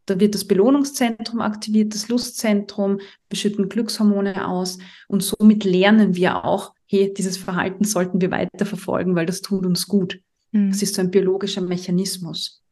Da 0.05 0.19
wird 0.19 0.33
das 0.33 0.45
Belohnungszentrum 0.45 1.39
aktiviert, 1.39 1.93
das 1.93 2.09
Lustzentrum, 2.09 2.99
beschütten 3.29 3.69
Glückshormone 3.69 4.47
aus 4.47 4.79
und 5.07 5.23
somit 5.23 5.63
lernen 5.63 6.15
wir 6.15 6.45
auch, 6.45 6.73
hey, 6.87 7.13
dieses 7.13 7.37
Verhalten 7.37 7.83
sollten 7.83 8.19
wir 8.19 8.31
weiter 8.31 8.65
verfolgen, 8.65 9.15
weil 9.15 9.27
das 9.27 9.41
tut 9.41 9.65
uns 9.65 9.87
gut. 9.87 10.19
Mhm. 10.51 10.71
Das 10.71 10.81
ist 10.81 10.95
so 10.95 11.01
ein 11.01 11.11
biologischer 11.11 11.61
Mechanismus. 11.61 12.63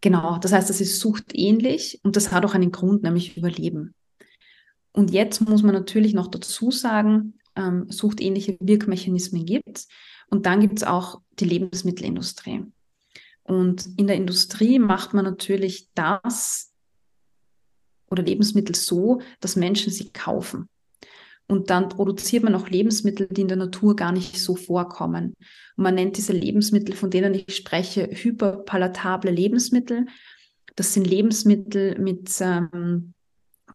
Genau, 0.00 0.38
das 0.38 0.52
heißt, 0.52 0.70
das 0.70 0.80
ist 0.80 1.00
suchtähnlich 1.00 2.00
und 2.04 2.16
das 2.16 2.30
hat 2.30 2.44
auch 2.44 2.54
einen 2.54 2.70
Grund, 2.70 3.02
nämlich 3.02 3.36
Überleben. 3.36 3.94
Und 4.92 5.10
jetzt 5.10 5.40
muss 5.40 5.62
man 5.62 5.74
natürlich 5.74 6.14
noch 6.14 6.28
dazu 6.28 6.70
sagen, 6.70 7.34
ähm, 7.56 7.86
suchtähnliche 7.90 8.56
Wirkmechanismen 8.60 9.44
gibt 9.44 9.78
es. 9.78 9.88
Und 10.30 10.46
dann 10.46 10.60
gibt 10.60 10.78
es 10.78 10.84
auch 10.84 11.20
die 11.38 11.44
Lebensmittelindustrie. 11.44 12.64
Und 13.42 13.88
in 13.96 14.06
der 14.06 14.16
Industrie 14.16 14.78
macht 14.78 15.14
man 15.14 15.24
natürlich 15.24 15.88
das 15.94 16.72
oder 18.10 18.22
Lebensmittel 18.22 18.74
so, 18.74 19.20
dass 19.40 19.56
Menschen 19.56 19.92
sie 19.92 20.10
kaufen. 20.10 20.68
Und 21.48 21.70
dann 21.70 21.88
produziert 21.88 22.44
man 22.44 22.54
auch 22.54 22.68
Lebensmittel, 22.68 23.26
die 23.30 23.40
in 23.40 23.48
der 23.48 23.56
Natur 23.56 23.96
gar 23.96 24.12
nicht 24.12 24.38
so 24.38 24.54
vorkommen. 24.54 25.34
Und 25.76 25.82
man 25.82 25.94
nennt 25.94 26.18
diese 26.18 26.34
Lebensmittel, 26.34 26.94
von 26.94 27.10
denen 27.10 27.32
ich 27.32 27.56
spreche, 27.56 28.10
hyperpalatable 28.12 29.30
Lebensmittel. 29.30 30.06
Das 30.76 30.92
sind 30.92 31.06
Lebensmittel 31.06 31.98
mit 31.98 32.30
ähm, 32.40 33.14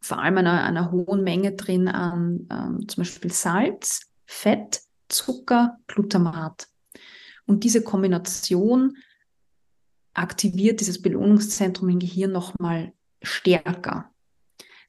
vor 0.02 0.20
allem 0.20 0.38
einer, 0.38 0.64
einer, 0.64 0.92
hohen 0.92 1.24
Menge 1.24 1.54
drin 1.54 1.88
an 1.88 2.48
ähm, 2.52 2.88
zum 2.88 3.02
Beispiel 3.02 3.32
Salz, 3.32 4.02
Fett, 4.26 4.82
Zucker, 5.10 5.78
Glutamat. 5.88 6.68
Und 7.46 7.64
diese 7.64 7.84
Kombination 7.84 8.98
aktiviert 10.14 10.80
dieses 10.80 11.02
Belohnungszentrum 11.02 11.90
im 11.90 12.00
Gehirn 12.00 12.32
nochmal 12.32 12.94
stärker. 13.22 14.13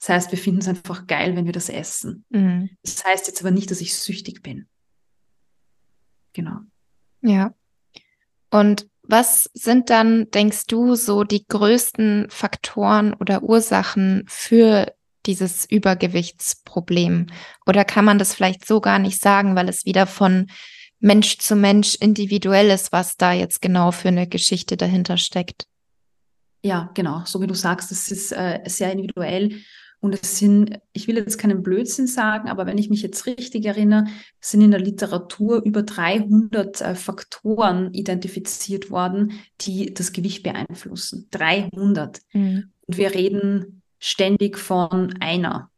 Das 0.05 0.11
heißt, 0.11 0.33
wir 0.33 0.39
finden 0.39 0.61
es 0.61 0.69
einfach 0.69 1.07
geil, 1.07 1.35
wenn 1.35 1.47
wir 1.47 1.55
das 1.55 1.71
essen. 1.71 2.27
Mhm. 2.29 2.69
Das 2.83 3.03
heißt 3.07 3.27
jetzt 3.27 3.41
aber 3.41 3.51
nicht, 3.51 3.71
dass 3.71 3.81
ich 3.81 3.97
süchtig 3.97 4.43
bin. 4.43 4.69
Genau. 6.35 6.59
Ja. 7.23 7.55
Und 8.51 8.87
was 9.03 9.49
sind 9.55 9.89
dann, 9.89 10.31
denkst 10.31 10.67
du, 10.67 10.95
so 10.95 11.25
die 11.25 11.47
größten 11.47 12.27
Faktoren 12.29 13.15
oder 13.15 13.45
Ursachen 13.45 14.25
für 14.29 14.93
dieses 15.25 15.65
Übergewichtsproblem? 15.65 17.29
Oder 17.65 17.87
kann 17.87 18.05
man 18.05 18.19
das 18.19 18.35
vielleicht 18.35 18.67
so 18.67 18.83
gar 18.83 18.99
nicht 18.99 19.23
sagen, 19.23 19.57
weil 19.57 19.71
es 19.71 19.87
wieder 19.87 20.07
von 20.07 20.49
Mensch 21.01 21.39
zu 21.39 21.57
Mensch 21.57 21.95
individuell 21.95 22.69
ist, 22.69 22.93
was 22.93 23.17
da 23.17 23.33
jetzt 23.33 23.63
genau 23.63 23.91
für 23.91 24.09
eine 24.09 24.27
Geschichte 24.27 24.77
dahinter 24.77 25.17
steckt. 25.17 25.65
Ja, 26.63 26.91
genau. 26.93 27.23
So 27.25 27.41
wie 27.41 27.47
du 27.47 27.55
sagst, 27.55 27.91
es 27.91 28.11
ist 28.11 28.33
äh, 28.33 28.61
sehr 28.67 28.93
individuell. 28.93 29.63
Und 30.05 30.21
es 30.23 30.39
sind, 30.39 30.79
ich 30.93 31.09
will 31.09 31.17
jetzt 31.17 31.39
keinen 31.39 31.63
Blödsinn 31.63 32.07
sagen, 32.07 32.49
aber 32.49 32.67
wenn 32.67 32.77
ich 32.77 32.91
mich 32.91 33.01
jetzt 33.01 33.25
richtig 33.25 33.65
erinnere, 33.65 34.05
sind 34.39 34.61
in 34.61 34.71
der 34.71 34.81
Literatur 34.81 35.63
über 35.65 35.83
300 35.83 36.81
äh, 36.81 36.95
Faktoren 36.95 37.93
identifiziert 37.95 38.91
worden, 38.91 39.33
die 39.63 39.95
das 39.95 40.13
Gewicht 40.13 40.43
beeinflussen. 40.43 41.29
300. 41.31 42.21
Mhm. 42.33 42.71
Und 42.87 42.99
wir 42.99 43.15
reden 43.15 43.83
ständig 43.99 44.59
von 44.59 45.15
einer, 45.21 45.71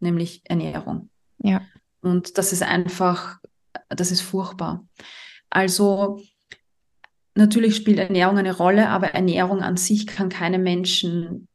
nämlich 0.00 0.42
Ernährung. 0.44 1.10
Ja. 1.38 1.62
Und 2.00 2.36
das 2.36 2.52
ist 2.52 2.64
einfach 2.64 3.38
das 3.88 4.10
ist 4.10 4.20
furchtbar. 4.20 4.86
Also 5.50 6.20
natürlich 7.34 7.76
spielt 7.76 7.98
Ernährung 7.98 8.38
eine 8.38 8.56
Rolle, 8.56 8.88
aber 8.88 9.08
Ernährung 9.08 9.62
an 9.62 9.76
sich 9.76 10.06
kann 10.06 10.28
keine 10.28 10.58
Menschen 10.58 11.47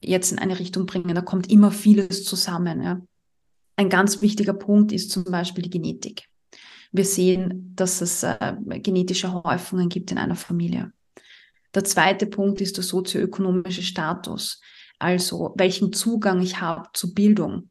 jetzt 0.00 0.32
in 0.32 0.38
eine 0.38 0.58
Richtung 0.58 0.86
bringen. 0.86 1.14
Da 1.14 1.20
kommt 1.20 1.50
immer 1.50 1.70
vieles 1.70 2.24
zusammen. 2.24 2.82
Ja. 2.82 3.00
Ein 3.76 3.88
ganz 3.88 4.22
wichtiger 4.22 4.54
Punkt 4.54 4.92
ist 4.92 5.10
zum 5.10 5.24
Beispiel 5.24 5.62
die 5.62 5.70
Genetik. 5.70 6.24
Wir 6.92 7.04
sehen, 7.04 7.72
dass 7.74 8.00
es 8.00 8.22
äh, 8.22 8.54
genetische 8.80 9.32
Häufungen 9.32 9.88
gibt 9.88 10.10
in 10.10 10.18
einer 10.18 10.36
Familie. 10.36 10.92
Der 11.74 11.84
zweite 11.84 12.26
Punkt 12.26 12.60
ist 12.60 12.76
der 12.76 12.84
sozioökonomische 12.84 13.82
Status, 13.82 14.60
also 14.98 15.54
welchen 15.56 15.92
Zugang 15.92 16.42
ich 16.42 16.60
habe 16.60 16.88
zu 16.92 17.14
Bildung 17.14 17.70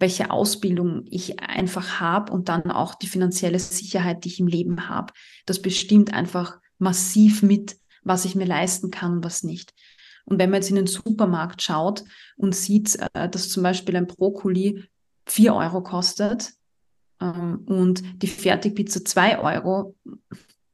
welche 0.00 0.30
Ausbildung 0.30 1.04
ich 1.10 1.40
einfach 1.40 2.00
habe 2.00 2.32
und 2.32 2.48
dann 2.48 2.70
auch 2.70 2.94
die 2.94 3.06
finanzielle 3.06 3.58
Sicherheit, 3.58 4.24
die 4.24 4.28
ich 4.28 4.40
im 4.40 4.46
Leben 4.46 4.88
habe. 4.88 5.12
Das 5.44 5.60
bestimmt 5.60 6.12
einfach 6.12 6.58
massiv 6.78 7.42
mit, 7.42 7.76
was 8.02 8.24
ich 8.24 8.34
mir 8.34 8.46
leisten 8.46 8.90
kann 8.90 9.18
und 9.18 9.24
was 9.24 9.42
nicht. 9.42 9.74
Und 10.30 10.38
wenn 10.38 10.50
man 10.50 10.62
jetzt 10.62 10.70
in 10.70 10.76
den 10.76 10.86
Supermarkt 10.86 11.60
schaut 11.60 12.04
und 12.36 12.54
sieht, 12.54 12.96
äh, 13.14 13.28
dass 13.28 13.50
zum 13.50 13.64
Beispiel 13.64 13.96
ein 13.96 14.06
Brokkoli 14.06 14.84
vier 15.26 15.54
Euro 15.54 15.82
kostet 15.82 16.52
ähm, 17.20 17.64
und 17.66 18.22
die 18.22 18.28
Fertigpizza 18.28 19.04
zwei 19.04 19.38
Euro, 19.40 19.96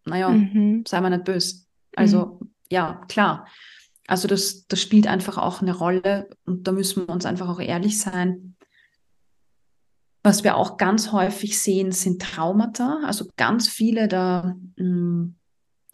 naja, 0.05 0.29
mhm. 0.29 0.85
sei 0.87 1.01
mal 1.01 1.11
nicht 1.11 1.25
böse. 1.25 1.65
Also 1.97 2.39
mhm. 2.41 2.51
ja, 2.71 3.03
klar. 3.09 3.47
Also 4.07 4.29
das, 4.29 4.67
das 4.69 4.81
spielt 4.81 5.07
einfach 5.07 5.39
auch 5.39 5.63
eine 5.63 5.75
Rolle 5.75 6.29
und 6.45 6.69
da 6.69 6.73
müssen 6.73 7.07
wir 7.07 7.13
uns 7.13 7.25
einfach 7.25 7.49
auch 7.49 7.59
ehrlich 7.59 7.99
sein. 7.99 8.57
Was 10.23 10.45
wir 10.45 10.57
auch 10.57 10.77
ganz 10.77 11.13
häufig 11.13 11.61
sehen, 11.61 11.93
sind 11.93 12.21
Traumata. 12.21 13.01
Also 13.05 13.27
ganz 13.37 13.69
viele 13.69 14.07
da, 14.07 14.55
mm, 14.77 15.36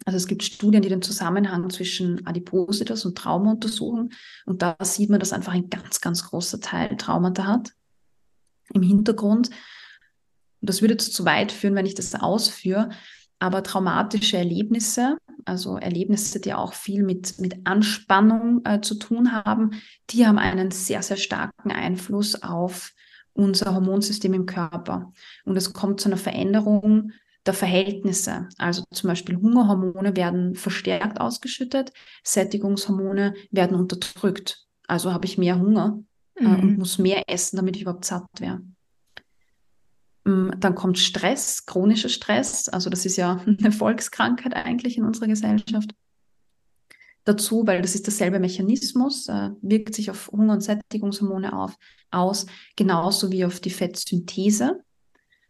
also 0.05 0.17
es 0.17 0.27
gibt 0.27 0.43
Studien, 0.43 0.81
die 0.81 0.89
den 0.89 1.01
Zusammenhang 1.01 1.69
zwischen 1.69 2.25
Adipositas 2.27 3.05
und 3.05 3.17
Trauma 3.17 3.51
untersuchen. 3.51 4.13
Und 4.45 4.61
da 4.61 4.75
sieht 4.81 5.09
man, 5.09 5.19
dass 5.19 5.33
einfach 5.33 5.53
ein 5.53 5.69
ganz, 5.69 6.01
ganz 6.01 6.23
großer 6.25 6.59
Teil 6.59 6.97
Traumata 6.97 7.45
hat 7.45 7.71
im 8.73 8.81
Hintergrund. 8.81 9.49
Und 10.61 10.69
das 10.69 10.81
würde 10.81 10.97
zu 10.97 11.25
weit 11.25 11.51
führen, 11.51 11.75
wenn 11.75 11.85
ich 11.85 11.95
das 11.95 12.15
ausführe. 12.15 12.89
Aber 13.39 13.63
traumatische 13.63 14.37
Erlebnisse, 14.37 15.17
also 15.45 15.77
Erlebnisse, 15.77 16.39
die 16.39 16.53
auch 16.53 16.73
viel 16.73 17.03
mit, 17.03 17.39
mit 17.39 17.65
Anspannung 17.65 18.61
äh, 18.65 18.81
zu 18.81 18.95
tun 18.95 19.33
haben, 19.33 19.71
die 20.09 20.25
haben 20.25 20.37
einen 20.37 20.71
sehr, 20.71 21.01
sehr 21.01 21.17
starken 21.17 21.71
Einfluss 21.71 22.41
auf 22.41 22.93
unser 23.33 23.73
Hormonsystem 23.73 24.33
im 24.33 24.45
Körper. 24.45 25.11
Und 25.43 25.57
es 25.57 25.73
kommt 25.73 25.99
zu 25.99 26.09
einer 26.09 26.17
Veränderung 26.17 27.11
der 27.45 27.53
Verhältnisse. 27.53 28.47
Also 28.57 28.83
zum 28.91 29.09
Beispiel 29.09 29.35
Hungerhormone 29.37 30.15
werden 30.15 30.55
verstärkt 30.55 31.19
ausgeschüttet, 31.19 31.91
Sättigungshormone 32.23 33.33
werden 33.51 33.75
unterdrückt. 33.75 34.65
Also 34.87 35.13
habe 35.13 35.25
ich 35.25 35.37
mehr 35.37 35.59
Hunger 35.59 36.03
äh, 36.35 36.43
mhm. 36.43 36.59
und 36.59 36.77
muss 36.77 36.97
mehr 36.97 37.23
essen, 37.27 37.57
damit 37.57 37.75
ich 37.75 37.83
überhaupt 37.83 38.05
satt 38.05 38.25
wäre. 38.39 38.61
Mm, 40.25 40.51
dann 40.57 40.75
kommt 40.75 40.97
Stress, 40.99 41.65
chronischer 41.65 42.09
Stress. 42.09 42.69
Also 42.69 42.89
das 42.89 43.05
ist 43.05 43.17
ja 43.17 43.41
eine 43.45 43.71
Volkskrankheit 43.71 44.53
eigentlich 44.55 44.97
in 44.97 45.03
unserer 45.03 45.27
Gesellschaft 45.27 45.93
dazu, 47.25 47.65
weil 47.65 47.81
das 47.81 47.95
ist 47.95 48.05
derselbe 48.05 48.39
Mechanismus, 48.39 49.27
äh, 49.27 49.51
wirkt 49.61 49.95
sich 49.95 50.11
auf 50.11 50.29
Hunger- 50.31 50.53
und 50.53 50.61
Sättigungshormone 50.61 51.57
auf, 51.57 51.77
aus, 52.11 52.45
genauso 52.75 53.31
wie 53.31 53.45
auf 53.45 53.59
die 53.59 53.69
Fettsynthese. 53.69 54.83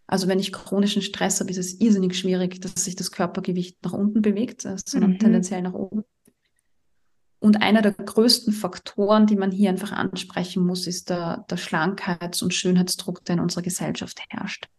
Also 0.08 0.28
wenn 0.28 0.40
ich 0.40 0.52
chronischen 0.52 1.02
Stress 1.02 1.40
habe, 1.40 1.50
ist 1.50 1.58
es 1.58 1.80
irrsinnig 1.80 2.16
schwierig, 2.16 2.62
dass 2.62 2.84
sich 2.84 2.96
das 2.96 3.12
Körpergewicht 3.12 3.78
nach 3.84 3.94
unten 3.94 4.22
bewegt, 4.22 4.66
äh, 4.66 4.76
sondern 4.86 5.12
mhm. 5.12 5.20
tendenziell 5.20 5.62
nach 5.62 5.74
oben. 5.74 6.04
Und 7.40 7.62
einer 7.62 7.82
der 7.82 7.92
größten 7.92 8.54
Faktoren, 8.54 9.28
die 9.28 9.36
man 9.36 9.52
hier 9.52 9.70
einfach 9.70 9.92
ansprechen 9.92 10.66
muss, 10.66 10.88
ist 10.88 11.10
der, 11.10 11.46
der 11.50 11.58
Schlankheits- 11.58 12.42
und 12.42 12.54
Schönheitsdruck, 12.54 13.26
der 13.26 13.36
in 13.36 13.42
unserer 13.42 13.64
Gesellschaft 13.64 14.22
herrscht. 14.30 14.70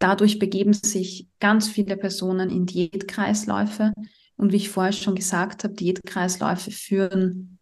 Dadurch 0.00 0.38
begeben 0.38 0.72
sich 0.72 1.28
ganz 1.38 1.68
viele 1.68 1.96
Personen 1.96 2.50
in 2.50 2.66
Diätkreisläufe. 2.66 3.92
Und 4.36 4.52
wie 4.52 4.56
ich 4.56 4.68
vorher 4.68 4.92
schon 4.92 5.14
gesagt 5.14 5.64
habe, 5.64 5.74
Diätkreisläufe 5.74 6.70
führen 6.70 7.58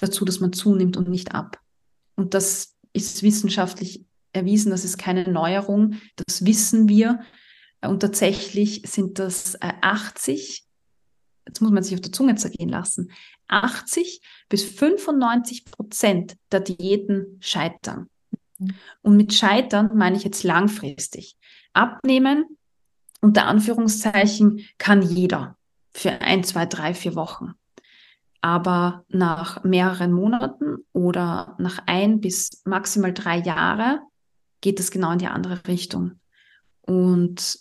dazu, 0.00 0.24
dass 0.24 0.40
man 0.40 0.52
zunimmt 0.52 0.96
und 0.96 1.08
nicht 1.08 1.34
ab. 1.34 1.60
Und 2.16 2.34
das 2.34 2.76
ist 2.92 3.22
wissenschaftlich 3.22 4.04
erwiesen, 4.32 4.70
das 4.70 4.84
ist 4.84 4.98
keine 4.98 5.30
Neuerung, 5.30 5.94
das 6.16 6.44
wissen 6.44 6.88
wir. 6.88 7.20
Und 7.82 8.00
tatsächlich 8.00 8.82
sind 8.84 9.18
das 9.18 9.56
80 9.60 10.66
jetzt 11.50 11.60
muss 11.60 11.70
man 11.72 11.82
sich 11.82 11.94
auf 11.94 12.00
der 12.00 12.12
Zunge 12.12 12.36
zergehen 12.36 12.68
lassen, 12.68 13.10
80 13.48 14.22
bis 14.48 14.64
95 14.64 15.64
Prozent 15.64 16.36
der 16.52 16.60
Diäten 16.60 17.38
scheitern. 17.40 18.08
Mhm. 18.58 18.74
Und 19.02 19.16
mit 19.16 19.34
scheitern 19.34 19.90
meine 19.94 20.16
ich 20.16 20.24
jetzt 20.24 20.44
langfristig. 20.44 21.36
Abnehmen, 21.72 22.44
unter 23.20 23.46
Anführungszeichen, 23.46 24.66
kann 24.78 25.02
jeder 25.02 25.56
für 25.92 26.10
ein, 26.20 26.44
zwei, 26.44 26.66
drei, 26.66 26.94
vier 26.94 27.16
Wochen. 27.16 27.54
Aber 28.42 29.04
nach 29.08 29.64
mehreren 29.64 30.12
Monaten 30.12 30.78
oder 30.92 31.56
nach 31.58 31.80
ein 31.86 32.20
bis 32.20 32.62
maximal 32.64 33.12
drei 33.12 33.38
Jahre 33.38 34.00
geht 34.60 34.80
es 34.80 34.90
genau 34.90 35.12
in 35.12 35.18
die 35.18 35.26
andere 35.26 35.66
Richtung. 35.66 36.12
Und 36.82 37.58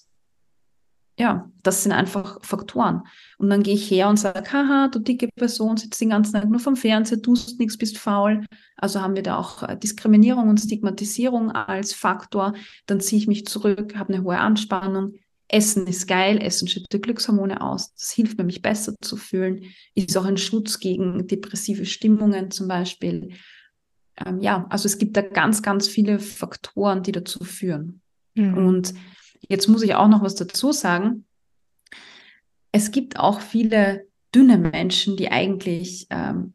ja, 1.19 1.51
das 1.63 1.83
sind 1.83 1.91
einfach 1.91 2.39
Faktoren. 2.43 3.03
Und 3.37 3.49
dann 3.49 3.61
gehe 3.61 3.73
ich 3.73 3.91
her 3.91 4.07
und 4.07 4.17
sage, 4.17 4.53
haha, 4.53 4.87
du 4.87 4.99
dicke 4.99 5.27
Person, 5.35 5.75
sitzt 5.75 5.99
den 5.99 6.11
ganzen 6.11 6.33
Tag 6.33 6.49
nur 6.49 6.61
vom 6.61 6.77
Fernseher, 6.77 7.21
tust 7.21 7.59
nichts, 7.59 7.77
bist 7.77 7.97
faul. 7.97 8.45
Also 8.77 9.01
haben 9.01 9.15
wir 9.15 9.23
da 9.23 9.37
auch 9.37 9.63
äh, 9.63 9.77
Diskriminierung 9.77 10.47
und 10.47 10.59
Stigmatisierung 10.59 11.51
als 11.51 11.93
Faktor. 11.93 12.53
Dann 12.85 13.01
ziehe 13.01 13.21
ich 13.21 13.27
mich 13.27 13.45
zurück, 13.45 13.97
habe 13.97 14.13
eine 14.13 14.23
hohe 14.23 14.37
Anspannung. 14.37 15.15
Essen 15.49 15.87
ist 15.87 16.07
geil, 16.07 16.41
Essen 16.41 16.69
schüttet 16.69 17.03
Glückshormone 17.03 17.61
aus. 17.61 17.93
Das 17.95 18.11
hilft 18.11 18.37
mir, 18.37 18.45
mich 18.45 18.61
besser 18.61 18.95
zu 19.01 19.17
fühlen. 19.17 19.65
Ist 19.95 20.15
auch 20.15 20.25
ein 20.25 20.37
Schutz 20.37 20.79
gegen 20.79 21.27
depressive 21.27 21.85
Stimmungen 21.85 22.49
zum 22.49 22.69
Beispiel. 22.69 23.33
Ähm, 24.25 24.39
ja, 24.39 24.65
also 24.69 24.85
es 24.85 24.97
gibt 24.97 25.17
da 25.17 25.21
ganz, 25.21 25.61
ganz 25.61 25.87
viele 25.87 26.19
Faktoren, 26.19 27.03
die 27.03 27.11
dazu 27.11 27.43
führen. 27.43 28.01
Mhm. 28.35 28.57
Und 28.57 28.93
Jetzt 29.47 29.67
muss 29.67 29.83
ich 29.83 29.95
auch 29.95 30.07
noch 30.07 30.21
was 30.21 30.35
dazu 30.35 30.71
sagen. 30.71 31.25
Es 32.71 32.91
gibt 32.91 33.17
auch 33.17 33.41
viele 33.41 34.07
dünne 34.33 34.57
Menschen, 34.57 35.17
die 35.17 35.31
eigentlich 35.31 36.07
ähm, 36.09 36.53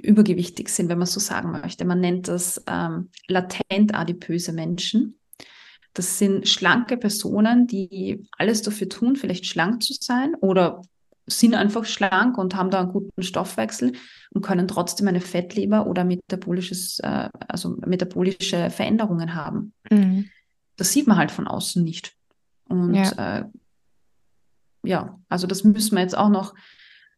übergewichtig 0.00 0.68
sind, 0.68 0.88
wenn 0.88 0.98
man 0.98 1.06
so 1.06 1.20
sagen 1.20 1.50
möchte. 1.50 1.84
Man 1.84 2.00
nennt 2.00 2.28
das 2.28 2.62
ähm, 2.66 3.10
latent 3.26 3.94
adipöse 3.94 4.52
Menschen. 4.52 5.18
Das 5.92 6.18
sind 6.18 6.48
schlanke 6.48 6.96
Personen, 6.96 7.66
die 7.66 8.26
alles 8.38 8.62
dafür 8.62 8.88
tun, 8.88 9.16
vielleicht 9.16 9.46
schlank 9.46 9.82
zu 9.82 9.92
sein 9.92 10.34
oder 10.36 10.80
sind 11.28 11.54
einfach 11.54 11.84
schlank 11.84 12.38
und 12.38 12.56
haben 12.56 12.70
da 12.70 12.80
einen 12.80 12.92
guten 12.92 13.22
Stoffwechsel 13.22 13.92
und 14.30 14.42
können 14.42 14.68
trotzdem 14.68 15.08
eine 15.08 15.20
Fettleber 15.20 15.86
oder 15.86 16.04
metabolisches, 16.04 16.98
äh, 17.00 17.28
also 17.48 17.76
metabolische 17.86 18.70
Veränderungen 18.70 19.34
haben. 19.34 19.72
Mhm. 19.90 20.30
Das 20.76 20.92
sieht 20.92 21.06
man 21.06 21.16
halt 21.16 21.30
von 21.30 21.46
außen 21.46 21.82
nicht. 21.82 22.14
Und 22.68 22.94
ja. 22.94 23.38
Äh, 23.38 23.44
ja, 24.84 25.18
also 25.28 25.46
das 25.46 25.64
müssen 25.64 25.96
wir 25.96 26.02
jetzt 26.02 26.16
auch 26.16 26.28
noch 26.28 26.54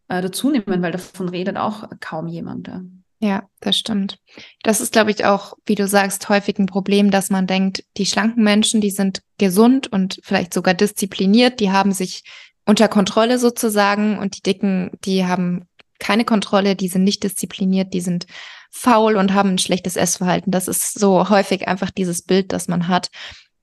äh, 0.09 0.23
dazu 0.23 0.51
nehmen, 0.51 0.83
weil 0.83 0.93
davon 0.93 1.29
redet 1.29 1.57
auch 1.57 1.89
kaum 2.01 2.27
jemand. 2.27 2.69
Ja. 2.69 2.83
Ja, 3.23 3.51
das 3.61 3.77
stimmt. 3.77 4.19
Das 4.63 4.81
ist, 4.81 4.93
glaube 4.93 5.11
ich, 5.11 5.27
auch, 5.27 5.53
wie 5.67 5.75
du 5.75 5.87
sagst, 5.87 6.31
häufig 6.31 6.59
ein 6.59 6.65
Problem, 6.65 7.11
dass 7.11 7.29
man 7.29 7.47
denkt, 7.47 7.85
die 7.99 8.07
schlanken 8.07 8.43
Menschen, 8.43 8.81
die 8.81 8.91
sind 8.91 9.21
gesund 9.37 9.93
und 9.93 10.21
vielleicht 10.23 10.55
sogar 10.55 10.73
diszipliniert, 10.73 11.61
die 11.61 11.71
haben 11.71 11.93
sich 11.93 12.25
unter 12.71 12.87
Kontrolle 12.87 13.41
sozusagen 13.41 14.17
und 14.17 14.37
die 14.37 14.43
Dicken, 14.43 14.93
die 15.05 15.27
haben 15.27 15.67
keine 15.99 16.25
Kontrolle, 16.25 16.77
die 16.77 16.87
sind 16.87 17.03
nicht 17.03 17.25
diszipliniert, 17.25 17.93
die 17.93 18.01
sind 18.01 18.27
faul 18.71 19.17
und 19.17 19.35
haben 19.35 19.51
ein 19.51 19.59
schlechtes 19.59 19.97
Essverhalten. 19.97 20.53
Das 20.53 20.69
ist 20.69 20.97
so 20.97 21.29
häufig 21.29 21.67
einfach 21.67 21.91
dieses 21.91 22.23
Bild, 22.23 22.53
das 22.53 22.69
man 22.69 22.87
hat. 22.87 23.11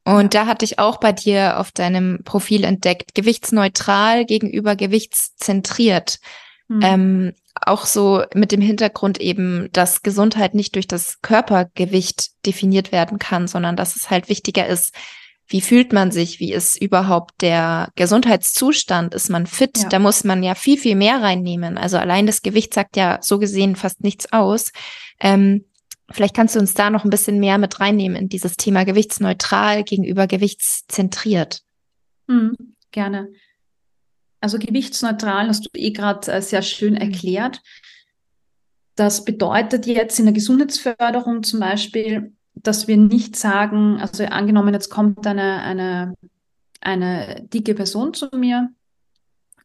Und 0.04 0.34
da 0.34 0.46
hatte 0.46 0.66
ich 0.66 0.78
auch 0.78 1.00
bei 1.00 1.14
dir 1.14 1.58
auf 1.58 1.72
deinem 1.72 2.20
Profil 2.26 2.66
entdeckt, 2.66 3.16
gewichtsneutral 3.16 4.26
gegenüber 4.26 4.76
gewichtszentriert. 4.76 6.20
Mhm. 6.68 6.82
Ähm, 6.84 7.34
auch 7.56 7.86
so 7.86 8.24
mit 8.36 8.52
dem 8.52 8.62
Hintergrund 8.62 9.22
eben, 9.22 9.70
dass 9.72 10.04
Gesundheit 10.04 10.54
nicht 10.54 10.76
durch 10.76 10.88
das 10.88 11.22
Körpergewicht 11.22 12.32
definiert 12.46 12.92
werden 12.92 13.20
kann, 13.20 13.48
sondern 13.48 13.78
dass 13.78 13.96
es 13.96 14.10
halt 14.10 14.28
wichtiger 14.28 14.68
ist, 14.68 14.94
wie 15.48 15.62
fühlt 15.62 15.94
man 15.94 16.12
sich, 16.12 16.40
wie 16.40 16.54
ist 16.54 16.82
überhaupt 16.82 17.42
der 17.42 17.90
Gesundheitszustand, 17.96 19.14
ist 19.14 19.30
man 19.30 19.48
fit, 19.48 19.78
ja. 19.78 19.90
da 19.90 20.00
muss 20.00 20.24
man 20.24 20.44
ja 20.44 20.56
viel, 20.56 20.78
viel 20.78 20.96
mehr 20.96 21.22
reinnehmen. 21.22 21.78
Also 21.78 21.98
allein 21.98 22.28
das 22.28 22.42
Gewicht 22.42 22.74
sagt 22.74 22.98
ja 22.98 23.20
so 23.22 23.40
gesehen 23.40 23.76
fast 23.76 24.04
nichts 24.04 24.32
aus. 24.34 24.72
Ähm, 25.20 25.66
vielleicht 26.12 26.36
kannst 26.36 26.56
du 26.56 26.60
uns 26.60 26.74
da 26.74 26.90
noch 26.90 27.06
ein 27.06 27.10
bisschen 27.10 27.40
mehr 27.40 27.58
mit 27.58 27.80
reinnehmen 27.80 28.18
in 28.18 28.30
dieses 28.30 28.58
Thema 28.58 28.84
gewichtsneutral 28.84 29.84
gegenüber 29.84 30.28
gewichtszentriert. 30.28 31.62
Mhm, 32.28 32.56
gerne. 32.92 33.30
Also 34.42 34.60
gewichtsneutral 34.60 35.48
hast 35.48 35.66
du 35.66 35.70
eh 35.74 35.92
gerade 35.92 36.32
äh, 36.32 36.42
sehr 36.42 36.62
schön 36.62 36.94
mhm. 36.94 37.02
erklärt. 37.02 37.62
Das 38.96 39.24
bedeutet 39.24 39.86
jetzt 39.86 40.20
in 40.20 40.26
der 40.26 40.34
Gesundheitsförderung 40.34 41.44
zum 41.44 41.60
Beispiel, 41.60 42.36
dass 42.68 42.88
wir 42.88 42.98
nicht 42.98 43.38
sagen, 43.38 44.00
also 44.00 44.26
angenommen, 44.26 44.74
jetzt 44.74 44.90
kommt 44.90 45.26
eine, 45.26 45.62
eine, 45.64 46.14
eine 46.82 47.48
dicke 47.54 47.74
Person 47.74 48.14
zu 48.14 48.28
mir, 48.34 48.70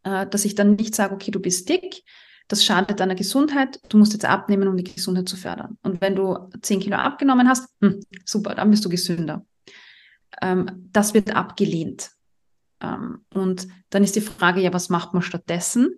äh, 0.05 0.26
dass 0.26 0.44
ich 0.44 0.55
dann 0.55 0.76
nicht 0.76 0.94
sage, 0.94 1.12
okay, 1.12 1.32
du 1.32 1.40
bist 1.40 1.68
dick, 1.68 2.05
das 2.46 2.64
schadet 2.64 3.00
deiner 3.00 3.16
Gesundheit, 3.16 3.80
du 3.88 3.98
musst 3.98 4.12
jetzt 4.12 4.24
abnehmen, 4.24 4.68
um 4.68 4.76
die 4.76 4.84
Gesundheit 4.84 5.28
zu 5.28 5.36
fördern. 5.36 5.78
Und 5.82 6.00
wenn 6.00 6.14
du 6.14 6.48
10 6.61 6.80
Kilo 6.80 6.96
abgenommen 6.96 7.48
hast, 7.48 7.68
hm, 7.80 8.00
super, 8.24 8.55
dann 8.55 8.70
bist 8.70 8.84
du 8.84 8.88
gesünder. 8.88 9.44
Ähm, 10.40 10.88
das 10.92 11.12
wird 11.12 11.34
abgelehnt. 11.34 12.11
Ähm, 12.80 13.24
und 13.34 13.66
dann 13.90 14.05
ist 14.05 14.14
die 14.14 14.20
Frage, 14.20 14.61
ja, 14.61 14.72
was 14.72 14.90
macht 14.90 15.12
man 15.12 15.22
stattdessen? 15.22 15.90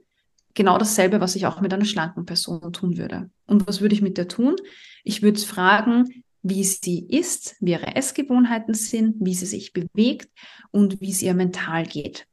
Genau 0.55 0.78
dasselbe, 0.78 1.20
was 1.20 1.36
ich 1.36 1.46
auch 1.46 1.61
mit 1.61 1.74
einer 1.74 1.84
schlanken 1.84 2.24
Person 2.24 2.72
tun 2.72 2.96
würde. 2.96 3.30
Und 3.46 3.66
was 3.66 3.80
würde 3.80 3.94
ich 3.94 4.02
mit 4.02 4.16
der 4.16 4.28
tun? 4.28 4.57
Ich 5.02 5.20
würde 5.20 5.40
fragen, 5.40 6.24
wie 6.45 6.62
sie 6.62 7.07
ist, 7.09 7.57
wie 7.61 7.72
ihre 7.72 7.97
Essgewohnheiten 7.97 8.74
sind, 8.74 9.16
wie 9.18 9.34
sie 9.34 9.47
sich 9.47 9.72
bewegt 9.72 10.30
und 10.70 11.01
wie 11.01 11.11
es 11.11 11.22
ihr 11.22 11.34
mental 11.34 11.84
geht. 11.84 12.26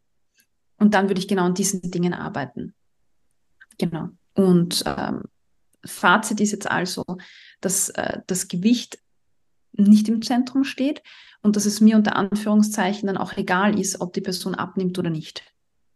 Und 0.78 0.94
dann 0.94 1.08
würde 1.08 1.20
ich 1.20 1.30
genau 1.30 1.46
an 1.46 1.54
diesen 1.54 1.82
Dingen 1.82 2.14
arbeiten. 2.14 2.74
Genau. 3.78 4.10
Und 4.34 4.84
ähm, 4.86 5.24
Fazit 5.86 6.42
ist 6.42 6.52
jetzt 6.52 6.70
also, 6.70 7.06
dass 7.62 7.90
äh, 7.90 8.20
das 8.28 8.50
Gewicht 8.50 9.00
nicht 9.72 10.10
im 10.10 10.22
Zentrum 10.22 10.66
steht 10.66 11.02
und 11.42 11.56
dass 11.56 11.66
es 11.66 11.80
mir 11.80 11.96
unter 11.96 12.18
Anführungszeichen 12.18 13.08
dann 13.08 13.18
auch 13.18 13.38
egal 13.38 13.80
ist, 13.80 14.02
ob 14.02 14.12
die 14.12 14.22
Person 14.22 14.56
abnimmt 14.56 15.00
oder 15.00 15.10
nicht, 15.10 15.42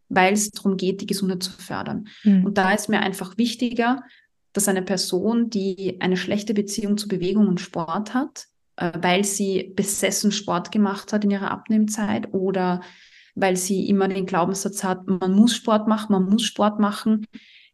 weil 0.07 0.33
es 0.33 0.51
darum 0.51 0.77
geht, 0.77 1.01
die 1.01 1.05
Gesundheit 1.05 1.43
zu 1.43 1.51
fördern. 1.51 2.07
Mhm. 2.23 2.45
Und 2.45 2.57
da 2.57 2.71
ist 2.71 2.87
mir 2.87 3.01
einfach 3.01 3.37
wichtiger, 3.37 4.03
dass 4.55 4.69
eine 4.69 4.81
Person, 4.81 5.49
die 5.49 5.97
eine 5.99 6.15
schlechte 6.15 6.53
Beziehung 6.53 6.97
zu 6.97 7.09
Bewegung 7.09 7.47
und 7.47 7.59
Sport 7.59 8.13
hat, 8.13 8.45
äh, 8.77 8.91
weil 9.01 9.25
sie 9.25 9.73
besessen 9.75 10.31
Sport 10.31 10.71
gemacht 10.71 11.11
hat 11.11 11.25
in 11.25 11.31
ihrer 11.31 11.51
Abnehmzeit 11.51 12.33
oder 12.33 12.81
weil 13.35 13.57
sie 13.57 13.89
immer 13.89 14.07
den 14.07 14.25
Glaubenssatz 14.25 14.83
hat, 14.85 15.07
man 15.07 15.33
muss 15.33 15.53
Sport 15.53 15.89
machen, 15.89 16.13
man 16.13 16.23
muss 16.23 16.43
Sport 16.43 16.79
machen. 16.79 17.27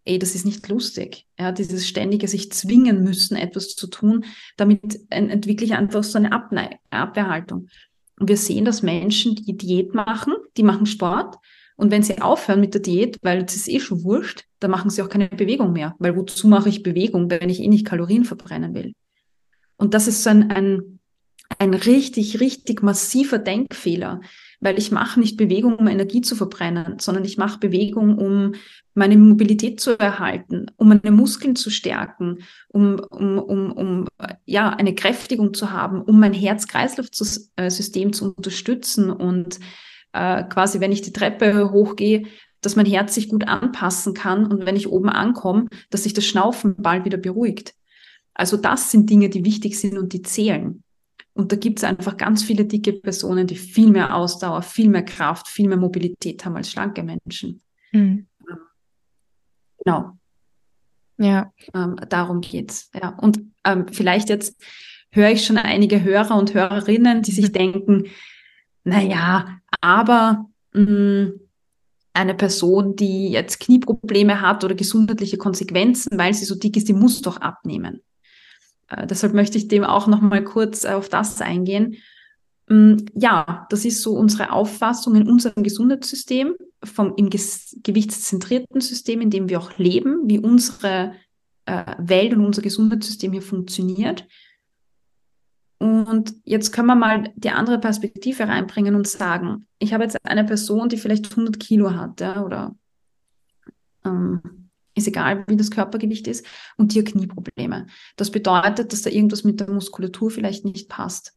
Ey, 0.06 0.18
das 0.18 0.34
ist 0.34 0.44
nicht 0.44 0.68
lustig. 0.68 1.28
Ja, 1.40 1.52
dieses 1.52 1.88
ständige 1.88 2.28
sich 2.28 2.52
zwingen 2.52 3.04
müssen, 3.04 3.38
etwas 3.38 3.76
zu 3.76 3.86
tun, 3.86 4.26
damit 4.58 5.00
entwickle 5.12 5.68
ich 5.68 5.76
einfach 5.76 6.04
so 6.04 6.18
eine 6.18 6.32
Abne 6.32 6.80
Abwehrhaltung. 6.90 7.68
Und 8.20 8.28
wir 8.28 8.38
sehen, 8.38 8.66
dass 8.66 8.82
Menschen, 8.82 9.36
die 9.36 9.56
Diät 9.56 9.94
machen, 9.94 10.34
die 10.58 10.64
machen 10.64 10.88
Sport, 10.88 11.36
und 11.82 11.90
wenn 11.90 12.04
sie 12.04 12.22
aufhören 12.22 12.62
mit 12.62 12.76
der 12.76 12.82
Diät, 12.82 13.18
weil 13.24 13.44
es 13.44 13.56
ist 13.56 13.68
eh 13.68 13.80
schon 13.80 14.04
wurscht, 14.04 14.44
dann 14.60 14.70
machen 14.70 14.92
sie 14.92 15.02
auch 15.02 15.10
keine 15.10 15.30
Bewegung 15.30 15.74
mehr. 15.74 15.96
Weil 15.98 16.16
wozu 16.16 16.48
mache 16.48 16.70
ich 16.70 16.84
Bewegung, 16.84 17.32
wenn 17.32 17.50
ich 17.50 17.60
eh 17.60 17.68
nicht 17.68 17.88
Kalorien 17.88 18.24
verbrennen 18.24 18.76
will? 18.76 18.94
Und 19.78 19.96
das 19.96 20.08
ist 20.08 20.22
so 20.22 20.30
ein, 20.30 20.52
ein, 20.52 21.00
ein 21.58 21.74
richtig, 21.74 22.40
richtig 22.40 22.84
massiver 22.84 23.40
Denkfehler, 23.40 24.22
weil 24.60 24.78
ich 24.78 24.92
mache 24.92 25.20
nicht 25.20 25.38
Bewegung, 25.38 25.74
um 25.74 25.88
Energie 25.88 26.22
zu 26.22 26.36
verbrennen, 26.36 27.00
sondern 27.00 27.26
ich 27.26 27.40
mache 27.40 27.58
Bewegung, 27.58 28.20
um 28.20 28.54
meine 28.94 29.18
Mobilität 29.18 29.80
zu 29.80 29.98
erhalten, 29.98 30.68
um 30.78 30.90
meine 30.90 31.10
Muskeln 31.10 31.56
zu 31.56 31.72
stärken, 31.72 32.44
um, 32.68 33.00
um, 33.10 33.40
um, 33.40 33.72
um 33.72 34.08
ja, 34.46 34.70
eine 34.70 34.94
Kräftigung 34.94 35.56
zu 35.56 35.72
haben, 35.72 36.04
um 36.04 36.20
mein 36.20 36.34
Herz-Kreislauf-System 36.34 38.14
zu 38.14 38.36
unterstützen 38.36 39.10
und 39.10 39.60
äh, 40.14 40.44
quasi, 40.44 40.80
wenn 40.80 40.92
ich 40.92 41.02
die 41.02 41.14
Treppe 41.14 41.72
hochgehe, 41.72 42.24
dass 42.62 42.76
mein 42.76 42.86
Herz 42.86 43.16
sich 43.16 43.30
gut 43.30 43.48
anpassen 43.48 44.14
kann 44.14 44.46
und 44.46 44.66
wenn 44.66 44.76
ich 44.76 44.90
oben 44.90 45.10
ankomme, 45.10 45.68
dass 45.90 46.04
sich 46.04 46.14
das 46.14 46.26
Schnaufen 46.26 46.76
bald 46.78 47.06
wieder 47.06 47.18
beruhigt. 47.18 47.74
Also 48.34 48.58
das 48.58 48.92
sind 48.92 49.10
Dinge, 49.10 49.30
die 49.30 49.46
wichtig 49.46 49.80
sind 49.80 49.98
und 49.98 50.14
die 50.14 50.22
zählen. 50.22 50.84
Und 51.34 51.52
da 51.52 51.56
gibt 51.56 51.80
es 51.80 51.84
einfach 51.84 52.18
ganz 52.18 52.44
viele 52.44 52.66
dicke 52.66 52.94
Personen, 52.94 53.48
die 53.48 53.56
viel 53.56 53.90
mehr 53.90 54.16
Ausdauer, 54.16 54.62
viel 54.62 54.90
mehr 54.90 55.04
Kraft, 55.04 55.48
viel 55.48 55.68
mehr 55.68 55.78
Mobilität 55.78 56.46
haben 56.46 56.58
als 56.58 56.72
schlanke 56.72 57.04
Menschen. 57.04 57.62
Mhm. 57.92 58.28
Genau. 59.84 60.18
Ja. 61.18 61.54
Ähm, 61.74 61.96
darum 62.10 62.42
geht's. 62.42 62.90
Ja. 62.94 63.10
Und 63.10 63.40
ähm, 63.64 63.88
vielleicht 63.92 64.30
jetzt 64.30 64.62
höre 65.12 65.32
ich 65.32 65.46
schon 65.46 65.58
einige 65.58 66.04
Hörer 66.04 66.38
und 66.38 66.54
Hörerinnen, 66.54 67.22
die 67.22 67.32
sich 67.32 67.52
denken, 67.52 68.08
na 68.84 69.02
ja, 69.02 69.61
aber 69.82 70.46
mh, 70.74 70.84
mm, 70.84 71.40
eine 72.14 72.36
Person, 72.36 72.96
die 72.96 73.30
jetzt 73.30 73.60
Knieprobleme 73.60 74.42
hat 74.42 74.64
oder 74.64 74.76
gesundheitliche 74.76 75.38
Konsequenzen, 75.38 76.18
weil 76.18 76.34
sie 76.34 76.46
so 76.46 76.56
dick 76.56 76.76
ist, 76.76 76.90
die 76.90 76.94
muss 76.94 77.22
doch 77.22 77.38
abnehmen. 77.38 78.02
Äh, 78.90 79.08
deshalb 79.08 79.34
möchte 79.34 79.58
ich 79.58 79.68
dem 79.68 79.84
auch 79.84 80.08
noch 80.08 80.22
mal 80.22 80.44
kurz 80.44 80.86
auf 80.86 81.10
das 81.10 81.42
eingehen. 81.42 81.96
Mm, 82.68 82.98
ja, 83.16 83.66
das 83.70 83.86
ist 83.86 84.02
so 84.02 84.14
unsere 84.14 84.52
Auffassung 84.52 85.16
in 85.16 85.28
unserem 85.28 85.64
Gesundheitssystem, 85.64 86.56
vom 86.84 87.14
im 87.16 87.30
ges 87.30 87.78
gewichtszentrierten 87.84 88.82
System, 88.82 89.22
in 89.22 89.30
dem 89.30 89.50
wir 89.50 89.60
auch 89.60 89.78
leben, 89.78 90.22
wie 90.26 90.40
unsere 90.40 91.14
äh, 91.66 91.96
Welt 91.98 92.34
und 92.34 92.46
unser 92.46 92.62
Gesundheitssystem 92.62 93.32
hier 93.32 93.42
funktioniert. 93.42 94.28
Und 95.82 96.36
jetzt 96.44 96.72
können 96.74 96.90
wir 96.90 96.96
mal 96.96 97.34
die 97.34 97.50
andere 97.50 97.80
Perspektive 97.80 98.48
reinbringen 98.48 98.94
und 98.94 99.08
sagen, 99.08 99.66
ich 99.80 99.96
habe 99.96 100.04
jetzt 100.04 100.16
eine 100.24 100.44
Person, 100.44 100.90
die 100.90 100.98
vielleicht 100.98 101.32
100 101.32 101.60
Kilo 101.60 101.96
hat, 101.96 102.22
ja, 102.22 102.44
oder 102.44 102.76
ähm, 104.06 104.70
ist 104.94 105.08
egal, 105.08 105.44
wie 105.48 105.58
das 105.58 105.72
Körpergewicht 105.72 106.28
ist, 106.28 106.46
und 106.78 106.94
die 106.94 107.00
hat 107.00 107.08
Knieprobleme. 107.08 107.88
Das 108.16 108.30
bedeutet, 108.30 108.94
dass 108.94 109.02
da 109.02 109.10
irgendwas 109.10 109.44
mit 109.44 109.60
der 109.60 109.72
Muskulatur 109.72 110.30
vielleicht 110.30 110.66
nicht 110.66 110.88
passt. 110.88 111.36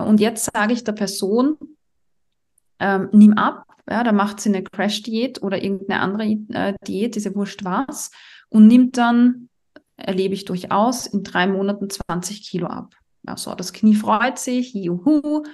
Und 0.00 0.18
jetzt 0.18 0.50
sage 0.52 0.72
ich 0.72 0.82
der 0.82 0.90
Person, 0.90 1.56
ähm, 2.80 3.08
nimm 3.12 3.34
ab, 3.34 3.68
ja, 3.88 4.02
da 4.02 4.10
macht 4.10 4.40
sie 4.40 4.48
eine 4.48 4.64
Crash-Diät 4.64 5.44
oder 5.44 5.62
irgendeine 5.62 6.00
andere 6.00 6.24
äh, 6.24 6.74
Diät, 6.88 7.14
diese 7.14 7.36
wurscht 7.36 7.62
was, 7.62 8.10
und 8.48 8.66
nimmt 8.66 8.96
dann, 8.96 9.48
erlebe 9.94 10.34
ich 10.34 10.44
durchaus, 10.44 11.06
in 11.06 11.22
drei 11.22 11.46
Monaten 11.46 11.88
20 11.88 12.42
Kilo 12.42 12.66
ab. 12.66 12.96
Also 13.26 13.54
das 13.54 13.72
Knie 13.72 13.94
freut 13.94 14.38
sich, 14.38 14.74
juhu. 14.74 15.44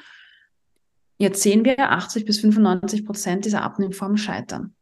Jetzt 1.19 1.43
sehen 1.43 1.65
wir, 1.65 1.91
80 1.91 2.25
bis 2.25 2.41
95 2.41 3.05
Prozent 3.05 3.45
dieser 3.45 3.63
Abnehmformen 3.63 4.17
scheitern. 4.17 4.75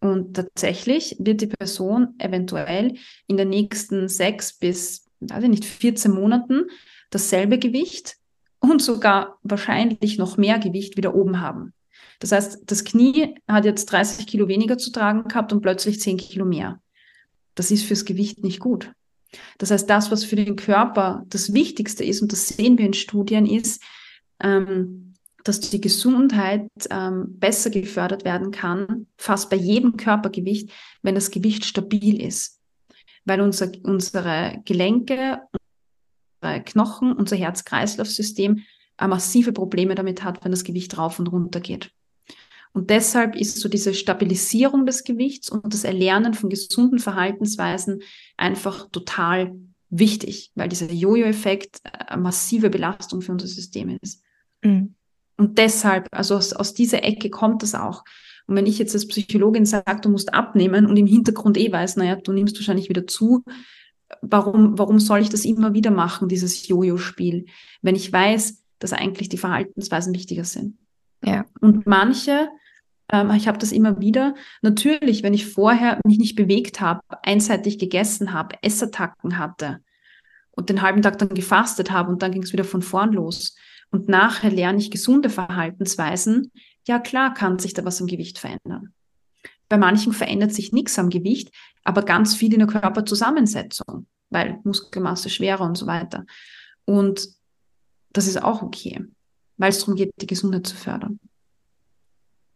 Und 0.00 0.34
tatsächlich 0.34 1.16
wird 1.18 1.40
die 1.40 1.46
Person 1.46 2.14
eventuell 2.18 2.94
in 3.26 3.36
den 3.36 3.48
nächsten 3.48 4.08
sechs 4.08 4.52
bis, 4.52 5.06
weiß 5.20 5.44
ich 5.44 5.50
nicht, 5.50 5.64
14 5.64 6.12
Monaten 6.12 6.66
dasselbe 7.10 7.58
Gewicht 7.58 8.16
und 8.60 8.82
sogar 8.82 9.38
wahrscheinlich 9.42 10.18
noch 10.18 10.36
mehr 10.36 10.58
Gewicht 10.58 10.96
wieder 10.96 11.14
oben 11.14 11.40
haben. 11.40 11.72
Das 12.20 12.32
heißt, 12.32 12.62
das 12.66 12.84
Knie 12.84 13.36
hat 13.46 13.64
jetzt 13.64 13.86
30 13.86 14.26
Kilo 14.26 14.48
weniger 14.48 14.78
zu 14.78 14.90
tragen 14.90 15.24
gehabt 15.24 15.52
und 15.52 15.60
plötzlich 15.60 16.00
10 16.00 16.16
Kilo 16.16 16.44
mehr. 16.44 16.80
Das 17.54 17.70
ist 17.70 17.84
fürs 17.84 18.04
Gewicht 18.04 18.42
nicht 18.44 18.60
gut. 18.60 18.92
Das 19.58 19.70
heißt, 19.70 19.88
das, 19.88 20.10
was 20.10 20.24
für 20.24 20.36
den 20.36 20.56
Körper 20.56 21.24
das 21.28 21.52
Wichtigste 21.52 22.04
ist, 22.04 22.22
und 22.22 22.32
das 22.32 22.48
sehen 22.48 22.78
wir 22.78 22.86
in 22.86 22.94
Studien, 22.94 23.46
ist, 23.46 23.82
ähm, 24.40 25.14
dass 25.44 25.60
die 25.60 25.80
Gesundheit 25.80 26.68
ähm, 26.90 27.38
besser 27.38 27.70
gefördert 27.70 28.24
werden 28.24 28.50
kann, 28.50 29.06
fast 29.16 29.50
bei 29.50 29.56
jedem 29.56 29.96
Körpergewicht, 29.96 30.70
wenn 31.02 31.14
das 31.14 31.30
Gewicht 31.30 31.64
stabil 31.64 32.20
ist. 32.20 32.60
Weil 33.24 33.40
unser, 33.40 33.70
unsere 33.82 34.60
Gelenke, 34.64 35.40
unsere 36.42 36.62
Knochen, 36.64 37.12
unser 37.12 37.36
Herz-Kreislauf-System 37.36 38.62
äh, 38.98 39.06
massive 39.06 39.52
Probleme 39.52 39.94
damit 39.94 40.24
hat, 40.24 40.44
wenn 40.44 40.50
das 40.50 40.64
Gewicht 40.64 40.98
rauf 40.98 41.18
und 41.18 41.28
runter 41.28 41.60
geht. 41.60 41.92
Und 42.78 42.90
deshalb 42.90 43.34
ist 43.34 43.58
so 43.58 43.68
diese 43.68 43.92
Stabilisierung 43.92 44.86
des 44.86 45.02
Gewichts 45.02 45.50
und 45.50 45.74
das 45.74 45.82
Erlernen 45.82 46.32
von 46.32 46.48
gesunden 46.48 47.00
Verhaltensweisen 47.00 48.02
einfach 48.36 48.88
total 48.92 49.56
wichtig, 49.90 50.52
weil 50.54 50.68
dieser 50.68 50.92
Jojo-Effekt 50.92 51.80
eine 51.82 52.22
massive 52.22 52.70
Belastung 52.70 53.20
für 53.20 53.32
unser 53.32 53.48
System 53.48 53.98
ist. 54.00 54.22
Mhm. 54.62 54.94
Und 55.36 55.58
deshalb, 55.58 56.06
also 56.12 56.36
aus, 56.36 56.52
aus 56.52 56.72
dieser 56.72 57.02
Ecke 57.02 57.30
kommt 57.30 57.64
das 57.64 57.74
auch. 57.74 58.04
Und 58.46 58.54
wenn 58.54 58.66
ich 58.66 58.78
jetzt 58.78 58.94
als 58.94 59.08
Psychologin 59.08 59.66
sage, 59.66 60.00
du 60.00 60.08
musst 60.08 60.32
abnehmen 60.32 60.86
und 60.86 60.96
im 60.96 61.08
Hintergrund 61.08 61.58
eh 61.58 61.72
weiß, 61.72 61.96
naja, 61.96 62.14
du 62.14 62.32
nimmst 62.32 62.54
wahrscheinlich 62.58 62.88
wieder 62.88 63.08
zu, 63.08 63.42
warum, 64.22 64.78
warum 64.78 65.00
soll 65.00 65.18
ich 65.18 65.30
das 65.30 65.44
immer 65.44 65.74
wieder 65.74 65.90
machen, 65.90 66.28
dieses 66.28 66.68
Jojo-Spiel, 66.68 67.46
wenn 67.82 67.96
ich 67.96 68.12
weiß, 68.12 68.62
dass 68.78 68.92
eigentlich 68.92 69.28
die 69.28 69.36
Verhaltensweisen 69.36 70.14
wichtiger 70.14 70.44
sind? 70.44 70.78
Ja. 71.24 71.44
Und 71.60 71.88
manche 71.88 72.48
ähm, 73.10 73.30
ich 73.32 73.48
habe 73.48 73.58
das 73.58 73.72
immer 73.72 74.00
wieder. 74.00 74.34
Natürlich, 74.62 75.22
wenn 75.22 75.34
ich 75.34 75.46
vorher 75.46 76.00
mich 76.04 76.18
nicht 76.18 76.36
bewegt 76.36 76.80
habe, 76.80 77.00
einseitig 77.22 77.78
gegessen 77.78 78.32
habe, 78.32 78.56
Essattacken 78.62 79.38
hatte 79.38 79.80
und 80.52 80.68
den 80.68 80.82
halben 80.82 81.02
Tag 81.02 81.18
dann 81.18 81.28
gefastet 81.30 81.90
habe 81.90 82.10
und 82.10 82.22
dann 82.22 82.32
ging 82.32 82.42
es 82.42 82.52
wieder 82.52 82.64
von 82.64 82.82
vorn 82.82 83.12
los. 83.12 83.56
Und 83.90 84.08
nachher 84.08 84.50
lerne 84.50 84.78
ich 84.78 84.90
gesunde 84.90 85.30
Verhaltensweisen. 85.30 86.52
Ja, 86.86 86.98
klar 86.98 87.32
kann 87.32 87.58
sich 87.58 87.74
da 87.74 87.84
was 87.84 88.00
am 88.00 88.06
Gewicht 88.06 88.38
verändern. 88.38 88.92
Bei 89.68 89.78
manchen 89.78 90.12
verändert 90.12 90.52
sich 90.52 90.72
nichts 90.72 90.98
am 90.98 91.10
Gewicht, 91.10 91.54
aber 91.84 92.02
ganz 92.02 92.34
viel 92.34 92.52
in 92.52 92.60
der 92.60 92.68
Körperzusammensetzung, 92.68 94.06
weil 94.30 94.60
Muskelmasse 94.64 95.30
schwerer 95.30 95.64
und 95.64 95.76
so 95.76 95.86
weiter. 95.86 96.24
Und 96.84 97.28
das 98.12 98.26
ist 98.26 98.42
auch 98.42 98.62
okay, 98.62 99.04
weil 99.58 99.70
es 99.70 99.80
darum 99.80 99.94
geht, 99.94 100.12
die 100.20 100.26
Gesundheit 100.26 100.66
zu 100.66 100.74
fördern. 100.74 101.20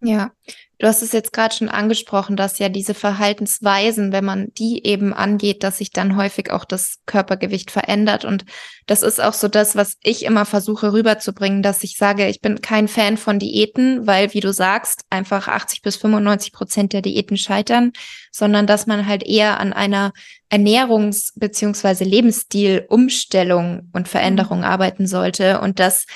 Ja, 0.04 0.32
du 0.80 0.88
hast 0.88 1.00
es 1.02 1.12
jetzt 1.12 1.32
gerade 1.32 1.54
schon 1.54 1.68
angesprochen, 1.68 2.34
dass 2.34 2.58
ja 2.58 2.68
diese 2.68 2.92
Verhaltensweisen, 2.92 4.10
wenn 4.10 4.24
man 4.24 4.48
die 4.58 4.84
eben 4.84 5.14
angeht, 5.14 5.62
dass 5.62 5.78
sich 5.78 5.92
dann 5.92 6.16
häufig 6.16 6.50
auch 6.50 6.64
das 6.64 6.98
Körpergewicht 7.06 7.70
verändert. 7.70 8.24
Und 8.24 8.44
das 8.86 9.04
ist 9.04 9.20
auch 9.20 9.32
so 9.32 9.46
das, 9.46 9.76
was 9.76 9.96
ich 10.02 10.24
immer 10.24 10.44
versuche 10.44 10.92
rüberzubringen, 10.92 11.62
dass 11.62 11.84
ich 11.84 11.96
sage, 11.96 12.26
ich 12.26 12.40
bin 12.40 12.60
kein 12.60 12.88
Fan 12.88 13.16
von 13.16 13.38
Diäten, 13.38 14.08
weil, 14.08 14.34
wie 14.34 14.40
du 14.40 14.52
sagst, 14.52 15.02
einfach 15.08 15.46
80 15.46 15.82
bis 15.82 15.94
95 15.94 16.52
Prozent 16.52 16.92
der 16.94 17.02
Diäten 17.02 17.36
scheitern, 17.36 17.92
sondern 18.32 18.66
dass 18.66 18.88
man 18.88 19.06
halt 19.06 19.22
eher 19.22 19.60
an 19.60 19.72
einer 19.72 20.12
Ernährungs- 20.50 21.30
beziehungsweise 21.36 22.02
Lebensstilumstellung 22.02 23.88
und 23.92 24.08
Veränderung 24.08 24.58
mhm. 24.58 24.64
arbeiten 24.64 25.06
sollte 25.06 25.60
und 25.60 25.78
dass 25.78 26.06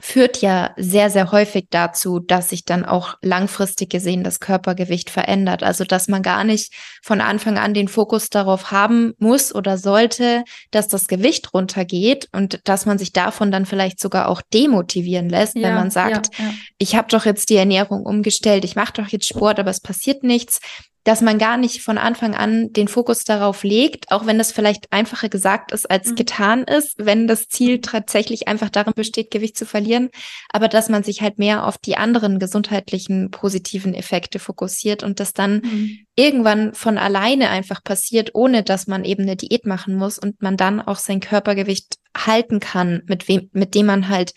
führt 0.00 0.40
ja 0.40 0.72
sehr, 0.76 1.10
sehr 1.10 1.32
häufig 1.32 1.66
dazu, 1.70 2.20
dass 2.20 2.50
sich 2.50 2.64
dann 2.64 2.84
auch 2.84 3.16
langfristig 3.20 3.90
gesehen 3.90 4.22
das 4.22 4.38
Körpergewicht 4.38 5.10
verändert. 5.10 5.64
Also, 5.64 5.84
dass 5.84 6.06
man 6.06 6.22
gar 6.22 6.44
nicht 6.44 6.72
von 7.02 7.20
Anfang 7.20 7.58
an 7.58 7.74
den 7.74 7.88
Fokus 7.88 8.30
darauf 8.30 8.70
haben 8.70 9.14
muss 9.18 9.52
oder 9.52 9.76
sollte, 9.76 10.44
dass 10.70 10.86
das 10.86 11.08
Gewicht 11.08 11.52
runtergeht 11.52 12.28
und 12.32 12.60
dass 12.64 12.86
man 12.86 12.98
sich 12.98 13.12
davon 13.12 13.50
dann 13.50 13.66
vielleicht 13.66 13.98
sogar 13.98 14.28
auch 14.28 14.40
demotivieren 14.54 15.28
lässt, 15.28 15.56
ja, 15.56 15.62
wenn 15.62 15.74
man 15.74 15.90
sagt, 15.90 16.30
ja, 16.38 16.44
ja. 16.44 16.52
ich 16.78 16.94
habe 16.94 17.08
doch 17.10 17.24
jetzt 17.24 17.50
die 17.50 17.56
Ernährung 17.56 18.06
umgestellt, 18.06 18.64
ich 18.64 18.76
mache 18.76 18.92
doch 18.94 19.08
jetzt 19.08 19.26
Sport, 19.26 19.58
aber 19.58 19.70
es 19.70 19.80
passiert 19.80 20.22
nichts 20.22 20.60
dass 21.08 21.22
man 21.22 21.38
gar 21.38 21.56
nicht 21.56 21.80
von 21.80 21.96
Anfang 21.96 22.34
an 22.34 22.70
den 22.74 22.86
Fokus 22.86 23.24
darauf 23.24 23.64
legt, 23.64 24.12
auch 24.12 24.26
wenn 24.26 24.36
das 24.36 24.52
vielleicht 24.52 24.92
einfacher 24.92 25.30
gesagt 25.30 25.72
ist 25.72 25.90
als 25.90 26.10
mhm. 26.10 26.16
getan 26.16 26.64
ist, 26.64 26.96
wenn 26.98 27.26
das 27.26 27.48
Ziel 27.48 27.80
tatsächlich 27.80 28.46
einfach 28.46 28.68
darin 28.68 28.92
besteht, 28.94 29.30
Gewicht 29.30 29.56
zu 29.56 29.64
verlieren, 29.64 30.10
aber 30.50 30.68
dass 30.68 30.90
man 30.90 31.04
sich 31.04 31.22
halt 31.22 31.38
mehr 31.38 31.66
auf 31.66 31.78
die 31.78 31.96
anderen 31.96 32.38
gesundheitlichen 32.38 33.30
positiven 33.30 33.94
Effekte 33.94 34.38
fokussiert 34.38 35.02
und 35.02 35.18
das 35.18 35.32
dann 35.32 35.62
mhm. 35.62 35.98
irgendwann 36.14 36.74
von 36.74 36.98
alleine 36.98 37.48
einfach 37.48 37.82
passiert, 37.82 38.34
ohne 38.34 38.62
dass 38.62 38.86
man 38.86 39.06
eben 39.06 39.22
eine 39.22 39.36
Diät 39.36 39.64
machen 39.64 39.94
muss 39.94 40.18
und 40.18 40.42
man 40.42 40.58
dann 40.58 40.78
auch 40.78 40.98
sein 40.98 41.20
Körpergewicht 41.20 41.96
halten 42.14 42.60
kann, 42.60 43.00
mit 43.06 43.28
wem, 43.28 43.48
mit 43.54 43.74
dem 43.74 43.86
man 43.86 44.10
halt 44.10 44.34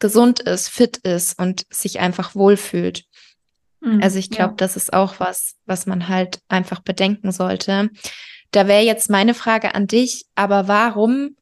gesund 0.00 0.40
ist, 0.40 0.68
fit 0.68 0.98
ist 0.98 1.38
und 1.38 1.64
sich 1.70 1.98
einfach 1.98 2.34
wohlfühlt. 2.34 3.04
Mhm, 3.80 4.02
also 4.02 4.18
ich 4.18 4.30
glaube, 4.30 4.52
ja. 4.52 4.56
das 4.56 4.76
ist 4.76 4.92
auch 4.92 5.20
was, 5.20 5.56
was 5.66 5.86
man 5.86 6.08
halt 6.08 6.40
einfach 6.48 6.80
bedenken 6.80 7.32
sollte. 7.32 7.90
Da 8.50 8.66
wäre 8.66 8.82
jetzt 8.82 9.10
meine 9.10 9.34
Frage 9.34 9.74
an 9.74 9.86
dich, 9.86 10.26
aber 10.34 10.68
warum 10.68 11.36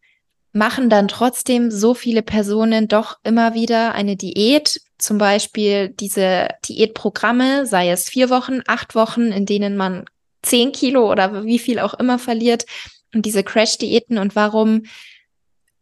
machen 0.52 0.90
dann 0.90 1.08
trotzdem 1.08 1.70
so 1.70 1.94
viele 1.94 2.22
Personen 2.22 2.88
doch 2.88 3.18
immer 3.22 3.54
wieder 3.54 3.94
eine 3.94 4.16
Diät? 4.16 4.80
Zum 4.98 5.18
Beispiel 5.18 5.90
diese 5.90 6.48
Diätprogramme, 6.68 7.66
sei 7.66 7.90
es 7.90 8.08
vier 8.08 8.30
Wochen, 8.30 8.60
acht 8.66 8.94
Wochen, 8.94 9.32
in 9.32 9.46
denen 9.46 9.76
man 9.76 10.04
zehn 10.42 10.72
Kilo 10.72 11.10
oder 11.10 11.44
wie 11.44 11.58
viel 11.58 11.78
auch 11.78 11.94
immer 11.94 12.18
verliert 12.18 12.64
und 13.14 13.24
diese 13.26 13.42
Crash-Diäten 13.42 14.18
und 14.18 14.36
warum 14.36 14.82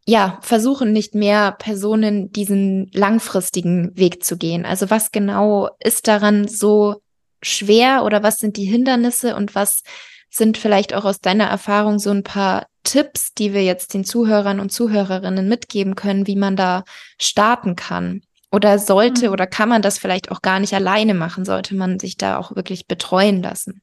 ja, 0.07 0.39
versuchen 0.41 0.93
nicht 0.93 1.15
mehr 1.15 1.53
Personen 1.53 2.31
diesen 2.31 2.91
langfristigen 2.93 3.97
Weg 3.97 4.25
zu 4.25 4.37
gehen? 4.37 4.65
Also 4.65 4.89
was 4.89 5.11
genau 5.11 5.71
ist 5.81 6.07
daran 6.07 6.47
so 6.47 7.03
schwer 7.43 8.05
oder 8.05 8.23
was 8.23 8.39
sind 8.39 8.57
die 8.57 8.65
Hindernisse 8.65 9.35
und 9.35 9.55
was 9.55 9.83
sind 10.31 10.59
vielleicht 10.59 10.95
auch 10.95 11.05
aus 11.05 11.21
deiner 11.21 11.47
Erfahrung 11.47 11.99
so 11.99 12.11
ein 12.11 12.23
paar 12.23 12.67
Tipps, 12.85 13.35
die 13.35 13.53
wir 13.53 13.65
jetzt 13.65 13.95
den 13.95 14.05
Zuhörern 14.05 14.61
und 14.61 14.71
Zuhörerinnen 14.71 15.49
mitgeben 15.49 15.97
können, 15.97 16.27
wie 16.27 16.37
man 16.37 16.57
da 16.57 16.85
starten 17.19 17.75
kann? 17.75 18.23
Oder 18.53 18.79
sollte 18.79 19.27
mhm. 19.27 19.33
oder 19.33 19.47
kann 19.47 19.69
man 19.69 19.83
das 19.83 19.99
vielleicht 19.99 20.31
auch 20.31 20.41
gar 20.41 20.61
nicht 20.61 20.73
alleine 20.73 21.15
machen? 21.15 21.45
Sollte 21.45 21.75
man 21.75 21.99
sich 21.99 22.17
da 22.17 22.39
auch 22.39 22.55
wirklich 22.55 22.87
betreuen 22.87 23.43
lassen? 23.43 23.83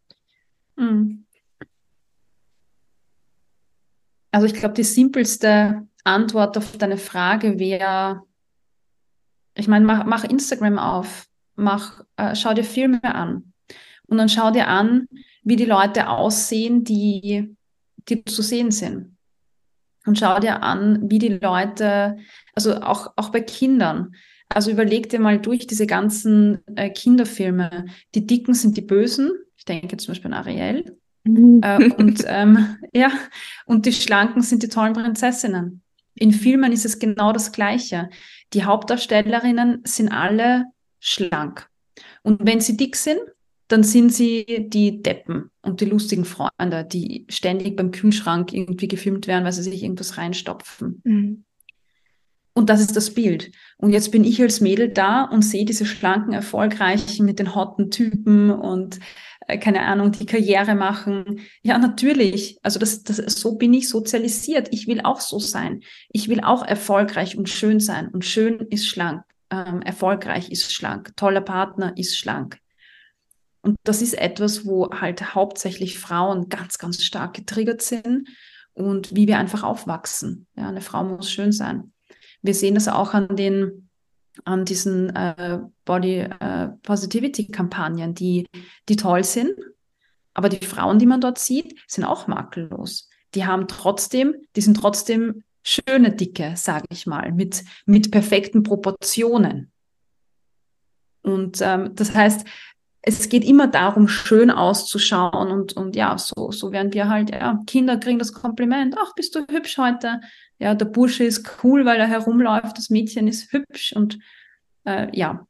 Mhm. 0.78 1.23
Also 4.34 4.48
ich 4.48 4.56
glaube, 4.56 4.74
die 4.74 4.84
simpelste 4.84 5.88
Antwort 6.04 6.58
auf 6.58 6.76
deine 6.78 6.98
Frage 6.98 7.60
wäre, 7.60 8.24
ich 9.56 9.68
meine, 9.68 9.86
mach, 9.86 10.06
mach 10.06 10.24
Instagram 10.24 10.80
auf, 10.80 11.28
mach, 11.56 12.04
äh, 12.18 12.36
schau 12.36 12.56
dir 12.56 12.64
Filme 12.64 13.04
an 13.04 13.54
und 14.08 14.18
dann 14.18 14.30
schau 14.30 14.50
dir 14.50 14.68
an, 14.68 15.08
wie 15.44 15.56
die 15.56 15.66
Leute 15.66 16.10
aussehen, 16.10 16.84
die, 16.84 17.56
die 18.10 18.26
zu 18.26 18.42
sehen 18.42 18.72
sind. 18.72 19.16
Und 20.08 20.18
schau 20.18 20.40
dir 20.40 20.64
an, 20.64 21.12
wie 21.12 21.20
die 21.20 21.38
Leute, 21.38 22.18
also 22.56 22.82
auch, 22.82 23.14
auch 23.16 23.30
bei 23.30 23.42
Kindern, 23.42 24.16
also 24.50 24.72
überleg 24.72 25.10
dir 25.10 25.20
mal 25.20 25.40
durch 25.40 25.68
diese 25.68 25.86
ganzen 25.86 26.58
äh, 26.76 26.90
Kinderfilme. 26.90 27.86
Die 28.16 28.26
Dicken 28.26 28.56
sind 28.56 28.78
die 28.78 28.82
Bösen. 28.82 29.32
Ich 29.58 29.66
denke 29.66 29.96
zum 29.98 30.12
Beispiel 30.12 30.34
an 30.34 30.40
Ariel. 30.40 30.98
Äh, 31.26 31.90
und 31.98 32.24
ähm, 32.28 32.78
ja, 32.94 33.12
und 33.66 33.86
die 33.86 33.94
Schlanken 33.94 34.42
sind 34.42 34.64
die 34.64 34.70
tollen 34.70 34.94
Prinzessinnen. 34.94 35.82
In 36.16 36.32
Filmen 36.32 36.72
ist 36.72 36.86
es 36.86 37.00
genau 37.00 37.32
das 37.32 37.52
Gleiche. 37.52 38.10
Die 38.54 38.66
Hauptdarstellerinnen 38.66 39.82
sind 39.84 40.10
alle 40.10 40.66
schlank. 41.00 41.68
Und 42.22 42.46
wenn 42.46 42.60
sie 42.60 42.78
dick 42.78 42.96
sind, 42.96 43.20
dann 43.68 43.84
sind 43.84 44.14
sie 44.14 44.68
die 44.70 45.02
Deppen 45.02 45.50
und 45.62 45.82
die 45.82 45.86
lustigen 45.86 46.26
Freunde, 46.26 46.86
die 46.86 47.26
ständig 47.30 47.76
beim 47.76 47.92
Kühlschrank 47.92 48.54
irgendwie 48.54 48.88
gefilmt 48.88 49.26
werden, 49.26 49.46
weil 49.46 49.54
sie 49.54 49.64
sich 49.64 49.82
irgendwas 49.82 50.18
reinstopfen. 50.18 51.02
Mhm. 51.04 51.46
Und 52.54 52.70
das 52.70 52.82
ist 52.82 52.96
das 52.96 53.16
Bild. 53.16 53.52
Und 53.78 53.90
jetzt 53.90 54.12
bin 54.12 54.24
ich 54.24 54.40
als 54.40 54.62
Mädel 54.62 54.90
da 54.90 55.24
und 55.24 55.42
sehe 55.42 55.66
diese 55.66 55.88
schlanken, 55.88 56.34
erfolgreichen 56.34 57.26
mit 57.26 57.40
den 57.40 57.56
hotten 57.56 57.90
Typen 57.90 58.52
und 58.52 59.00
äh, 59.48 59.58
keine 59.58 59.82
Ahnung, 59.82 60.12
die 60.12 60.26
Karriere 60.26 60.76
machen. 60.76 61.42
Ja, 61.62 61.78
natürlich. 61.78 62.58
Also 62.64 62.80
das, 62.80 63.04
das, 63.04 63.18
so 63.18 63.56
bin 63.56 63.74
ich 63.74 63.90
sozialisiert. 63.90 64.70
Ich 64.72 64.88
will 64.88 65.02
auch 65.02 65.20
so 65.20 65.40
sein. 65.40 65.82
Ich 66.10 66.30
will 66.30 66.42
auch 66.42 66.66
erfolgreich 66.66 67.38
und 67.38 67.50
schön 67.50 67.80
sein. 67.80 68.10
Und 68.10 68.26
schön 68.26 68.60
ist 68.70 68.88
schlank. 68.88 69.24
Ähm, 69.50 69.82
erfolgreich 69.82 70.52
ist 70.52 70.72
schlank. 70.74 71.16
Toller 71.16 71.42
Partner 71.42 71.94
ist 71.98 72.18
schlank. 72.18 72.60
Und 73.62 73.78
das 73.84 74.02
ist 74.02 74.14
etwas, 74.14 74.66
wo 74.66 74.90
halt 74.92 75.36
hauptsächlich 75.36 75.98
Frauen 75.98 76.50
ganz, 76.50 76.78
ganz 76.78 77.02
stark 77.02 77.34
getriggert 77.34 77.82
sind 77.82 78.28
und 78.74 79.16
wie 79.16 79.28
wir 79.28 79.38
einfach 79.38 79.64
aufwachsen. 79.64 80.48
Ja, 80.56 80.68
eine 80.68 80.82
Frau 80.82 81.04
muss 81.04 81.32
schön 81.32 81.54
sein. 81.54 81.94
Wir 82.42 82.54
sehen 82.54 82.76
das 82.76 82.90
auch 82.90 83.14
an 83.14 83.36
den 83.38 83.90
an 84.46 84.66
diesen 84.66 85.16
äh, 85.16 85.60
Body 85.86 86.20
äh, 86.20 86.70
Positivity 86.82 87.48
Kampagnen, 87.48 88.14
die, 88.14 88.48
die 88.90 88.96
toll 88.96 89.24
sind. 89.24 89.52
Aber 90.34 90.50
die 90.50 90.66
Frauen, 90.66 91.00
die 91.00 91.06
man 91.06 91.22
dort 91.22 91.38
sieht, 91.38 91.80
sind 91.88 92.06
auch 92.06 92.28
makellos. 92.28 93.10
Die 93.36 93.46
haben 93.46 93.68
trotzdem, 93.68 94.36
die 94.56 94.62
sind 94.62 94.76
trotzdem 94.76 95.44
schöne 95.64 96.12
Dicke, 96.12 96.54
sage 96.56 96.86
ich 96.90 97.06
mal, 97.06 97.32
mit, 97.32 97.64
mit 97.86 98.12
perfekten 98.12 98.64
Proportionen. 98.64 99.72
Und 101.22 101.60
ähm, 101.62 101.96
das 101.96 102.14
heißt, 102.14 102.46
es 103.06 103.28
geht 103.28 103.44
immer 103.44 103.68
darum, 103.68 104.08
schön 104.08 104.50
auszuschauen 104.50 105.52
und, 105.52 105.74
und 105.74 105.96
ja, 105.96 106.18
so, 106.18 106.52
so 106.52 106.72
werden 106.72 106.94
wir 106.94 107.10
halt, 107.10 107.32
ja, 107.32 107.60
Kinder 107.68 107.98
kriegen 107.98 108.18
das 108.18 108.32
Kompliment, 108.32 108.96
ach, 108.98 109.14
bist 109.14 109.36
du 109.36 109.46
hübsch 109.50 109.78
heute? 109.78 110.22
Ja, 110.58 110.74
der 110.74 110.86
Bursche 110.86 111.26
ist 111.26 111.46
cool, 111.64 111.84
weil 111.86 112.00
er 112.00 112.08
herumläuft, 112.08 112.78
das 112.78 112.90
Mädchen 112.90 113.28
ist 113.28 113.52
hübsch 113.52 113.94
und 113.94 114.20
äh, 114.86 115.08
ja, 115.16 115.46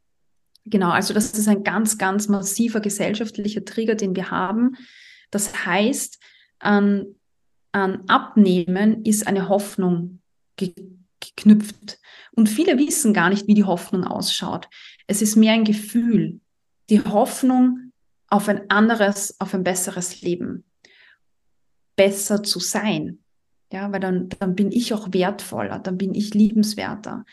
genau, 0.65 0.89
also 0.89 1.13
das 1.13 1.33
ist 1.33 1.47
ein 1.47 1.63
ganz, 1.63 1.99
ganz 1.99 2.27
massiver 2.27 2.79
gesellschaftlicher 2.79 3.63
Trigger, 3.63 3.93
den 3.93 4.15
wir 4.15 4.31
haben. 4.31 4.75
Das 5.29 5.65
heißt, 5.65 6.19
an, 6.57 7.05
an 7.71 8.03
Abnehmen 8.07 9.05
ist 9.05 9.27
eine 9.27 9.47
Hoffnung 9.47 10.21
ge 10.57 10.73
geknüpft. 11.19 11.99
Und 12.33 12.49
viele 12.49 12.77
wissen 12.77 13.13
gar 13.13 13.29
nicht, 13.29 13.47
wie 13.47 13.53
die 13.53 13.63
Hoffnung 13.63 14.03
ausschaut. 14.03 14.67
Es 15.07 15.21
ist 15.21 15.37
mehr 15.37 15.53
ein 15.53 15.63
Gefühl 15.63 16.41
die 16.89 17.03
Hoffnung 17.03 17.91
auf 18.29 18.49
ein 18.49 18.69
anderes, 18.69 19.39
auf 19.39 19.53
ein 19.53 19.63
besseres 19.63 20.21
Leben, 20.21 20.65
besser 21.95 22.43
zu 22.43 22.59
sein. 22.59 23.19
Ja, 23.71 23.91
weil 23.91 23.99
dann, 23.99 24.29
dann 24.39 24.55
bin 24.55 24.71
ich 24.71 24.93
auch 24.93 25.07
wertvoller, 25.11 25.79
dann 25.79 25.97
bin 25.97 26.13
ich 26.13 26.33
liebenswerter. 26.33 27.25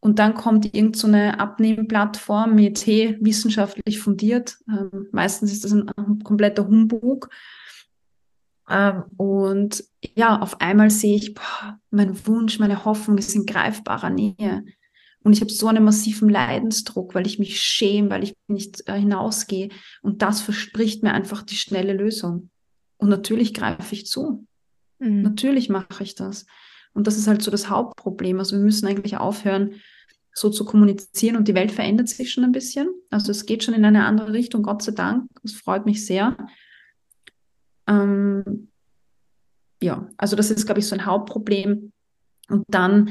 Und 0.00 0.18
dann 0.18 0.34
kommt 0.34 0.66
irgendeine 0.74 1.32
so 1.32 1.38
Abnehmplattform 1.38 2.54
mit, 2.54 2.86
hey, 2.86 3.16
wissenschaftlich 3.20 3.98
fundiert. 3.98 4.58
Ähm, 4.68 5.08
meistens 5.12 5.52
ist 5.52 5.64
das 5.64 5.72
ein, 5.72 5.88
ein 5.96 6.22
kompletter 6.22 6.66
Humbug. 6.66 7.28
Ähm, 8.68 9.04
und 9.16 9.84
ja, 10.14 10.40
auf 10.40 10.60
einmal 10.60 10.90
sehe 10.90 11.16
ich, 11.16 11.34
boah, 11.34 11.80
mein 11.90 12.26
Wunsch, 12.26 12.58
meine 12.58 12.84
Hoffnung 12.84 13.18
ist 13.18 13.34
in 13.34 13.46
greifbarer 13.46 14.10
Nähe. 14.10 14.64
Und 15.26 15.32
ich 15.32 15.40
habe 15.40 15.50
so 15.50 15.66
einen 15.66 15.82
massiven 15.82 16.28
Leidensdruck, 16.28 17.16
weil 17.16 17.26
ich 17.26 17.40
mich 17.40 17.60
schäme, 17.60 18.10
weil 18.10 18.22
ich 18.22 18.36
nicht 18.46 18.88
äh, 18.88 18.96
hinausgehe. 18.96 19.70
Und 20.00 20.22
das 20.22 20.40
verspricht 20.40 21.02
mir 21.02 21.14
einfach 21.14 21.42
die 21.42 21.56
schnelle 21.56 21.94
Lösung. 21.94 22.50
Und 22.96 23.08
natürlich 23.08 23.52
greife 23.52 23.92
ich 23.92 24.06
zu. 24.06 24.46
Mhm. 25.00 25.22
Natürlich 25.22 25.68
mache 25.68 26.04
ich 26.04 26.14
das. 26.14 26.46
Und 26.92 27.08
das 27.08 27.18
ist 27.18 27.26
halt 27.26 27.42
so 27.42 27.50
das 27.50 27.68
Hauptproblem. 27.68 28.38
Also 28.38 28.54
wir 28.54 28.62
müssen 28.62 28.86
eigentlich 28.86 29.16
aufhören, 29.16 29.74
so 30.32 30.48
zu 30.48 30.64
kommunizieren 30.64 31.34
und 31.34 31.48
die 31.48 31.56
Welt 31.56 31.72
verändert 31.72 32.08
sich 32.08 32.30
schon 32.30 32.44
ein 32.44 32.52
bisschen. 32.52 32.88
Also 33.10 33.32
es 33.32 33.46
geht 33.46 33.64
schon 33.64 33.74
in 33.74 33.84
eine 33.84 34.04
andere 34.04 34.32
Richtung, 34.32 34.62
Gott 34.62 34.82
sei 34.82 34.92
Dank. 34.92 35.28
Das 35.42 35.54
freut 35.54 35.86
mich 35.86 36.06
sehr. 36.06 36.36
Ähm, 37.88 38.68
ja, 39.82 40.08
also 40.18 40.36
das 40.36 40.52
ist, 40.52 40.66
glaube 40.66 40.78
ich, 40.78 40.86
so 40.86 40.94
ein 40.94 41.04
Hauptproblem. 41.04 41.90
Und 42.48 42.64
dann 42.68 43.10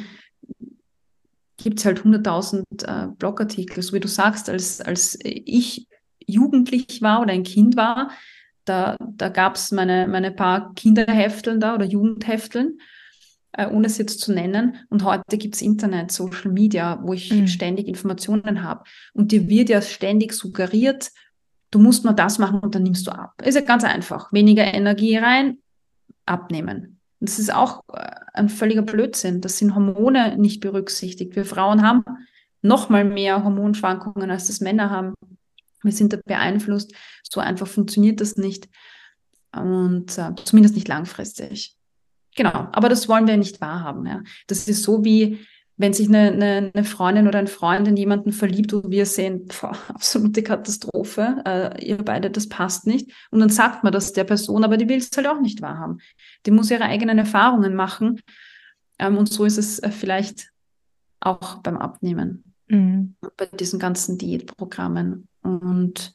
gibt 1.66 1.80
es 1.80 1.86
halt 1.86 2.02
100.000 2.02 2.64
äh, 2.86 3.08
Blogartikel. 3.18 3.82
So 3.82 3.94
wie 3.94 4.00
du 4.00 4.08
sagst, 4.08 4.52
als, 4.52 4.82
als 4.82 5.18
ich 5.24 5.88
jugendlich 6.28 7.02
war 7.02 7.22
oder 7.22 7.34
ein 7.34 7.42
Kind 7.42 7.76
war, 7.76 8.12
da, 8.66 8.96
da 9.00 9.30
gab 9.30 9.56
es 9.56 9.72
meine, 9.72 10.08
meine 10.08 10.32
paar 10.32 10.76
Kinderhefteln 10.76 11.60
da 11.60 11.74
oder 11.74 11.86
Jugendhefteln, 11.86 12.80
äh, 13.54 13.68
ohne 13.68 13.88
es 13.88 13.98
jetzt 13.98 14.20
zu 14.20 14.32
nennen. 14.32 14.78
Und 14.90 15.04
heute 15.04 15.40
gibt 15.40 15.56
es 15.56 15.64
Internet, 15.64 16.12
Social 16.12 16.52
Media, 16.52 17.00
wo 17.02 17.14
ich 17.14 17.34
mhm. 17.34 17.48
ständig 17.48 17.88
Informationen 17.88 18.62
habe. 18.62 18.84
Und 19.14 19.32
dir 19.32 19.50
wird 19.50 19.70
ja 19.70 19.82
ständig 19.82 20.34
suggeriert, 20.34 21.10
du 21.72 21.80
musst 21.80 22.04
nur 22.04 22.14
das 22.14 22.38
machen 22.38 22.60
und 22.60 22.76
dann 22.76 22.84
nimmst 22.84 23.08
du 23.08 23.12
ab. 23.12 23.34
Ist 23.44 23.56
ja 23.56 23.62
ganz 23.62 23.84
einfach. 23.84 24.32
Weniger 24.32 24.72
Energie 24.72 25.18
rein, 25.18 25.58
abnehmen. 26.28 26.95
Das 27.26 27.40
ist 27.40 27.54
auch 27.54 27.84
äh, 27.94 28.12
ein 28.34 28.50
völliger 28.50 28.82
Blödsinn. 28.82 29.42
Das 29.42 29.58
sind 29.58 29.76
Hormone 29.76 30.38
nicht 30.38 30.62
berücksichtigt. 30.62 31.36
Wir 31.36 31.46
Frauen 31.46 31.82
haben 31.82 32.04
noch 32.62 32.90
mal 32.90 33.04
mehr 33.04 33.44
Hormonschwankungen, 33.44 34.32
als 34.32 34.48
das 34.48 34.60
Männer 34.60 34.90
haben. 34.90 35.14
Wir 35.84 35.92
sind 35.92 36.14
da 36.14 36.18
beeinflusst. 36.26 36.94
So 37.24 37.40
einfach 37.40 37.68
funktioniert 37.68 38.22
das 38.22 38.38
nicht. 38.38 38.68
Und 39.56 40.18
äh, 40.18 40.34
zumindest 40.44 40.76
nicht 40.76 40.88
langfristig. 40.88 41.76
Genau, 42.36 42.68
aber 42.72 42.90
das 42.90 43.08
wollen 43.08 43.28
wir 43.28 43.38
nicht 43.38 43.62
wahrhaben. 43.62 44.06
Ja. 44.06 44.22
Das 44.48 44.68
ist 44.68 44.84
so 44.84 45.06
wie, 45.06 45.46
wenn 45.78 45.94
sich 45.94 46.08
eine, 46.08 46.32
eine, 46.32 46.72
eine 46.74 46.84
Freundin 46.86 47.28
oder 47.28 47.40
ein 47.40 47.48
Freund 47.48 47.88
in 47.88 47.98
jemanden 47.98 48.32
verliebt, 48.32 48.72
wo 48.72 48.84
wir 48.90 49.06
sehen, 49.06 49.48
boah, 49.48 49.78
absolute 49.90 50.42
Katastrophe, 50.42 51.44
äh, 51.46 51.86
ihr 51.86 51.98
beide, 51.98 52.32
das 52.32 52.48
passt 52.48 52.88
nicht. 52.88 53.12
Und 53.32 53.40
dann 53.42 53.50
sagt 53.50 53.84
man 53.84 53.92
das 53.92 54.14
der 54.14 54.24
Person, 54.24 54.64
aber 54.64 54.78
die 54.78 54.88
will 54.88 54.98
es 54.98 55.12
halt 55.16 55.28
auch 55.28 55.42
nicht 55.42 55.62
wahrhaben. 55.62 56.00
Die 56.46 56.52
muss 56.52 56.72
ihre 56.72 56.86
eigenen 56.86 57.18
Erfahrungen 57.18 57.76
machen. 57.76 58.22
Ähm, 59.00 59.18
und 59.18 59.28
so 59.28 59.44
ist 59.44 59.58
es 59.58 59.80
äh, 59.80 59.92
vielleicht 59.92 60.50
auch 61.20 61.58
beim 61.62 61.78
Abnehmen, 61.78 62.54
mhm. 62.68 63.16
bei 63.36 63.46
diesen 63.48 63.80
ganzen 63.80 64.18
Diätprogrammen. 64.18 65.28
Und 65.42 66.14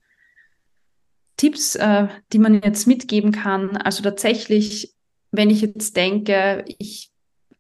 Tipps, 1.37 1.75
äh, 1.75 2.09
die 2.33 2.39
man 2.39 2.63
jetzt 2.63 2.87
mitgeben 2.87 3.33
kann, 3.33 3.77
also 3.77 4.03
tatsächlich, 4.03 4.95
wenn 5.33 5.51
ich 5.51 5.61
jetzt 5.61 5.97
denke, 5.97 6.65
ich 6.79 7.10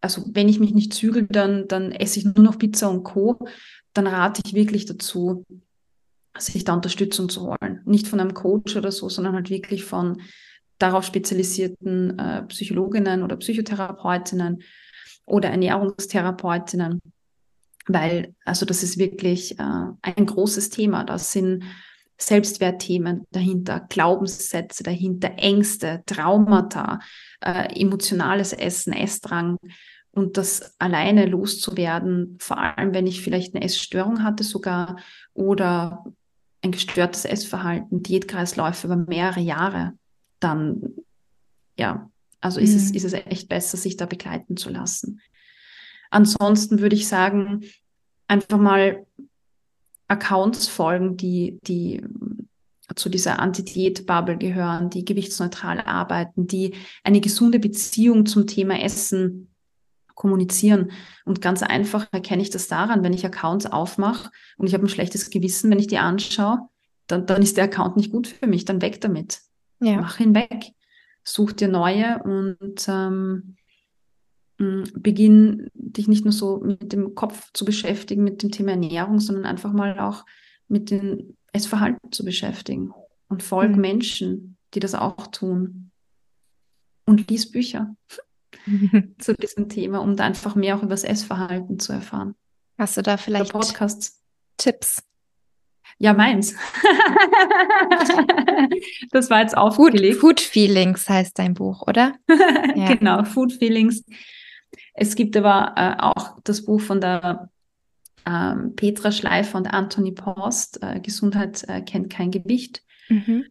also 0.00 0.24
wenn 0.32 0.48
ich 0.48 0.60
mich 0.60 0.72
nicht 0.72 0.94
zügel, 0.94 1.26
dann, 1.28 1.68
dann 1.68 1.92
esse 1.92 2.18
ich 2.18 2.24
nur 2.24 2.44
noch 2.44 2.58
Pizza 2.58 2.88
und 2.88 3.04
Co., 3.04 3.46
dann 3.92 4.06
rate 4.06 4.42
ich 4.44 4.54
wirklich 4.54 4.86
dazu, 4.86 5.44
sich 6.38 6.64
da 6.64 6.74
Unterstützung 6.74 7.28
zu 7.28 7.42
holen. 7.42 7.80
Nicht 7.84 8.06
von 8.06 8.20
einem 8.20 8.34
Coach 8.34 8.76
oder 8.76 8.92
so, 8.92 9.08
sondern 9.08 9.34
halt 9.34 9.50
wirklich 9.50 9.84
von 9.84 10.22
darauf 10.78 11.04
spezialisierten 11.04 12.18
äh, 12.18 12.42
Psychologinnen 12.44 13.22
oder 13.22 13.36
Psychotherapeutinnen 13.36 14.62
oder 15.26 15.50
Ernährungstherapeutinnen, 15.50 17.00
weil 17.86 18.34
also 18.44 18.64
das 18.64 18.82
ist 18.82 18.98
wirklich 18.98 19.58
äh, 19.58 19.84
ein 20.02 20.26
großes 20.26 20.70
Thema. 20.70 21.04
Das 21.04 21.32
sind 21.32 21.64
Selbstwertthemen 22.16 23.26
dahinter, 23.30 23.86
Glaubenssätze 23.88 24.82
dahinter, 24.82 25.32
Ängste, 25.36 26.02
Traumata, 26.06 27.00
äh, 27.40 27.80
emotionales 27.80 28.52
Essen, 28.52 28.92
Essdrang 28.92 29.58
und 30.12 30.36
das 30.36 30.74
alleine 30.80 31.26
loszuwerden, 31.26 32.36
vor 32.40 32.58
allem 32.58 32.94
wenn 32.94 33.06
ich 33.06 33.22
vielleicht 33.22 33.54
eine 33.54 33.64
Essstörung 33.64 34.24
hatte 34.24 34.44
sogar 34.44 34.98
oder 35.34 36.04
ein 36.62 36.72
gestörtes 36.72 37.24
Essverhalten, 37.24 38.02
Diätkreisläufe 38.02 38.86
über 38.86 38.96
mehrere 38.96 39.40
Jahre, 39.40 39.92
dann 40.40 40.82
ja, 41.78 42.10
also 42.40 42.60
mhm. 42.60 42.64
ist, 42.64 42.74
es, 42.74 42.90
mhm. 42.90 42.96
ist 42.96 43.04
es 43.04 43.12
echt 43.12 43.48
besser, 43.48 43.76
sich 43.76 43.96
da 43.96 44.06
begleiten 44.06 44.56
zu 44.56 44.70
lassen. 44.70 45.20
Ansonsten 46.10 46.80
würde 46.80 46.96
ich 46.96 47.06
sagen, 47.08 47.64
einfach 48.26 48.58
mal 48.58 49.06
Accounts 50.08 50.66
folgen, 50.66 51.16
die, 51.16 51.58
die 51.62 52.02
zu 52.96 53.08
dieser 53.08 53.38
Anti-Diät-Bubble 53.38 54.36
gehören, 54.36 54.90
die 54.90 55.04
gewichtsneutral 55.04 55.80
arbeiten, 55.80 56.48
die 56.48 56.74
eine 57.04 57.20
gesunde 57.20 57.60
Beziehung 57.60 58.26
zum 58.26 58.48
Thema 58.48 58.80
Essen 58.80 59.49
kommunizieren. 60.20 60.92
Und 61.24 61.40
ganz 61.40 61.62
einfach 61.62 62.06
erkenne 62.12 62.42
ich 62.42 62.50
das 62.50 62.68
daran, 62.68 63.02
wenn 63.02 63.14
ich 63.14 63.24
Accounts 63.24 63.64
aufmache 63.64 64.30
und 64.58 64.66
ich 64.66 64.74
habe 64.74 64.84
ein 64.84 64.90
schlechtes 64.90 65.30
Gewissen, 65.30 65.70
wenn 65.70 65.78
ich 65.78 65.86
die 65.86 65.96
anschaue, 65.96 66.68
dann, 67.06 67.24
dann 67.24 67.40
ist 67.40 67.56
der 67.56 67.64
Account 67.64 67.96
nicht 67.96 68.12
gut 68.12 68.26
für 68.26 68.46
mich, 68.46 68.66
dann 68.66 68.82
weg 68.82 69.00
damit. 69.00 69.40
Ja. 69.80 69.96
Mach 69.96 70.20
ihn 70.20 70.34
weg. 70.34 70.72
Such 71.24 71.52
dir 71.52 71.68
neue 71.68 72.22
und 72.22 72.86
ähm, 72.86 73.56
beginn 74.58 75.70
dich 75.72 76.06
nicht 76.06 76.24
nur 76.24 76.32
so 76.32 76.58
mit 76.58 76.92
dem 76.92 77.14
Kopf 77.14 77.50
zu 77.54 77.64
beschäftigen, 77.64 78.22
mit 78.22 78.42
dem 78.42 78.50
Thema 78.50 78.72
Ernährung, 78.72 79.20
sondern 79.20 79.46
einfach 79.46 79.72
mal 79.72 79.98
auch 80.00 80.26
mit 80.68 80.90
dem 80.90 81.34
Essverhalten 81.52 82.12
zu 82.12 82.26
beschäftigen. 82.26 82.92
Und 83.28 83.42
folg 83.42 83.74
mhm. 83.74 83.80
Menschen, 83.80 84.58
die 84.74 84.80
das 84.80 84.94
auch 84.94 85.28
tun. 85.28 85.90
Und 87.06 87.30
lies 87.30 87.50
Bücher 87.50 87.96
zu 89.18 89.34
diesem 89.34 89.68
Thema, 89.68 90.00
um 90.00 90.16
da 90.16 90.24
einfach 90.24 90.54
mehr 90.54 90.76
auch 90.76 90.82
über 90.82 90.90
das 90.90 91.04
Essverhalten 91.04 91.78
zu 91.78 91.92
erfahren. 91.92 92.34
Hast 92.78 92.96
du 92.96 93.02
da 93.02 93.16
vielleicht 93.16 93.52
Podcasts? 93.52 94.22
Tipps? 94.56 95.02
Ja, 95.98 96.14
meins. 96.14 96.54
das 99.10 99.28
war 99.28 99.42
jetzt 99.42 99.56
aufgelegt. 99.56 100.18
Food, 100.18 100.40
Food 100.40 100.40
Feelings 100.40 101.08
heißt 101.08 101.38
dein 101.38 101.52
Buch, 101.52 101.82
oder? 101.86 102.14
ja. 102.74 102.94
Genau, 102.94 103.22
Food 103.24 103.52
Feelings. 103.52 104.04
Es 104.94 105.14
gibt 105.14 105.36
aber 105.36 105.74
äh, 105.76 106.02
auch 106.02 106.38
das 106.44 106.64
Buch 106.64 106.80
von 106.80 107.02
der 107.02 107.50
ähm, 108.26 108.74
Petra 108.76 109.12
Schleifer 109.12 109.58
und 109.58 109.66
Anthony 109.66 110.12
Post, 110.12 110.82
äh, 110.82 111.00
Gesundheit 111.00 111.64
äh, 111.68 111.82
kennt 111.82 112.10
kein 112.10 112.30
Gewicht. 112.30 112.82
Mhm. 113.08 113.44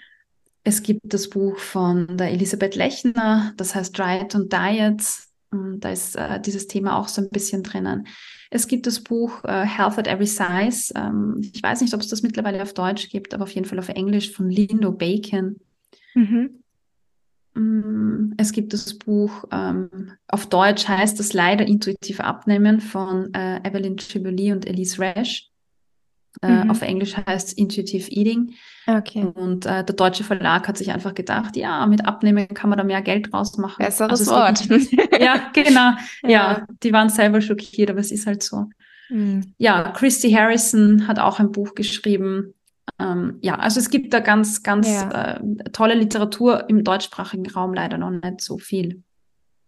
Es 0.64 0.84
gibt 0.84 1.14
das 1.14 1.30
Buch 1.30 1.58
von 1.58 2.18
der 2.18 2.32
Elisabeth 2.32 2.76
Lechner, 2.76 3.54
das 3.58 3.76
heißt 3.76 3.98
Diet 3.98 4.36
und 4.36 4.52
Diets. 4.52 5.30
Und 5.52 5.80
da 5.80 5.92
ist 5.92 6.16
äh, 6.16 6.40
dieses 6.40 6.68
Thema 6.68 7.00
auch 7.00 7.08
so 7.08 7.22
ein 7.22 7.30
bisschen 7.30 7.64
drinnen. 7.64 8.06
Es 8.52 8.68
gibt 8.68 8.86
das 8.86 9.00
Buch 9.02 9.44
äh, 9.46 9.66
Health 9.66 9.98
at 9.98 10.08
Every 10.08 10.28
Size. 10.28 10.94
Ähm, 10.96 11.42
ich 11.54 11.64
weiß 11.64 11.82
nicht, 11.82 11.94
ob 11.94 12.02
es 12.02 12.08
das 12.08 12.22
mittlerweile 12.22 12.62
auf 12.62 12.74
Deutsch 12.74 13.10
gibt, 13.10 13.34
aber 13.34 13.44
auf 13.44 13.52
jeden 13.52 13.66
Fall 13.66 13.80
auf 13.80 13.90
Englisch 13.90 14.32
von 14.32 14.50
Lindo 14.50 14.92
Bacon. 14.92 15.60
Mhm. 16.14 16.62
Mm, 17.56 18.34
es 18.38 18.52
gibt 18.52 18.74
das 18.74 18.94
Buch, 18.94 19.46
ähm, 19.52 20.12
auf 20.28 20.48
Deutsch 20.48 20.88
heißt 20.88 21.20
das 21.20 21.34
leider 21.34 21.68
Intuitiv 21.68 22.20
Abnehmen 22.20 22.80
von 22.80 23.34
äh, 23.34 23.68
Evelyn 23.68 23.98
Chiboli 23.98 24.52
und 24.52 24.68
Elise 24.68 25.00
Rash. 25.00 25.49
Äh, 26.42 26.64
mhm. 26.64 26.72
Auf 26.72 26.82
Englisch 26.82 27.18
heißt 27.18 27.50
es 27.50 27.54
Intuitive 27.54 28.10
Eating. 28.12 28.54
Okay. 28.88 29.26
Und 29.34 29.66
äh, 29.66 29.84
der 29.84 29.96
deutsche 29.96 30.24
Verlag 30.24 30.68
hat 30.68 30.78
sich 30.78 30.92
einfach 30.92 31.14
gedacht, 31.14 31.58
ja, 31.58 31.86
mit 31.86 32.06
Abnehmen 32.06 32.48
kann 32.50 32.70
man 32.70 32.78
da 32.78 32.84
mehr 32.84 33.02
Geld 33.02 33.34
rausmachen. 33.34 33.84
Besseres 33.84 34.28
also 34.28 34.32
Wort. 34.32 34.66
ja, 35.20 35.52
genau. 35.54 35.92
Ja. 36.24 36.30
ja. 36.30 36.68
die 36.84 36.94
waren 36.94 37.10
selber 37.10 37.42
schockiert, 37.42 37.90
aber 37.90 38.00
es 38.00 38.12
ist 38.12 38.26
halt 38.28 38.44
so. 38.44 38.66
Mhm. 39.10 39.54
Ja, 39.58 39.92
Christy 39.92 40.32
Harrison 40.32 41.08
hat 41.08 41.20
auch 41.20 41.40
ein 41.40 41.52
Buch 41.52 41.76
geschrieben. 41.76 42.54
Ähm, 43.00 43.38
ja, 43.42 43.56
also 43.56 43.80
es 43.80 43.90
gibt 43.90 44.14
da 44.14 44.20
ganz, 44.20 44.64
ganz 44.64 44.88
ja. 44.88 45.36
äh, 45.36 45.40
tolle 45.72 45.96
Literatur 45.96 46.70
im 46.70 46.84
deutschsprachigen 46.84 47.50
Raum, 47.50 47.74
leider 47.74 47.98
noch 47.98 48.12
nicht 48.12 48.42
so 48.42 48.58
viel. 48.58 49.04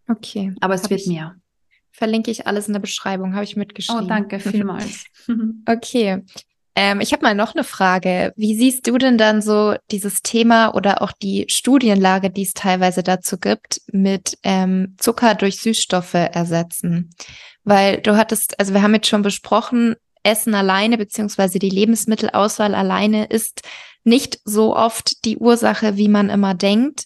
Okay. 0.07 0.53
Aber 0.61 0.75
es 0.75 0.83
Hab 0.83 0.89
wird 0.91 1.07
mehr. 1.07 1.35
Verlinke 1.91 2.31
ich 2.31 2.47
alles 2.47 2.67
in 2.67 2.73
der 2.73 2.79
Beschreibung, 2.79 3.33
habe 3.33 3.43
ich 3.43 3.55
mitgeschrieben. 3.55 4.05
Oh, 4.05 4.07
danke 4.07 4.39
vielmals. 4.39 5.05
okay. 5.67 6.23
Ähm, 6.75 7.01
ich 7.01 7.11
habe 7.11 7.23
mal 7.23 7.35
noch 7.35 7.53
eine 7.53 7.63
Frage. 7.63 8.33
Wie 8.35 8.55
siehst 8.55 8.87
du 8.87 8.97
denn 8.97 9.17
dann 9.17 9.41
so 9.41 9.75
dieses 9.91 10.21
Thema 10.21 10.73
oder 10.73 11.01
auch 11.01 11.11
die 11.11 11.45
Studienlage, 11.49 12.29
die 12.29 12.43
es 12.43 12.53
teilweise 12.53 13.03
dazu 13.03 13.37
gibt, 13.37 13.81
mit 13.91 14.37
ähm, 14.43 14.95
Zucker 14.97 15.35
durch 15.35 15.59
Süßstoffe 15.59 16.13
ersetzen? 16.13 17.13
Weil 17.63 18.01
du 18.01 18.15
hattest, 18.15 18.59
also 18.59 18.73
wir 18.73 18.81
haben 18.81 18.95
jetzt 18.95 19.07
schon 19.07 19.21
besprochen, 19.21 19.95
Essen 20.23 20.53
alleine 20.53 20.97
beziehungsweise 20.97 21.59
die 21.59 21.69
Lebensmittelauswahl 21.69 22.75
alleine 22.75 23.25
ist 23.25 23.61
nicht 24.03 24.39
so 24.45 24.75
oft 24.75 25.25
die 25.25 25.37
Ursache, 25.37 25.97
wie 25.97 26.07
man 26.07 26.29
immer 26.29 26.53
denkt. 26.53 27.05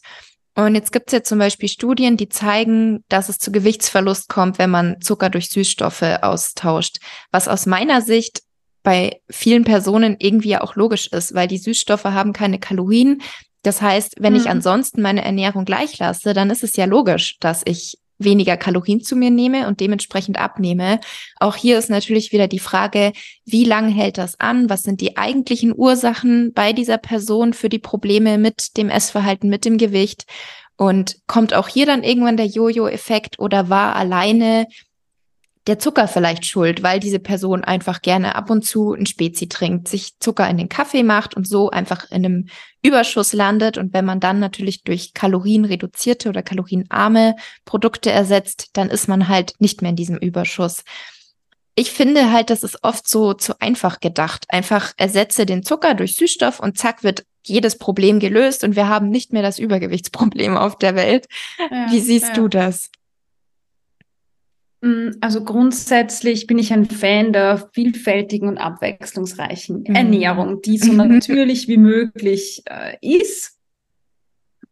Und 0.57 0.75
jetzt 0.75 0.93
gibt 0.93 1.07
es 1.09 1.13
ja 1.13 1.23
zum 1.23 1.39
Beispiel 1.39 1.67
Studien, 1.67 2.15
die 2.15 2.29
zeigen, 2.29 3.03
dass 3.09 3.27
es 3.27 3.39
zu 3.39 3.51
Gewichtsverlust 3.51 4.29
kommt, 4.29 4.57
wenn 4.57 4.69
man 4.69 5.01
Zucker 5.01 5.29
durch 5.29 5.49
Süßstoffe 5.49 6.19
austauscht. 6.21 6.97
Was 7.31 7.49
aus 7.49 7.65
meiner 7.65 8.01
Sicht 8.01 8.41
bei 8.85 9.19
vielen 9.29 9.65
Personen 9.65 10.15
irgendwie 10.19 10.55
auch 10.55 10.75
logisch 10.75 11.07
ist, 11.07 11.35
weil 11.35 11.49
die 11.49 11.57
Süßstoffe 11.57 12.05
haben 12.05 12.31
keine 12.31 12.59
Kalorien. 12.59 13.21
Das 13.63 13.81
heißt, 13.81 14.15
wenn 14.19 14.33
mhm. 14.33 14.39
ich 14.39 14.49
ansonsten 14.49 15.01
meine 15.01 15.25
Ernährung 15.25 15.65
gleich 15.65 15.97
lasse, 15.97 16.33
dann 16.33 16.49
ist 16.51 16.63
es 16.63 16.77
ja 16.77 16.85
logisch, 16.85 17.37
dass 17.39 17.63
ich 17.65 17.97
weniger 18.17 18.55
Kalorien 18.57 19.01
zu 19.01 19.15
mir 19.15 19.31
nehme 19.31 19.67
und 19.67 19.79
dementsprechend 19.79 20.39
abnehme. 20.39 21.01
Auch 21.39 21.55
hier 21.55 21.77
ist 21.77 21.89
natürlich 21.89 22.31
wieder 22.31 22.47
die 22.47 22.59
Frage, 22.59 23.11
wie 23.43 23.65
lange 23.65 23.91
hält 23.91 24.17
das 24.17 24.39
an? 24.39 24.69
Was 24.69 24.83
sind 24.83 25.01
die 25.01 25.17
eigentlichen 25.17 25.73
Ursachen 25.75 26.53
bei 26.53 26.71
dieser 26.71 26.97
Person 26.97 27.53
für 27.53 27.67
die 27.67 27.79
Probleme 27.79 28.37
mit 28.37 28.77
dem 28.77 28.89
Essverhalten, 28.89 29.49
mit 29.49 29.65
dem 29.65 29.77
Gewicht? 29.77 30.25
Und 30.77 31.17
kommt 31.25 31.53
auch 31.53 31.69
hier 31.69 31.85
dann 31.85 32.03
irgendwann 32.03 32.37
der 32.37 32.47
Jojo-Effekt 32.47 33.39
oder 33.39 33.69
war 33.69 33.95
alleine 33.95 34.67
der 35.67 35.79
Zucker 35.79 36.07
vielleicht 36.07 36.45
schuld, 36.45 36.83
weil 36.83 36.99
diese 36.99 37.19
Person 37.19 37.63
einfach 37.63 38.01
gerne 38.01 38.35
ab 38.35 38.49
und 38.49 38.63
zu 38.63 38.93
ein 38.93 39.07
Spezi 39.07 39.49
trinkt, 39.49 39.87
sich 39.87 40.19
Zucker 40.19 40.47
in 40.47 40.57
den 40.57 40.69
Kaffee 40.69 41.03
macht 41.03 41.35
und 41.35 41.47
so 41.47 41.71
einfach 41.71 42.11
in 42.11 42.25
einem 42.25 42.47
Überschuss 42.83 43.33
landet. 43.33 43.77
Und 43.77 43.93
wenn 43.93 44.05
man 44.05 44.19
dann 44.19 44.39
natürlich 44.39 44.83
durch 44.83 45.13
kalorienreduzierte 45.15 46.29
oder 46.29 46.43
kalorienarme 46.43 47.35
Produkte 47.65 48.11
ersetzt, 48.11 48.69
dann 48.73 48.89
ist 48.89 49.07
man 49.07 49.27
halt 49.27 49.53
nicht 49.59 49.81
mehr 49.81 49.89
in 49.89 49.95
diesem 49.95 50.17
Überschuss. 50.17 50.83
Ich 51.73 51.91
finde 51.91 52.31
halt, 52.31 52.51
das 52.51 52.63
ist 52.63 52.83
oft 52.83 53.07
so 53.07 53.33
zu 53.33 53.59
einfach 53.59 53.99
gedacht. 53.99 54.45
Einfach 54.49 54.93
ersetze 54.97 55.45
den 55.45 55.63
Zucker 55.63 55.95
durch 55.95 56.15
Süßstoff 56.15 56.59
und 56.59 56.77
zack 56.77 57.03
wird 57.03 57.25
jedes 57.43 57.77
Problem 57.77 58.19
gelöst 58.19 58.63
und 58.63 58.75
wir 58.75 58.87
haben 58.87 59.09
nicht 59.09 59.33
mehr 59.33 59.41
das 59.41 59.59
Übergewichtsproblem 59.59 60.57
auf 60.57 60.77
der 60.77 60.95
Welt. 60.95 61.27
Ja, 61.59 61.87
Wie 61.91 61.99
siehst 61.99 62.29
ja. 62.29 62.33
du 62.33 62.47
das? 62.47 62.89
Mm, 64.85 65.17
also 65.19 65.43
grundsätzlich 65.43 66.45
bin 66.45 66.59
ich 66.59 66.71
ein 66.71 66.85
Fan 66.85 67.33
der 67.33 67.69
vielfältigen 67.73 68.47
und 68.47 68.59
abwechslungsreichen 68.59 69.83
mhm. 69.87 69.95
Ernährung, 69.95 70.61
die 70.61 70.77
so 70.77 70.93
natürlich 70.93 71.67
wie 71.67 71.77
möglich 71.77 72.61
äh, 72.69 72.95
ist. 73.01 73.57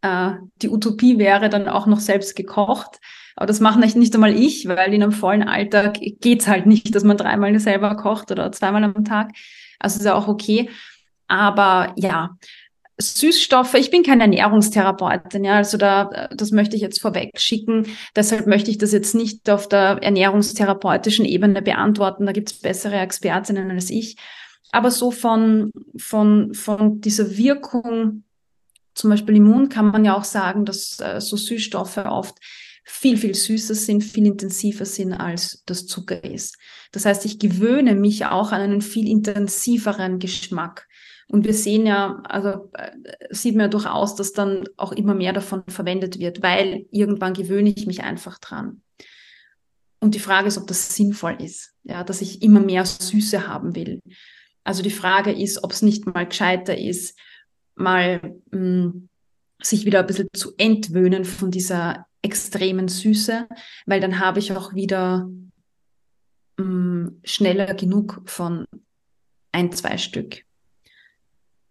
Äh, 0.01 0.33
die 0.61 0.69
Utopie 0.69 1.17
wäre 1.17 1.49
dann 1.49 1.67
auch 1.67 1.87
noch 1.87 1.99
selbst 1.99 2.35
gekocht. 2.35 2.99
Aber 3.35 3.47
das 3.47 3.59
mache 3.59 3.79
nicht, 3.79 3.95
nicht 3.95 4.13
einmal 4.13 4.35
ich, 4.35 4.67
weil 4.67 4.93
in 4.93 5.01
einem 5.01 5.11
vollen 5.11 5.41
Alltag 5.41 5.97
geht's 6.21 6.47
halt 6.47 6.67
nicht, 6.67 6.93
dass 6.93 7.03
man 7.03 7.17
dreimal 7.17 7.57
selber 7.59 7.95
kocht 7.95 8.29
oder 8.29 8.51
zweimal 8.51 8.83
am 8.83 9.05
Tag. 9.05 9.31
Also 9.79 9.97
ist 9.97 10.05
ja 10.05 10.13
auch 10.13 10.27
okay. 10.27 10.69
Aber 11.27 11.93
ja, 11.95 12.37
Süßstoffe, 12.99 13.73
ich 13.73 13.89
bin 13.89 14.03
keine 14.03 14.23
Ernährungstherapeutin, 14.23 15.43
ja, 15.43 15.55
also 15.55 15.77
da, 15.77 16.29
das 16.35 16.51
möchte 16.51 16.75
ich 16.75 16.81
jetzt 16.81 17.01
vorweg 17.01 17.39
schicken. 17.39 17.87
Deshalb 18.15 18.45
möchte 18.45 18.69
ich 18.69 18.77
das 18.77 18.91
jetzt 18.91 19.15
nicht 19.15 19.49
auf 19.49 19.67
der 19.67 19.99
ernährungstherapeutischen 20.01 21.25
Ebene 21.25 21.61
beantworten. 21.61 22.25
Da 22.25 22.31
gibt 22.31 22.51
es 22.51 22.59
bessere 22.59 22.99
Expertinnen 22.99 23.71
als 23.71 23.89
ich. 23.89 24.17
Aber 24.71 24.91
so 24.91 25.11
von, 25.11 25.71
von, 25.97 26.53
von 26.53 27.01
dieser 27.01 27.37
Wirkung, 27.37 28.23
zum 28.93 29.09
Beispiel 29.09 29.37
Immun, 29.37 29.69
kann 29.69 29.87
man 29.87 30.05
ja 30.05 30.15
auch 30.15 30.23
sagen, 30.23 30.65
dass 30.65 30.99
äh, 30.99 31.19
so 31.19 31.35
Süßstoffe 31.35 31.97
oft 31.97 32.37
viel, 32.83 33.17
viel 33.17 33.33
süßer 33.33 33.75
sind, 33.75 34.03
viel 34.03 34.25
intensiver 34.25 34.85
sind, 34.85 35.13
als 35.13 35.63
das 35.65 35.85
Zucker 35.87 36.23
ist. 36.23 36.57
Das 36.91 37.05
heißt, 37.05 37.25
ich 37.25 37.39
gewöhne 37.39 37.95
mich 37.95 38.25
auch 38.25 38.51
an 38.51 38.61
einen 38.61 38.81
viel 38.81 39.07
intensiveren 39.07 40.19
Geschmack. 40.19 40.87
Und 41.33 41.45
wir 41.45 41.55
sehen 41.55 41.87
ja, 41.87 42.21
also 42.25 42.69
äh, 42.73 42.91
sieht 43.31 43.55
man 43.55 43.61
ja 43.61 43.67
durchaus, 43.67 44.13
dass 44.13 44.33
dann 44.33 44.65
auch 44.77 44.91
immer 44.91 45.15
mehr 45.15 45.33
davon 45.33 45.63
verwendet 45.67 46.19
wird, 46.19 46.43
weil 46.43 46.85
irgendwann 46.91 47.33
gewöhne 47.33 47.73
ich 47.75 47.87
mich 47.87 48.03
einfach 48.03 48.37
dran. 48.37 48.83
Und 49.99 50.13
die 50.13 50.19
Frage 50.19 50.47
ist, 50.47 50.59
ob 50.59 50.67
das 50.67 50.95
sinnvoll 50.95 51.37
ist, 51.41 51.73
ja, 51.81 52.03
dass 52.03 52.21
ich 52.21 52.43
immer 52.43 52.59
mehr 52.59 52.85
Süße 52.85 53.47
haben 53.47 53.75
will. 53.75 53.99
Also 54.63 54.83
die 54.83 54.91
Frage 54.91 55.31
ist, 55.31 55.63
ob 55.63 55.71
es 55.71 55.81
nicht 55.81 56.05
mal 56.05 56.27
gescheiter 56.27 56.77
ist, 56.77 57.17
mal 57.73 58.37
mh, 58.51 58.59
hm, 58.59 59.09
sich 59.59 59.85
wieder 59.85 60.01
ein 60.01 60.07
bisschen 60.07 60.27
zu 60.35 60.51
entwöhnen 60.59 61.25
von 61.25 61.49
dieser 61.49 62.05
extremen 62.21 62.89
Süße, 62.89 63.47
weil 63.87 64.01
dann 64.01 64.19
habe 64.19 64.37
ich 64.37 64.51
auch 64.51 64.75
wieder 64.75 65.27
mh, 66.57 66.63
hm, 66.63 67.21
schneller 67.23 67.73
genug 67.73 68.21
von 68.25 68.67
ein, 69.51 69.71
zwei 69.71 69.97
Stück. 69.97 70.43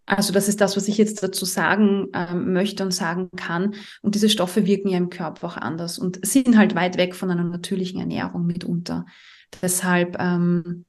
Also 0.05 0.33
das 0.33 0.49
ist 0.49 0.59
das, 0.59 0.75
was 0.75 0.87
ich 0.87 0.97
jetzt 0.97 1.23
dazu 1.23 1.45
sagen 1.45 2.07
ähm, 2.13 2.51
möchte 2.53 2.83
und 2.83 2.91
sagen 2.91 3.29
kann. 3.35 3.75
Und 4.01 4.15
diese 4.15 4.29
Stoffe 4.29 4.65
wirken 4.65 4.89
ja 4.89 4.97
im 4.97 5.09
Körper 5.09 5.47
auch 5.47 5.57
anders 5.57 5.97
und 5.97 6.25
sind 6.25 6.57
halt 6.57 6.75
weit 6.75 6.97
weg 6.97 7.15
von 7.15 7.31
einer 7.31 7.43
natürlichen 7.43 7.99
Ernährung 7.99 8.45
mitunter. 8.45 9.05
Deshalb, 9.61 10.17
ähm, 10.19 10.85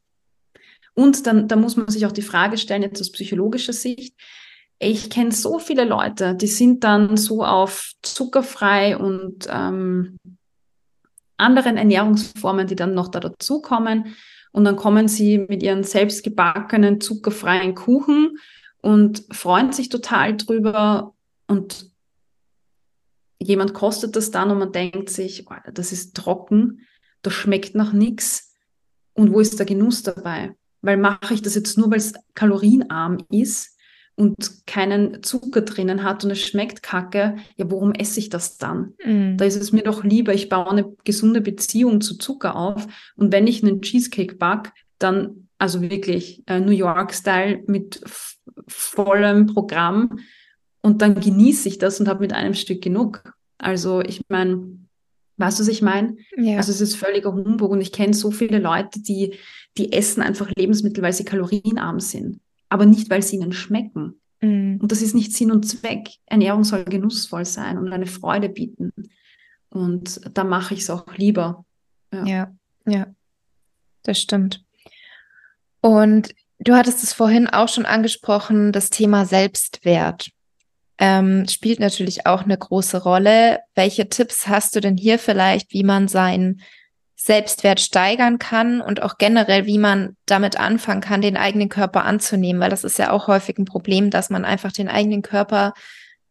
und 0.95 1.27
dann, 1.27 1.49
da 1.49 1.57
muss 1.57 1.77
man 1.77 1.89
sich 1.89 2.07
auch 2.07 2.12
die 2.12 2.23
Frage 2.23 2.59
stellen, 2.59 2.83
jetzt 2.83 3.01
aus 3.01 3.12
psychologischer 3.12 3.73
Sicht, 3.73 4.17
ich 4.81 5.11
kenne 5.11 5.33
so 5.33 5.59
viele 5.59 5.85
Leute, 5.85 6.35
die 6.35 6.49
sind 6.49 6.83
dann 6.83 7.17
so 7.17 7.45
auf 7.45 7.93
zuckerfrei 8.03 8.97
und 8.97 9.47
ähm, 9.49 10.19
anderen 11.37 11.77
Ernährungsformen, 11.77 12.67
die 12.67 12.75
dann 12.77 12.95
noch 12.95 13.09
da 13.09 13.21
dazukommen. 13.21 14.17
Und 14.53 14.65
dann 14.65 14.77
kommen 14.77 15.09
sie 15.09 15.39
mit 15.39 15.62
ihren 15.62 15.85
selbstgebackenen 15.85 17.01
zuckerfreien 17.01 17.75
Kuchen 17.75 18.39
und 18.85 19.24
freuen 19.30 19.72
sich 19.72 19.89
total 19.89 20.37
drüber 20.37 21.14
und 21.47 21.91
jemand 23.41 23.72
kostet 23.72 24.14
das 24.14 24.30
dann 24.30 24.51
und 24.51 24.59
man 24.59 24.72
denkt 24.72 25.09
sich, 25.09 25.47
oh, 25.49 25.55
das 25.72 25.91
ist 25.91 26.14
trocken, 26.14 26.82
das 27.22 27.32
schmeckt 27.32 27.74
nach 27.74 27.95
nichts 27.95 28.55
und 29.14 29.32
wo 29.32 29.41
ist 29.41 29.59
der 29.59 29.64
Genuss 29.64 30.03
dabei? 30.03 30.55
Weil 30.82 30.99
mache 30.99 31.32
ich 31.32 31.41
das 31.41 31.55
jetzt 31.55 31.78
nur, 31.78 31.91
weil 31.91 31.97
es 31.97 32.12
kalorienarm 32.35 33.24
ist 33.30 33.74
und 34.16 34.66
keinen 34.66 35.22
Zucker 35.22 35.62
drinnen 35.62 36.03
hat 36.03 36.22
und 36.22 36.30
es 36.30 36.43
schmeckt 36.43 36.82
kacke, 36.82 37.37
ja, 37.57 37.70
warum 37.70 37.93
esse 37.93 38.20
ich 38.20 38.28
das 38.28 38.59
dann? 38.59 38.93
Mm. 39.03 39.39
Da 39.39 39.47
ist 39.47 39.57
es 39.57 39.72
mir 39.72 39.82
doch 39.82 40.05
lieber, 40.05 40.35
ich 40.35 40.51
baue 40.51 40.70
eine 40.70 40.95
gesunde 41.05 41.41
Beziehung 41.41 42.03
zu 42.03 42.18
Zucker 42.18 42.55
auf 42.55 42.87
und 43.16 43.32
wenn 43.32 43.47
ich 43.47 43.62
einen 43.62 43.80
Cheesecake 43.80 44.37
back, 44.37 44.74
dann 44.99 45.43
also 45.59 45.81
wirklich 45.83 46.43
äh, 46.47 46.61
New 46.61 46.73
York-Style 46.73 47.65
mit 47.67 48.01
vollem 48.67 49.47
Programm 49.47 50.19
und 50.83 51.01
dann 51.03 51.19
genieße 51.19 51.69
ich 51.69 51.79
das 51.79 52.01
und 52.01 52.09
habe 52.09 52.21
mit 52.21 52.33
einem 52.33 52.55
Stück 52.55 52.83
genug. 52.83 53.33
Also 53.59 54.01
ich 54.01 54.23
meine, 54.29 54.79
weißt 55.37 55.59
du, 55.59 55.63
was 55.63 55.69
ich 55.69 55.83
meine? 55.83 56.17
Ja. 56.37 56.59
Also 56.59 56.73
es 56.73 56.81
ist 56.81 56.97
völliger 56.97 57.33
Humbug 57.33 57.71
und 57.71 57.81
ich 57.81 57.93
kenne 57.93 58.15
so 58.15 58.31
viele 58.31 58.59
Leute, 58.59 59.01
die, 59.01 59.35
die 59.79 59.93
essen 59.93 60.23
einfach 60.23 60.51
Lebensmittel, 60.55 61.03
weil 61.03 61.13
sie 61.13 61.25
kalorienarm 61.25 62.01
sind, 62.01 62.41
aber 62.69 62.87
nicht, 62.87 63.11
weil 63.11 63.23
sie 63.23 63.37
ihnen 63.37 63.53
schmecken. 63.53 64.21
Mhm. 64.41 64.79
Und 64.81 64.93
das 64.93 65.03
ist 65.03 65.15
nicht 65.15 65.33
Sinn 65.33 65.51
und 65.51 65.67
Zweck. 65.67 66.11
Ernährung 66.27 66.65
soll 66.65 66.85
genussvoll 66.85 67.45
sein 67.45 67.79
und 67.79 67.93
eine 67.93 68.07
Freude 68.07 68.49
bieten. 68.49 68.93
Und 69.71 70.21
da 70.35 70.45
mache 70.45 70.75
ich 70.75 70.81
es 70.81 70.91
auch 70.91 71.17
lieber. 71.17 71.65
Ja. 72.13 72.27
ja, 72.27 72.55
ja, 72.87 73.07
das 74.03 74.21
stimmt. 74.21 74.64
Und 75.85 76.35
Du 76.64 76.74
hattest 76.74 77.03
es 77.03 77.12
vorhin 77.12 77.47
auch 77.49 77.68
schon 77.68 77.85
angesprochen, 77.85 78.72
das 78.72 78.89
Thema 78.89 79.26
Selbstwert 79.26 80.30
ähm, 80.99 81.47
spielt 81.49 81.78
natürlich 81.78 82.26
auch 82.26 82.43
eine 82.43 82.57
große 82.57 83.03
Rolle. 83.03 83.59
Welche 83.74 84.09
Tipps 84.09 84.47
hast 84.47 84.74
du 84.74 84.80
denn 84.80 84.97
hier 84.97 85.18
vielleicht, 85.18 85.72
wie 85.72 85.82
man 85.82 86.09
seinen 86.09 86.62
Selbstwert 87.16 87.80
steigern 87.80 88.39
kann 88.39 88.80
und 88.80 89.03
auch 89.03 89.18
generell, 89.18 89.66
wie 89.66 89.78
man 89.78 90.16
damit 90.26 90.59
anfangen 90.59 91.01
kann, 91.03 91.20
den 91.20 91.37
eigenen 91.37 91.68
Körper 91.68 92.05
anzunehmen? 92.05 92.62
Weil 92.62 92.70
das 92.70 92.85
ist 92.85 92.99
ja 92.99 93.11
auch 93.11 93.26
häufig 93.26 93.59
ein 93.59 93.66
Problem, 93.66 94.11
dass 94.11 94.30
man 94.30 94.45
einfach 94.45 94.72
den 94.72 94.89
eigenen 94.89 95.20
Körper 95.20 95.74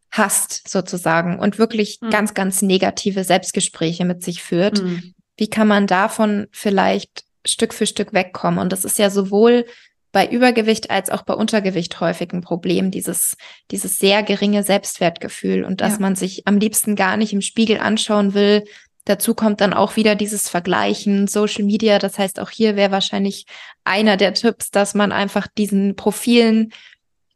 hasst 0.10 0.68
sozusagen 0.68 1.38
und 1.38 1.60
wirklich 1.60 2.00
mhm. 2.02 2.10
ganz, 2.10 2.34
ganz 2.34 2.64
negative 2.64 3.24
Selbstgespräche 3.24 4.06
mit 4.06 4.24
sich 4.24 4.42
führt. 4.42 4.82
Mhm. 4.82 5.14
Wie 5.38 5.50
kann 5.50 5.68
man 5.68 5.86
davon 5.86 6.48
vielleicht 6.52 7.24
Stück 7.46 7.74
für 7.74 7.86
Stück 7.86 8.14
wegkommen? 8.14 8.60
Und 8.60 8.72
das 8.72 8.86
ist 8.86 9.00
ja 9.00 9.10
sowohl 9.10 9.66
bei 10.14 10.28
Übergewicht 10.28 10.92
als 10.92 11.10
auch 11.10 11.24
bei 11.24 11.34
Untergewicht 11.34 12.00
häufig 12.00 12.32
ein 12.32 12.42
Problem, 12.42 12.92
dieses, 12.92 13.36
dieses 13.72 13.98
sehr 13.98 14.22
geringe 14.22 14.64
Selbstwertgefühl 14.64 15.66
und 15.66 15.82
dass 15.82 15.94
ja. 15.94 16.00
man 16.00 16.16
sich 16.16 16.48
am 16.48 16.60
liebsten 16.60 16.96
gar 16.96 17.18
nicht 17.18 17.34
im 17.34 17.42
Spiegel 17.42 17.80
anschauen 17.80 18.36
will. 18.36 18.64
Dazu 19.06 19.34
kommt 19.34 19.60
dann 19.60 19.74
auch 19.74 19.96
wieder 19.96 20.14
dieses 20.16 20.48
Vergleichen, 20.48 21.28
Social 21.28 21.64
Media. 21.64 21.98
Das 21.98 22.20
heißt, 22.20 22.40
auch 22.40 22.52
hier 22.52 22.76
wäre 22.76 22.92
wahrscheinlich 22.92 23.48
einer 23.84 24.16
der 24.16 24.36
Tipps, 24.36 24.70
dass 24.70 24.94
man 24.94 25.12
einfach 25.12 25.48
diesen 25.48 25.96
Profilen, 25.96 26.72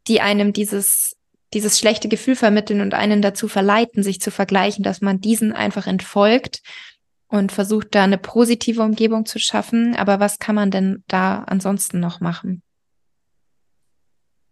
die 0.06 0.20
einem 0.20 0.52
dieses, 0.52 1.16
dieses 1.52 1.80
schlechte 1.80 2.08
Gefühl 2.08 2.36
vermitteln 2.36 2.80
und 2.80 2.94
einen 2.94 3.22
dazu 3.22 3.48
verleiten, 3.48 4.04
sich 4.04 4.20
zu 4.20 4.30
vergleichen, 4.30 4.84
dass 4.84 5.00
man 5.00 5.20
diesen 5.20 5.52
einfach 5.52 5.88
entfolgt 5.88 6.62
und 7.28 7.52
versucht 7.52 7.94
da 7.94 8.04
eine 8.04 8.18
positive 8.18 8.82
Umgebung 8.82 9.26
zu 9.26 9.38
schaffen. 9.38 9.94
Aber 9.94 10.18
was 10.18 10.38
kann 10.38 10.54
man 10.54 10.70
denn 10.70 11.04
da 11.08 11.44
ansonsten 11.44 12.00
noch 12.00 12.20
machen? 12.20 12.62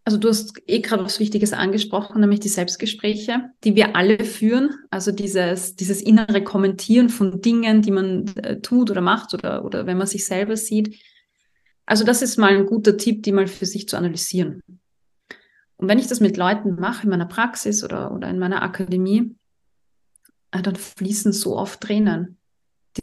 Also 0.05 0.19
du 0.19 0.29
hast 0.29 0.63
eh 0.69 0.79
gerade 0.81 1.05
was 1.05 1.19
Wichtiges 1.19 1.53
angesprochen, 1.53 2.21
nämlich 2.21 2.39
die 2.39 2.49
Selbstgespräche, 2.49 3.51
die 3.65 3.75
wir 3.75 3.97
alle 3.97 4.25
führen. 4.25 4.71
Also 4.89 5.11
dieses, 5.11 5.75
dieses 5.75 6.01
innere 6.01 6.45
Kommentieren 6.45 7.09
von 7.09 7.41
Dingen, 7.41 7.83
die 7.83 7.91
man 7.91 8.29
äh, 8.37 8.61
tut 8.61 8.89
oder 8.89 9.01
macht 9.01 9.35
oder, 9.35 9.65
oder 9.65 9.87
wenn 9.87 9.99
man 9.99 10.07
sich 10.07 10.25
selber 10.25 10.57
sieht. 10.57 10.97
Also 11.87 12.05
das 12.05 12.23
ist 12.23 12.37
mal 12.37 12.57
ein 12.57 12.67
guter 12.67 12.97
Tipp, 12.97 13.25
die 13.25 13.33
mal 13.33 13.49
für 13.49 13.67
sich 13.67 13.89
zu 13.89 13.97
analysieren. 13.97 14.63
Und 15.77 15.89
wenn 15.89 15.99
ich 15.99 16.07
das 16.07 16.21
mit 16.21 16.37
Leuten 16.37 16.77
mache, 16.77 17.03
in 17.03 17.11
meiner 17.11 17.27
Praxis 17.27 17.83
oder, 17.83 18.13
oder 18.13 18.29
in 18.29 18.39
meiner 18.39 18.63
Akademie, 18.63 19.35
äh, 20.53 20.63
dann 20.63 20.77
fließen 20.77 21.33
so 21.33 21.57
oft 21.57 21.81
Tränen. 21.81 22.36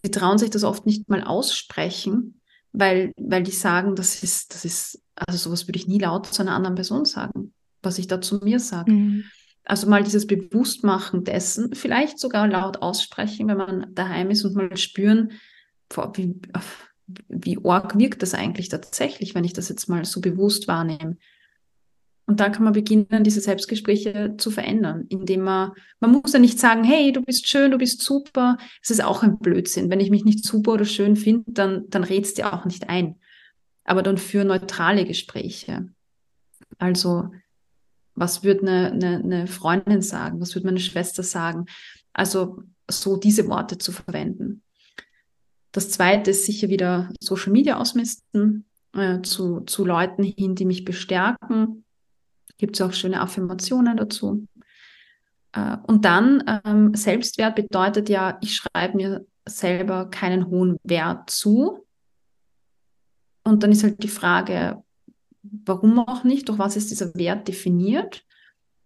Die 0.03 0.11
trauen 0.11 0.37
sich 0.37 0.49
das 0.49 0.63
oft 0.63 0.85
nicht 0.85 1.09
mal 1.09 1.23
aussprechen, 1.23 2.41
weil, 2.71 3.13
weil 3.17 3.43
die 3.43 3.51
sagen, 3.51 3.95
das 3.95 4.23
ist, 4.23 4.53
das 4.53 4.65
ist 4.65 5.03
also 5.15 5.37
sowas 5.37 5.67
würde 5.67 5.77
ich 5.77 5.87
nie 5.87 5.99
laut 5.99 6.27
zu 6.27 6.41
einer 6.41 6.55
anderen 6.55 6.75
Person 6.75 7.05
sagen, 7.05 7.53
was 7.81 7.99
ich 7.99 8.07
da 8.07 8.21
zu 8.21 8.39
mir 8.39 8.59
sage. 8.59 8.91
Mhm. 8.91 9.23
Also 9.65 9.87
mal 9.87 10.03
dieses 10.03 10.27
Bewusstmachen 10.27 11.23
dessen, 11.23 11.73
vielleicht 11.73 12.19
sogar 12.19 12.47
laut 12.47 12.81
aussprechen, 12.81 13.47
wenn 13.47 13.57
man 13.57 13.95
daheim 13.95 14.29
ist 14.29 14.43
und 14.43 14.55
mal 14.55 14.75
spüren, 14.75 15.31
wie, 16.15 16.35
wie 17.29 17.57
arg 17.63 17.97
wirkt 17.97 18.23
das 18.23 18.33
eigentlich 18.33 18.69
tatsächlich, 18.69 19.35
wenn 19.35 19.43
ich 19.43 19.53
das 19.53 19.69
jetzt 19.69 19.87
mal 19.87 20.03
so 20.03 20.19
bewusst 20.19 20.67
wahrnehme. 20.67 21.17
Und 22.25 22.39
dann 22.39 22.53
kann 22.53 22.63
man 22.63 22.73
beginnen, 22.73 23.23
diese 23.23 23.41
Selbstgespräche 23.41 24.35
zu 24.37 24.49
verändern, 24.49 25.05
indem 25.09 25.41
man, 25.41 25.73
man 25.99 26.11
muss 26.11 26.31
ja 26.31 26.39
nicht 26.39 26.57
sagen, 26.57 26.83
hey, 26.83 27.11
du 27.11 27.21
bist 27.21 27.49
schön, 27.49 27.71
du 27.71 27.77
bist 27.77 28.01
super. 28.01 28.57
Es 28.81 28.91
ist 28.91 29.03
auch 29.03 29.23
ein 29.23 29.39
Blödsinn. 29.39 29.89
Wenn 29.89 29.99
ich 29.99 30.09
mich 30.09 30.23
nicht 30.23 30.45
super 30.45 30.73
oder 30.73 30.85
schön 30.85 31.17
finde, 31.17 31.51
dann, 31.51 31.89
dann 31.89 32.03
redst 32.03 32.37
du 32.37 32.51
auch 32.51 32.65
nicht 32.65 32.89
ein 32.89 33.15
aber 33.85 34.03
dann 34.03 34.17
für 34.17 34.43
neutrale 34.43 35.05
Gespräche. 35.05 35.89
Also, 36.77 37.31
was 38.15 38.43
würde 38.43 38.61
eine, 38.61 38.91
eine, 38.91 39.23
eine 39.23 39.47
Freundin 39.47 40.01
sagen? 40.01 40.39
Was 40.39 40.55
würde 40.55 40.67
meine 40.67 40.79
Schwester 40.79 41.23
sagen? 41.23 41.65
Also, 42.13 42.63
so 42.89 43.17
diese 43.17 43.47
Worte 43.47 43.77
zu 43.77 43.91
verwenden. 43.91 44.61
Das 45.71 45.89
zweite 45.89 46.31
ist 46.31 46.45
sicher 46.45 46.69
wieder 46.69 47.09
Social 47.19 47.51
Media 47.51 47.77
ausmisten, 47.77 48.65
äh, 48.93 49.21
zu, 49.21 49.61
zu 49.61 49.85
Leuten 49.85 50.23
hin, 50.23 50.55
die 50.55 50.65
mich 50.65 50.85
bestärken. 50.85 51.85
Gibt 52.57 52.75
es 52.75 52.81
auch 52.81 52.93
schöne 52.93 53.21
Affirmationen 53.21 53.97
dazu. 53.97 54.47
Äh, 55.53 55.77
und 55.87 56.05
dann 56.05 56.43
ähm, 56.65 56.93
Selbstwert 56.93 57.55
bedeutet 57.55 58.09
ja, 58.09 58.37
ich 58.41 58.55
schreibe 58.55 58.97
mir 58.97 59.25
selber 59.47 60.09
keinen 60.09 60.47
hohen 60.47 60.77
Wert 60.83 61.29
zu, 61.29 61.83
und 63.43 63.63
dann 63.63 63.71
ist 63.71 63.83
halt 63.83 64.01
die 64.01 64.07
Frage, 64.07 64.83
warum 65.41 65.99
auch 65.99 66.23
nicht, 66.23 66.49
durch 66.49 66.59
was 66.59 66.77
ist 66.77 66.91
dieser 66.91 67.13
Wert 67.15 67.47
definiert? 67.47 68.23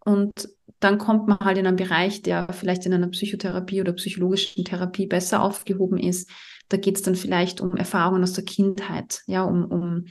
Und 0.03 0.49
dann 0.80 0.97
kommt 0.97 1.28
man 1.28 1.39
halt 1.39 1.57
in 1.57 1.68
einen 1.68 1.78
Bereich, 1.78 2.22
der 2.22 2.51
vielleicht 2.53 2.86
in 2.86 2.93
einer 2.93 3.07
Psychotherapie 3.07 3.82
oder 3.82 3.93
psychologischen 3.93 4.65
Therapie 4.65 5.07
besser 5.07 5.41
aufgehoben 5.41 5.97
ist. 5.97 6.30
Da 6.70 6.78
geht 6.78 6.97
es 6.97 7.01
dann 7.01 7.15
vielleicht 7.15 7.61
um 7.61 7.76
Erfahrungen 7.76 8.24
aus 8.24 8.34
der 8.34 8.45
Kindheit, 8.45 9.22
ja, 9.28 9.43
um, 9.43 9.65
um, 9.65 10.05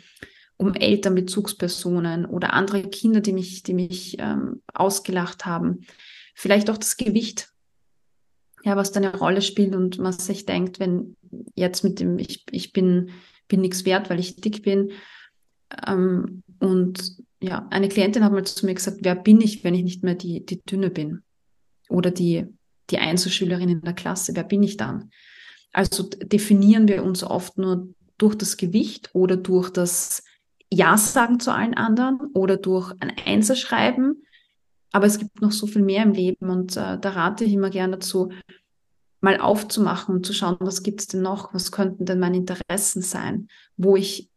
um 0.57 0.75
Elternbezugspersonen 0.75 2.25
oder 2.25 2.53
andere 2.53 2.83
Kinder, 2.83 3.21
die 3.21 3.33
mich, 3.33 3.63
die 3.63 3.75
mich 3.75 4.17
ähm, 4.19 4.63
ausgelacht 4.73 5.47
haben. 5.47 5.87
Vielleicht 6.35 6.71
auch 6.71 6.79
das 6.79 6.97
Gewicht, 6.97 7.51
ja, 8.65 8.77
was 8.77 8.93
da 8.93 9.01
eine 9.01 9.17
Rolle 9.17 9.43
spielt 9.43 9.75
und 9.75 9.99
man 9.99 10.13
sich 10.13 10.47
denkt, 10.47 10.81
wenn 10.81 11.17
jetzt 11.55 11.85
mit 11.85 12.01
dem, 12.01 12.19
ich, 12.19 12.45
ich 12.51 12.73
bin 12.73 13.11
bin 13.49 13.61
nichts 13.61 13.85
wert, 13.85 14.11
weil 14.11 14.21
ich 14.21 14.37
dick 14.37 14.63
bin. 14.63 14.93
Ähm, 15.87 16.43
und 16.59 17.17
ja, 17.41 17.67
eine 17.71 17.89
Klientin 17.89 18.25
hat 18.25 18.33
mal 18.33 18.45
zu 18.45 18.67
mir 18.67 18.75
gesagt, 18.75 18.99
wer 19.03 19.15
bin 19.15 19.41
ich, 19.41 19.65
wenn 19.65 19.75
ich 19.75 19.85
nicht 19.85 20.03
mehr 20.03 20.15
die, 20.15 20.45
die 20.45 20.63
Dünne 20.63 20.91
bin? 20.91 21.23
Oder 21.89 22.11
die, 22.11 22.47
die 22.91 22.99
Einzelschülerin 22.99 23.69
in 23.69 23.81
der 23.83 23.93
Klasse, 23.93 24.35
wer 24.35 24.45
bin 24.45 24.63
ich 24.63 24.77
dann? 24.77 25.11
Also 25.73 26.05
definieren 26.05 26.89
wir 26.89 27.05
uns 27.05 27.23
oft 27.23 27.59
nur 27.59 27.89
durch 28.19 28.35
das 28.35 28.57
Gewicht 28.57 29.11
oder 29.13 29.37
durch 29.37 29.71
das 29.71 30.25
Ja 30.73 30.97
sagen 30.99 31.41
zu 31.41 31.53
allen 31.53 31.75
anderen 31.75 32.21
oder 32.35 32.57
durch 32.57 32.93
ein 33.01 33.13
Einser 33.25 33.57
schreiben. 33.57 34.25
Aber 34.93 35.07
es 35.07 35.19
gibt 35.19 35.41
noch 35.41 35.53
so 35.53 35.67
viel 35.67 35.83
mehr 35.83 36.03
im 36.03 36.13
Leben 36.13 36.49
und 36.49 36.77
äh, 36.77 36.99
da 36.99 37.11
rate 37.11 37.45
ich 37.45 37.53
immer 37.53 37.71
gerne 37.71 37.99
dazu, 37.99 38.31
mal 39.21 39.41
aufzumachen 39.41 40.17
und 40.17 40.27
zu 40.27 40.33
schauen, 40.33 40.57
was 40.61 40.83
gibt 40.83 41.01
es 41.01 41.07
denn 41.09 41.23
noch, 41.23 41.53
was 41.53 41.73
könnten 41.73 42.05
denn 42.05 42.19
meine 42.19 42.37
Interessen 42.37 43.03
sein, 43.03 43.49
wo 43.77 43.97
ich 43.97 44.31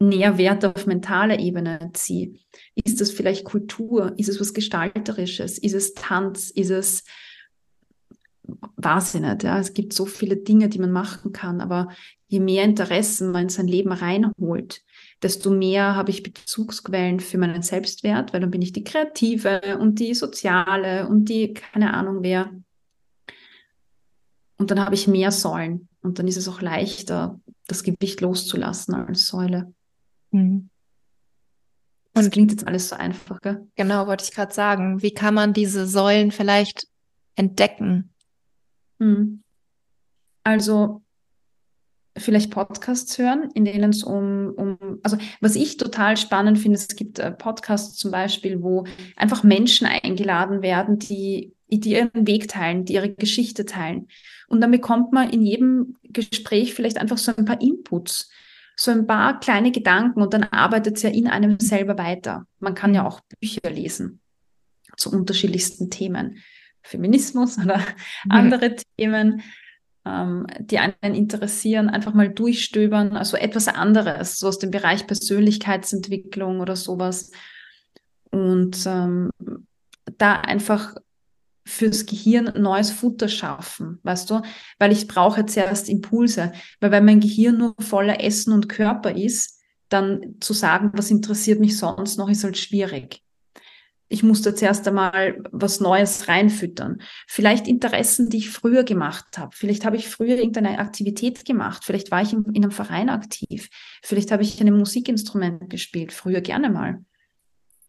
näher 0.00 0.38
Wert 0.38 0.64
auf 0.64 0.86
mentaler 0.86 1.38
Ebene 1.38 1.90
ziehe. 1.92 2.34
Ist 2.74 3.00
das 3.00 3.10
vielleicht 3.10 3.44
Kultur? 3.44 4.14
Ist 4.16 4.28
es 4.28 4.40
was 4.40 4.54
Gestalterisches? 4.54 5.58
Ist 5.58 5.74
es 5.74 5.94
Tanz? 5.94 6.50
Ist 6.50 6.70
es, 6.70 7.04
nicht, 8.46 9.42
ja, 9.42 9.58
es 9.58 9.74
gibt 9.74 9.92
so 9.92 10.06
viele 10.06 10.36
Dinge, 10.36 10.68
die 10.68 10.78
man 10.78 10.92
machen 10.92 11.32
kann, 11.32 11.60
aber 11.60 11.88
je 12.28 12.40
mehr 12.40 12.64
Interessen 12.64 13.30
man 13.30 13.42
in 13.42 13.48
sein 13.48 13.68
Leben 13.68 13.92
reinholt, 13.92 14.82
desto 15.22 15.50
mehr 15.50 15.96
habe 15.96 16.10
ich 16.10 16.22
Bezugsquellen 16.22 17.20
für 17.20 17.38
meinen 17.38 17.62
Selbstwert, 17.62 18.32
weil 18.32 18.40
dann 18.40 18.50
bin 18.50 18.62
ich 18.62 18.72
die 18.72 18.84
Kreative 18.84 19.78
und 19.78 19.98
die 19.98 20.14
Soziale 20.14 21.08
und 21.08 21.28
die, 21.28 21.54
keine 21.54 21.94
Ahnung 21.94 22.22
wer. 22.22 22.50
Und 24.58 24.70
dann 24.70 24.84
habe 24.84 24.94
ich 24.94 25.08
mehr 25.08 25.30
Säulen 25.30 25.88
und 26.02 26.18
dann 26.18 26.28
ist 26.28 26.36
es 26.36 26.48
auch 26.48 26.60
leichter, 26.60 27.40
das 27.66 27.82
Gewicht 27.82 28.20
loszulassen 28.20 28.94
als 28.94 29.26
Säule. 29.26 29.72
Mhm. 30.30 30.70
Das 32.14 32.26
und 32.26 32.32
klingt 32.32 32.50
jetzt 32.50 32.66
alles 32.66 32.88
so 32.88 32.96
einfach, 32.96 33.40
gell? 33.40 33.66
Genau, 33.76 34.06
wollte 34.06 34.24
ich 34.24 34.32
gerade 34.32 34.52
sagen. 34.52 35.02
Wie 35.02 35.12
kann 35.12 35.34
man 35.34 35.52
diese 35.52 35.86
Säulen 35.86 36.32
vielleicht 36.32 36.88
entdecken? 37.36 38.10
Mhm. 38.98 39.42
Also 40.42 41.02
vielleicht 42.18 42.50
Podcasts 42.50 43.18
hören, 43.18 43.50
in 43.54 43.64
denen 43.64 43.90
es 43.90 44.02
um, 44.02 44.52
um, 44.56 44.98
also 45.02 45.16
was 45.40 45.56
ich 45.56 45.76
total 45.76 46.16
spannend 46.16 46.58
finde, 46.58 46.76
es 46.76 46.88
gibt 46.88 47.18
äh, 47.18 47.30
Podcasts 47.30 47.96
zum 47.96 48.10
Beispiel, 48.10 48.62
wo 48.62 48.84
einfach 49.16 49.42
Menschen 49.42 49.86
eingeladen 49.86 50.62
werden, 50.62 50.98
die, 50.98 51.52
die 51.68 51.92
ihren 51.92 52.26
Weg 52.26 52.48
teilen, 52.48 52.84
die 52.84 52.94
ihre 52.94 53.12
Geschichte 53.12 53.64
teilen. 53.64 54.08
Und 54.48 54.60
dann 54.60 54.70
bekommt 54.70 55.12
man 55.12 55.30
in 55.30 55.42
jedem 55.42 55.96
Gespräch 56.04 56.74
vielleicht 56.74 56.98
einfach 56.98 57.18
so 57.18 57.34
ein 57.36 57.44
paar 57.44 57.60
Inputs, 57.60 58.30
so 58.76 58.90
ein 58.90 59.06
paar 59.06 59.40
kleine 59.40 59.72
Gedanken 59.72 60.22
und 60.22 60.32
dann 60.34 60.44
arbeitet 60.44 60.96
es 60.96 61.02
ja 61.02 61.10
in 61.10 61.26
einem 61.26 61.58
selber 61.60 61.98
weiter. 61.98 62.46
Man 62.60 62.74
kann 62.74 62.94
ja 62.94 63.06
auch 63.06 63.20
Bücher 63.40 63.70
lesen 63.70 64.20
zu 64.96 65.10
unterschiedlichsten 65.12 65.90
Themen. 65.90 66.38
Feminismus 66.82 67.58
oder 67.58 67.78
mhm. 67.78 68.30
andere 68.30 68.76
Themen 68.96 69.32
ähm, 69.34 69.42
die 70.60 70.78
einen 70.78 71.14
interessieren, 71.14 71.88
einfach 71.88 72.14
mal 72.14 72.28
durchstöbern, 72.28 73.16
also 73.16 73.36
etwas 73.36 73.68
anderes, 73.68 74.38
so 74.38 74.48
aus 74.48 74.58
dem 74.58 74.70
Bereich 74.70 75.06
Persönlichkeitsentwicklung 75.06 76.60
oder 76.60 76.76
sowas. 76.76 77.30
Und 78.30 78.84
ähm, 78.86 79.30
da 80.18 80.34
einfach 80.34 80.94
fürs 81.64 82.06
Gehirn 82.06 82.52
neues 82.56 82.90
Futter 82.90 83.28
schaffen, 83.28 83.98
weißt 84.02 84.30
du? 84.30 84.40
Weil 84.78 84.92
ich 84.92 85.06
brauche 85.06 85.44
zuerst 85.46 85.88
Impulse. 85.88 86.52
Weil 86.80 86.90
wenn 86.90 87.04
mein 87.04 87.20
Gehirn 87.20 87.58
nur 87.58 87.74
voller 87.78 88.22
Essen 88.24 88.52
und 88.52 88.68
Körper 88.68 89.14
ist, 89.14 89.60
dann 89.88 90.36
zu 90.40 90.52
sagen, 90.54 90.90
was 90.94 91.10
interessiert 91.10 91.60
mich 91.60 91.76
sonst 91.76 92.16
noch, 92.16 92.28
ist 92.28 92.44
halt 92.44 92.56
schwierig 92.56 93.22
ich 94.08 94.22
musste 94.22 94.54
zuerst 94.54 94.88
einmal 94.88 95.42
was 95.52 95.80
Neues 95.80 96.28
reinfüttern. 96.28 97.02
Vielleicht 97.26 97.68
Interessen, 97.68 98.30
die 98.30 98.38
ich 98.38 98.50
früher 98.50 98.84
gemacht 98.84 99.38
habe. 99.38 99.54
Vielleicht 99.54 99.84
habe 99.84 99.96
ich 99.96 100.08
früher 100.08 100.36
irgendeine 100.36 100.78
Aktivität 100.78 101.44
gemacht. 101.44 101.84
Vielleicht 101.84 102.10
war 102.10 102.22
ich 102.22 102.32
in, 102.32 102.44
in 102.54 102.64
einem 102.64 102.70
Verein 102.70 103.10
aktiv. 103.10 103.68
Vielleicht 104.02 104.32
habe 104.32 104.42
ich 104.42 104.60
ein 104.60 104.76
Musikinstrument 104.76 105.68
gespielt, 105.68 106.12
früher 106.12 106.40
gerne 106.40 106.70
mal. 106.70 107.04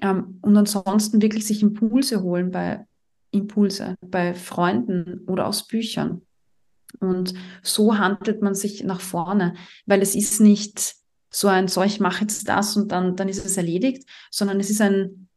Ähm, 0.02 0.40
und 0.42 0.58
ansonsten 0.58 1.22
wirklich 1.22 1.46
sich 1.46 1.62
Impulse 1.62 2.22
holen 2.22 2.52
bei 2.52 2.86
Impulse, 3.32 3.96
bei 4.02 4.34
Freunden 4.34 5.22
oder 5.28 5.48
aus 5.48 5.68
Büchern. 5.68 6.22
Und 7.00 7.34
so 7.62 7.98
handelt 7.98 8.42
man 8.42 8.56
sich 8.56 8.84
nach 8.84 9.00
vorne, 9.00 9.54
weil 9.86 10.02
es 10.02 10.16
ist 10.16 10.42
nicht 10.42 10.96
so 11.32 11.48
ein, 11.48 11.68
so 11.68 11.84
ich 11.84 12.00
mache 12.00 12.22
jetzt 12.22 12.50
das 12.50 12.76
und 12.76 12.92
dann, 12.92 13.16
dann 13.16 13.30
ist 13.30 13.46
es 13.46 13.56
erledigt, 13.56 14.10
sondern 14.32 14.60
es 14.60 14.70
ist 14.70 14.82
ein, 14.82 15.29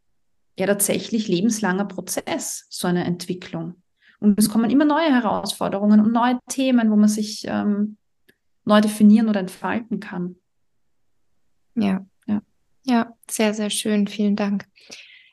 ja 0.58 0.66
tatsächlich 0.66 1.28
lebenslanger 1.28 1.86
Prozess, 1.86 2.66
so 2.70 2.88
eine 2.88 3.04
Entwicklung. 3.04 3.82
Und 4.20 4.38
es 4.38 4.48
kommen 4.48 4.70
immer 4.70 4.84
neue 4.84 5.12
Herausforderungen 5.12 6.00
und 6.00 6.12
neue 6.12 6.38
Themen, 6.48 6.90
wo 6.90 6.96
man 6.96 7.08
sich 7.08 7.44
ähm, 7.46 7.96
neu 8.64 8.80
definieren 8.80 9.28
oder 9.28 9.40
entfalten 9.40 9.98
kann. 9.98 10.36
Ja, 11.74 12.06
ja. 12.26 12.40
Ja, 12.84 13.12
sehr, 13.28 13.54
sehr 13.54 13.70
schön. 13.70 14.06
Vielen 14.06 14.36
Dank. 14.36 14.66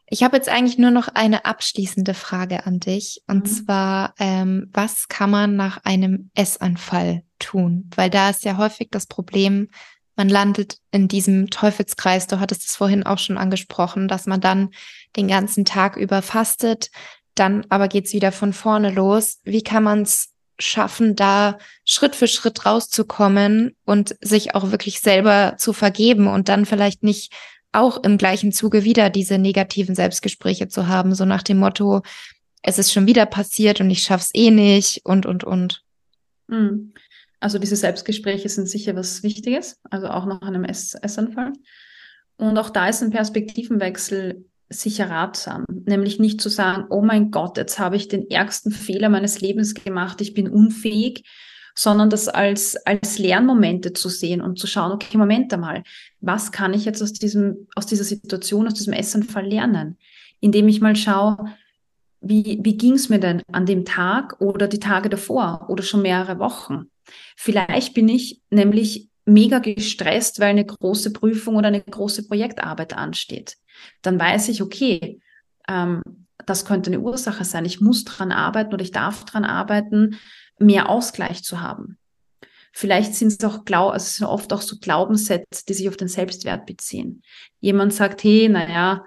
Ich 0.08 0.24
habe 0.24 0.38
jetzt 0.38 0.50
eigentlich 0.50 0.80
nur 0.80 0.90
noch 0.90 1.08
eine 1.10 1.46
abschließende 1.46 2.16
Frage 2.16 2.66
an 2.66 2.80
dich. 2.80 3.22
Und 3.28 3.44
mhm. 3.44 3.46
zwar, 3.46 4.16
ähm, 4.18 4.70
was 4.74 5.08
kann 5.08 5.30
man 5.30 5.56
nach 5.56 5.84
einem 5.84 6.32
Essanfall 6.34 7.24
tun? 7.38 7.90
Weil 7.96 8.10
da 8.10 8.32
ist 8.32 8.44
ja 8.44 8.58
häufig 8.58 8.90
das 8.90 9.06
Problem, 9.06 9.70
man 10.20 10.30
landet 10.30 10.78
in 10.92 11.08
diesem 11.08 11.50
Teufelskreis. 11.50 12.28
Du 12.28 12.42
hattest 12.42 12.66
es 12.66 12.76
vorhin 12.76 13.04
auch 13.04 13.18
schon 13.18 13.38
angesprochen, 13.38 14.10
dass 14.10 14.28
man 14.28 14.42
dann 14.42 14.72
den 15.16 15.30
ganzen 15.30 15.64
Tag 15.64 15.96
über 15.96 16.22
fastet, 16.22 16.92
dann 17.36 17.66
aber 17.70 17.88
geht's 17.88 18.12
wieder 18.12 18.34
von 18.34 18.52
vorne 18.52 18.92
los. 18.92 19.40
Wie 19.46 19.64
kann 19.64 19.82
man 19.82 20.02
es 20.02 20.34
schaffen, 20.60 21.16
da 21.16 21.58
Schritt 21.86 22.18
für 22.18 22.28
Schritt 22.28 22.66
rauszukommen 22.66 23.78
und 23.86 24.18
sich 24.20 24.56
auch 24.56 24.72
wirklich 24.72 25.00
selber 25.00 25.56
zu 25.58 25.72
vergeben 25.72 26.28
und 26.28 26.50
dann 26.50 26.66
vielleicht 26.66 27.02
nicht 27.02 27.34
auch 27.72 28.04
im 28.04 28.18
gleichen 28.18 28.52
Zuge 28.52 28.84
wieder 28.84 29.10
diese 29.10 29.38
negativen 29.38 29.96
Selbstgespräche 29.96 30.68
zu 30.68 30.90
haben, 30.90 31.16
so 31.16 31.24
nach 31.24 31.44
dem 31.44 31.60
Motto, 31.60 32.02
es 32.62 32.78
ist 32.78 32.92
schon 32.92 33.08
wieder 33.08 33.26
passiert 33.26 33.80
und 33.80 33.90
ich 33.90 34.04
schaff's 34.04 34.32
eh 34.34 34.52
nicht 34.52 35.06
und, 35.06 35.26
und, 35.26 35.46
und. 35.46 35.82
Hm. 36.50 36.94
Also 37.40 37.58
diese 37.58 37.76
Selbstgespräche 37.76 38.50
sind 38.50 38.68
sicher 38.68 38.96
was 38.96 39.24
Wichtiges, 39.24 39.80
also 39.90 40.08
auch 40.08 40.26
nach 40.26 40.42
einem 40.42 40.66
Ess 40.66 40.94
Essanfall. 40.96 41.54
Und 42.38 42.58
auch 42.58 42.70
da 42.70 42.88
ist 42.88 43.02
ein 43.02 43.12
Perspektivenwechsel 43.12 44.46
sicher 44.70 45.10
ratsam, 45.10 45.66
nämlich 45.68 46.20
nicht 46.20 46.42
zu 46.42 46.50
sagen, 46.50 46.86
oh 46.90 47.02
mein 47.02 47.32
Gott, 47.32 47.58
jetzt 47.58 47.80
habe 47.80 47.96
ich 47.96 48.08
den 48.08 48.30
ärgsten 48.30 48.72
Fehler 48.72 49.10
meines 49.10 49.42
Lebens 49.42 49.74
gemacht, 49.74 50.22
ich 50.22 50.34
bin 50.34 50.48
unfähig, 50.48 51.24
sondern 51.76 52.10
das 52.10 52.28
als, 52.28 52.76
als 52.86 53.18
Lernmomente 53.18 53.94
zu 53.94 54.10
sehen 54.10 54.42
und 54.42 54.60
zu 54.60 54.68
schauen, 54.68 54.92
okay, 54.92 55.18
Moment 55.18 55.54
einmal, 55.54 55.84
was 56.20 56.52
kann 56.52 56.74
ich 56.74 56.86
jetzt 56.86 57.02
aus 57.02 57.14
diesem, 57.14 57.68
aus 57.76 57.86
dieser 57.86 58.04
Situation, 58.04 58.68
aus 58.68 58.74
diesem 58.74 58.94
Essanfall 58.94 59.48
lernen? 59.48 59.98
Indem 60.40 60.68
ich 60.68 60.82
mal 60.82 60.96
schaue, 60.96 61.38
wie, 62.22 62.60
wie 62.62 62.78
ging 62.78 62.94
es 62.94 63.10
mir 63.10 63.20
denn 63.20 63.42
an 63.52 63.66
dem 63.66 63.86
Tag 63.86 64.40
oder 64.42 64.68
die 64.68 64.80
Tage 64.80 65.10
davor 65.10 65.66
oder 65.70 65.84
schon 65.84 66.02
mehrere 66.02 66.38
Wochen? 66.40 66.90
Vielleicht 67.36 67.94
bin 67.94 68.08
ich 68.08 68.42
nämlich 68.50 69.10
mega 69.26 69.60
gestresst, 69.60 70.40
weil 70.40 70.50
eine 70.50 70.66
große 70.66 71.14
Prüfung 71.14 71.56
oder 71.56 71.68
eine 71.68 71.82
große 71.82 72.28
Projektarbeit 72.28 72.94
ansteht. 72.94 73.58
Dann 74.02 74.20
weiß 74.20 74.50
ich, 74.50 74.62
okay, 74.62 75.22
ähm, 75.68 76.02
das 76.46 76.66
könnte 76.66 76.90
eine 76.90 77.00
Ursache 77.00 77.46
sein. 77.46 77.66
Ich 77.66 77.80
muss 77.80 78.04
dran 78.06 78.32
arbeiten 78.32 78.74
oder 78.74 78.84
ich 78.84 78.92
darf 78.92 79.26
dran 79.26 79.46
arbeiten, 79.46 80.18
mehr 80.58 80.90
Ausgleich 80.90 81.44
zu 81.44 81.62
haben. 81.62 81.98
Vielleicht 82.72 83.16
sind 83.16 83.28
es 83.32 83.44
auch 83.44 83.66
Glau 83.66 83.90
also 83.90 84.04
es 84.04 84.16
sind 84.18 84.28
oft 84.28 84.54
auch 84.54 84.62
so 84.62 84.78
Glaubenssätze, 84.78 85.66
die 85.68 85.74
sich 85.74 85.90
auf 85.90 85.98
den 85.98 86.08
Selbstwert 86.08 86.66
beziehen. 86.66 87.24
Jemand 87.60 87.94
sagt, 87.94 88.24
hey, 88.24 88.48
naja, 88.48 89.04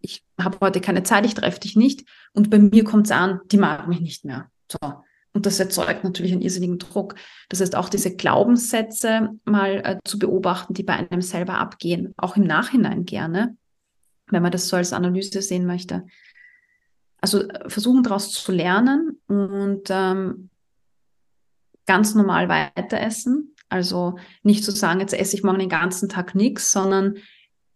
ich 0.00 0.24
habe 0.40 0.58
heute 0.60 0.80
keine 0.80 1.02
Zeit, 1.02 1.24
ich 1.24 1.34
treffe 1.34 1.60
dich 1.60 1.76
nicht. 1.76 2.04
Und 2.32 2.50
bei 2.50 2.58
mir 2.58 2.84
kommt 2.84 3.06
es 3.06 3.12
an, 3.12 3.40
die 3.50 3.58
mag 3.58 3.86
mich 3.86 4.00
nicht 4.00 4.24
mehr. 4.24 4.50
So. 4.70 4.78
Und 5.34 5.46
das 5.46 5.58
erzeugt 5.58 6.04
natürlich 6.04 6.32
einen 6.32 6.42
irrsinnigen 6.42 6.78
Druck. 6.78 7.14
Das 7.48 7.60
heißt, 7.60 7.74
auch 7.74 7.88
diese 7.88 8.14
Glaubenssätze 8.14 9.30
mal 9.44 9.82
äh, 9.84 9.98
zu 10.04 10.18
beobachten, 10.18 10.74
die 10.74 10.82
bei 10.82 10.94
einem 10.94 11.22
selber 11.22 11.54
abgehen, 11.54 12.12
auch 12.18 12.36
im 12.36 12.44
Nachhinein 12.44 13.04
gerne, 13.04 13.56
wenn 14.26 14.42
man 14.42 14.52
das 14.52 14.68
so 14.68 14.76
als 14.76 14.92
Analyse 14.92 15.40
sehen 15.40 15.66
möchte. 15.66 16.06
Also 17.20 17.48
äh, 17.48 17.70
versuchen 17.70 18.02
daraus 18.02 18.30
zu 18.30 18.52
lernen 18.52 19.20
und 19.26 19.84
ähm, 19.88 20.50
ganz 21.86 22.14
normal 22.14 22.48
weiter 22.48 23.00
essen. 23.00 23.54
Also 23.70 24.18
nicht 24.42 24.64
zu 24.64 24.70
sagen, 24.70 25.00
jetzt 25.00 25.14
esse 25.14 25.34
ich 25.34 25.42
morgen 25.42 25.60
den 25.60 25.68
ganzen 25.70 26.10
Tag 26.10 26.34
nichts, 26.34 26.72
sondern 26.72 27.16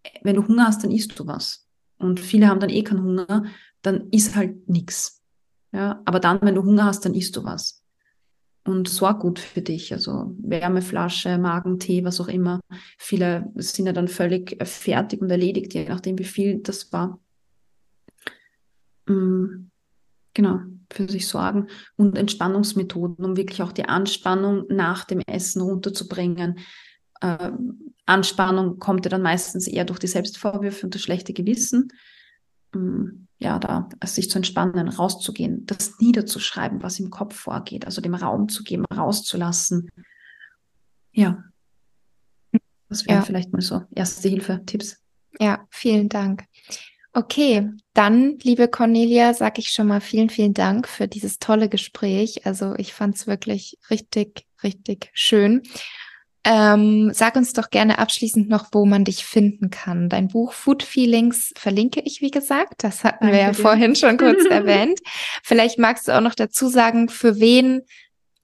äh, 0.03 0.11
wenn 0.23 0.37
du 0.37 0.47
Hunger 0.47 0.67
hast, 0.67 0.85
dann 0.85 0.91
isst 0.91 1.19
du 1.19 1.27
was. 1.27 1.67
Und 1.97 2.21
viele 2.21 2.49
haben 2.49 2.61
dann 2.61 2.69
eh 2.69 2.83
keinen 2.83 3.03
Hunger, 3.03 3.45
dann 3.81 4.11
isst 4.11 4.37
halt 4.37 4.69
nichts. 4.69 5.16
Ja, 5.77 6.01
aber 6.07 6.21
dann, 6.21 6.39
wenn 6.41 6.55
du 6.55 6.65
Hunger 6.65 6.87
hast, 6.87 7.05
dann 7.05 7.13
isst 7.13 7.37
du 7.37 7.45
was. 7.45 7.83
Und 8.65 8.89
sorg 8.89 9.21
gut 9.21 9.39
für 9.39 9.61
dich. 9.61 9.93
Also 9.93 10.35
Wärmeflasche, 10.39 11.37
Magentee, 11.37 12.03
was 12.03 12.19
auch 12.19 12.29
immer. 12.29 12.61
Viele 12.97 13.53
sind 13.57 13.85
ja 13.85 13.93
dann 13.93 14.09
völlig 14.09 14.57
fertig 14.67 15.21
und 15.21 15.31
erledigt, 15.31 15.75
je 15.75 15.87
nachdem, 15.87 16.19
wie 16.19 16.25
viel 16.25 16.63
das 16.63 16.91
war. 16.95 17.21
Mhm. 19.07 19.71
Genau, 20.33 20.61
für 20.91 21.11
sich 21.11 21.29
sorgen 21.29 21.69
und 21.97 22.17
Entspannungsmethoden, 22.17 23.23
um 23.23 23.37
wirklich 23.37 23.63
auch 23.63 23.73
die 23.73 23.85
Anspannung 23.87 24.65
nach 24.69 25.05
dem 25.05 25.21
Essen 25.27 25.61
runterzubringen. 25.61 26.59
äh, 27.21 27.51
Anspannung 28.07 28.79
kommt 28.79 29.05
ja 29.05 29.11
dann 29.11 29.23
meistens 29.23 29.67
eher 29.67 29.85
durch 29.85 29.99
die 29.99 30.07
Selbstvorwürfe 30.07 30.87
und 30.87 30.95
das 30.95 31.03
schlechte 31.03 31.35
Gewissen. 31.35 31.93
Ähm, 32.75 33.26
ja, 33.39 33.59
da 33.59 33.89
sich 34.05 34.31
zu 34.31 34.39
entspannen, 34.39 34.89
rauszugehen, 34.89 35.67
das 35.67 35.99
niederzuschreiben, 35.99 36.83
was 36.83 36.99
im 36.99 37.11
Kopf 37.11 37.37
vorgeht, 37.37 37.85
also 37.85 38.01
dem 38.01 38.15
Raum 38.15 38.49
zu 38.49 38.65
geben, 38.65 38.85
rauszulassen. 38.87 39.91
Ja, 41.13 41.45
das 42.89 43.07
wären 43.07 43.19
ja. 43.19 43.23
vielleicht 43.23 43.53
mal 43.53 43.63
so 43.63 43.83
erste 43.95 44.29
Hilfe-Tipps. 44.29 44.99
Ja, 45.41 45.67
vielen 45.71 46.09
Dank. 46.09 46.45
Okay, 47.13 47.71
dann, 47.95 48.39
liebe 48.43 48.69
Cornelia, 48.69 49.33
sage 49.33 49.61
ich 49.61 49.71
schon 49.71 49.87
mal 49.87 50.01
vielen, 50.01 50.29
vielen 50.29 50.53
Dank 50.53 50.87
für 50.87 51.09
dieses 51.09 51.39
tolle 51.39 51.69
Gespräch. 51.69 52.47
Also 52.47 52.75
ich 52.77 52.93
fand 52.93 53.17
es 53.17 53.27
wirklich 53.27 53.79
richtig, 53.91 54.45
richtig 54.63 55.11
schön. 55.15 55.63
Ähm, 56.49 57.11
sag 57.13 57.35
uns 57.35 57.55
doch 57.55 57.71
gerne 57.71 57.99
abschließend 57.99 58.49
noch, 58.49 58.69
wo 58.71 58.87
man 58.87 59.03
dich 59.03 59.25
finden 59.25 59.69
kann. 59.71 60.09
Dein 60.09 60.29
Buch 60.29 60.53
Food 60.53 60.85
Feelings 60.85 61.53
verlinke 61.57 62.01
ich, 62.05 62.21
wie 62.21 62.31
gesagt. 62.31 62.85
Das 62.85 63.03
hatten 63.03 63.25
Danke 63.25 63.37
wir 63.37 63.43
ja 63.43 63.51
dir. 63.51 63.61
vorhin 63.61 63.97
schon 63.97 64.17
kurz 64.17 64.45
erwähnt. 64.51 65.01
Vielleicht 65.43 65.81
magst 65.81 66.07
du 66.07 66.17
auch 66.17 66.21
noch 66.21 66.37
dazu 66.37 66.69
sagen, 66.69 67.09
für 67.09 67.41
wen 67.41 67.83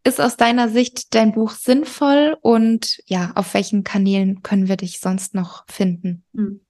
ist 0.02 0.20
aus 0.20 0.36
deiner 0.36 0.68
Sicht 0.68 1.14
dein 1.14 1.30
Buch 1.30 1.52
sinnvoll 1.52 2.36
und 2.40 3.00
ja, 3.06 3.30
auf 3.36 3.54
welchen 3.54 3.84
Kanälen 3.84 4.42
können 4.42 4.66
wir 4.66 4.76
dich 4.76 4.98
sonst 4.98 5.36
noch 5.36 5.64
finden? 5.68 6.24
Hm. 6.34 6.60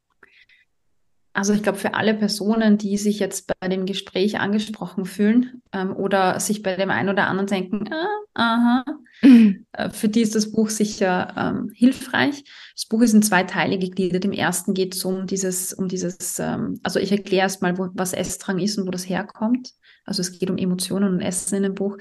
Also 1.35 1.55
ich 1.55 1.63
glaube, 1.63 1.79
für 1.79 1.95
alle 1.95 2.15
Personen, 2.15 2.77
die 2.77 2.99
sich 2.99 3.19
jetzt 3.19 3.51
bei 3.59 3.69
dem 3.69 3.87
Gespräch 3.87 4.39
angesprochen 4.39 5.07
fühlen 5.07 5.63
ähm, 5.73 5.97
oder 5.97 6.39
sich 6.41 6.63
bei 6.63 6.77
dem 6.77 6.91
einen 6.91 7.09
oder 7.09 7.27
anderen 7.27 7.47
denken, 7.47 7.89
ah, 7.91 8.07
aha, 8.35 8.85
mhm. 9.23 9.67
äh, 9.73 9.89
für 9.89 10.09
die 10.09 10.21
ist 10.21 10.35
das 10.35 10.53
Buch 10.53 10.69
sicher 10.69 11.35
ähm, 11.37 11.71
hilfreich. 11.75 12.45
Das 12.75 12.85
Buch 12.87 13.01
ist 13.01 13.15
in 13.15 13.23
zwei 13.23 13.45
Teile 13.45 13.79
gegliedert. 13.79 14.27
Im 14.27 14.33
ersten 14.33 14.75
geht 14.75 14.95
es 14.95 15.05
um 15.07 15.27
dieses, 15.27 15.73
um 15.73 15.89
dieses, 15.89 16.39
ähm, 16.39 16.79
also 16.83 16.99
ich 16.99 17.11
erkläre 17.11 17.45
erst 17.45 17.63
mal, 17.63 17.79
wo, 17.79 17.89
was 17.95 18.13
Essdrang 18.13 18.59
ist 18.59 18.79
und 18.79 18.87
wo 18.87 18.91
das 18.91 19.09
herkommt. 19.09 19.71
Also 20.05 20.21
es 20.21 20.39
geht 20.39 20.51
um 20.51 20.59
Emotionen 20.59 21.15
und 21.15 21.21
Essen 21.21 21.57
in 21.57 21.63
dem 21.63 21.75
Buch. 21.75 21.97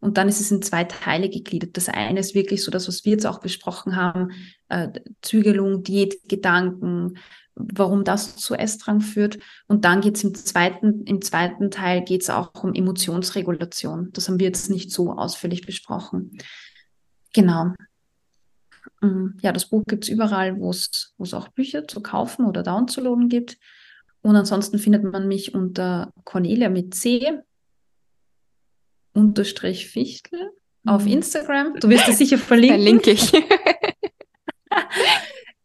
Und 0.00 0.16
dann 0.16 0.28
ist 0.28 0.40
es 0.40 0.52
in 0.52 0.62
zwei 0.62 0.84
Teile 0.84 1.28
gegliedert. 1.28 1.76
Das 1.76 1.88
eine 1.88 2.20
ist 2.20 2.34
wirklich 2.34 2.62
so 2.62 2.70
das, 2.70 2.86
was 2.86 3.04
wir 3.04 3.12
jetzt 3.12 3.26
auch 3.26 3.40
besprochen 3.40 3.96
haben, 3.96 4.30
äh, 4.68 4.88
Zügelung, 5.22 5.82
Diätgedanken, 5.82 7.18
warum 7.58 8.04
das 8.04 8.36
zu 8.36 8.54
Essdrang 8.54 9.00
führt. 9.00 9.38
Und 9.66 9.84
dann 9.84 10.00
geht 10.00 10.16
es 10.16 10.24
im 10.24 10.34
zweiten, 10.34 11.04
im 11.04 11.20
zweiten 11.22 11.70
Teil 11.70 12.04
geht 12.04 12.22
es 12.22 12.30
auch 12.30 12.52
um 12.62 12.74
Emotionsregulation. 12.74 14.10
Das 14.12 14.28
haben 14.28 14.38
wir 14.38 14.46
jetzt 14.46 14.70
nicht 14.70 14.92
so 14.92 15.12
ausführlich 15.12 15.66
besprochen. 15.66 16.38
Genau. 17.34 17.74
Mm, 19.00 19.30
ja, 19.42 19.52
das 19.52 19.66
Buch 19.66 19.82
gibt 19.86 20.04
es 20.04 20.10
überall, 20.10 20.58
wo 20.58 20.70
es 20.70 21.14
auch 21.32 21.48
Bücher 21.48 21.86
zu 21.86 22.00
kaufen 22.00 22.46
oder 22.46 22.62
downzuladen 22.62 23.28
gibt. 23.28 23.58
Und 24.22 24.36
ansonsten 24.36 24.78
findet 24.78 25.04
man 25.04 25.28
mich 25.28 25.54
unter 25.54 26.12
Cornelia 26.24 26.68
mit 26.68 26.94
C 26.94 27.40
unterstrich 29.14 29.88
Fichtel 29.88 30.50
auf 30.84 31.04
mhm. 31.04 31.12
Instagram. 31.12 31.74
Du 31.80 31.88
wirst 31.88 32.08
es 32.08 32.18
sicher 32.18 32.38
verlinken. 32.38 33.02
Verlinke 33.02 33.10
ich. 33.12 33.32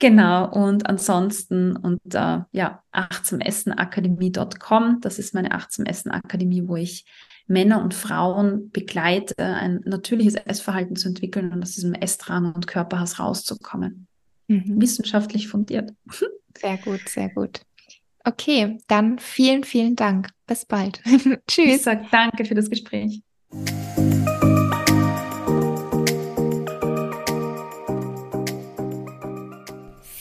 Genau. 0.04 0.51
Und 0.51 0.88
ansonsten 0.88 1.76
unter 1.76 2.47
ja, 2.51 2.84
achtsamessenakademie.com. 2.91 4.99
Das 5.01 5.18
ist 5.18 5.34
meine 5.34 5.51
Achtsamessenakademie, 5.51 6.68
wo 6.68 6.76
ich 6.76 7.06
Männer 7.47 7.82
und 7.82 7.93
Frauen 7.93 8.70
begleite, 8.72 9.36
ein 9.38 9.82
natürliches 9.86 10.36
Essverhalten 10.36 10.95
zu 10.95 11.10
entwickeln 11.10 11.51
und 11.51 11.64
aus 11.64 11.72
diesem 11.72 11.93
Essdrang 11.93 12.54
und 12.54 12.68
Körperhass 12.68 13.20
rauszukommen. 13.20 14.08
Mhm. 14.47 14.82
Wissenschaftlich 14.82 15.47
fundiert. 15.47 15.91
Sehr 16.56 16.78
gut, 16.78 17.10
sehr 17.10 17.30
gut. 17.30 17.62
Okay, 18.24 18.78
dann 18.88 19.18
vielen, 19.18 19.64
vielen 19.64 19.95
Dank. 19.95 20.30
Bis 20.45 20.66
bald. 20.66 21.01
Tschüss. 21.47 21.78
Ich 21.78 21.82
sage 21.82 22.06
danke 22.12 22.45
für 22.45 22.54
das 22.54 22.70
Gespräch. 22.70 23.24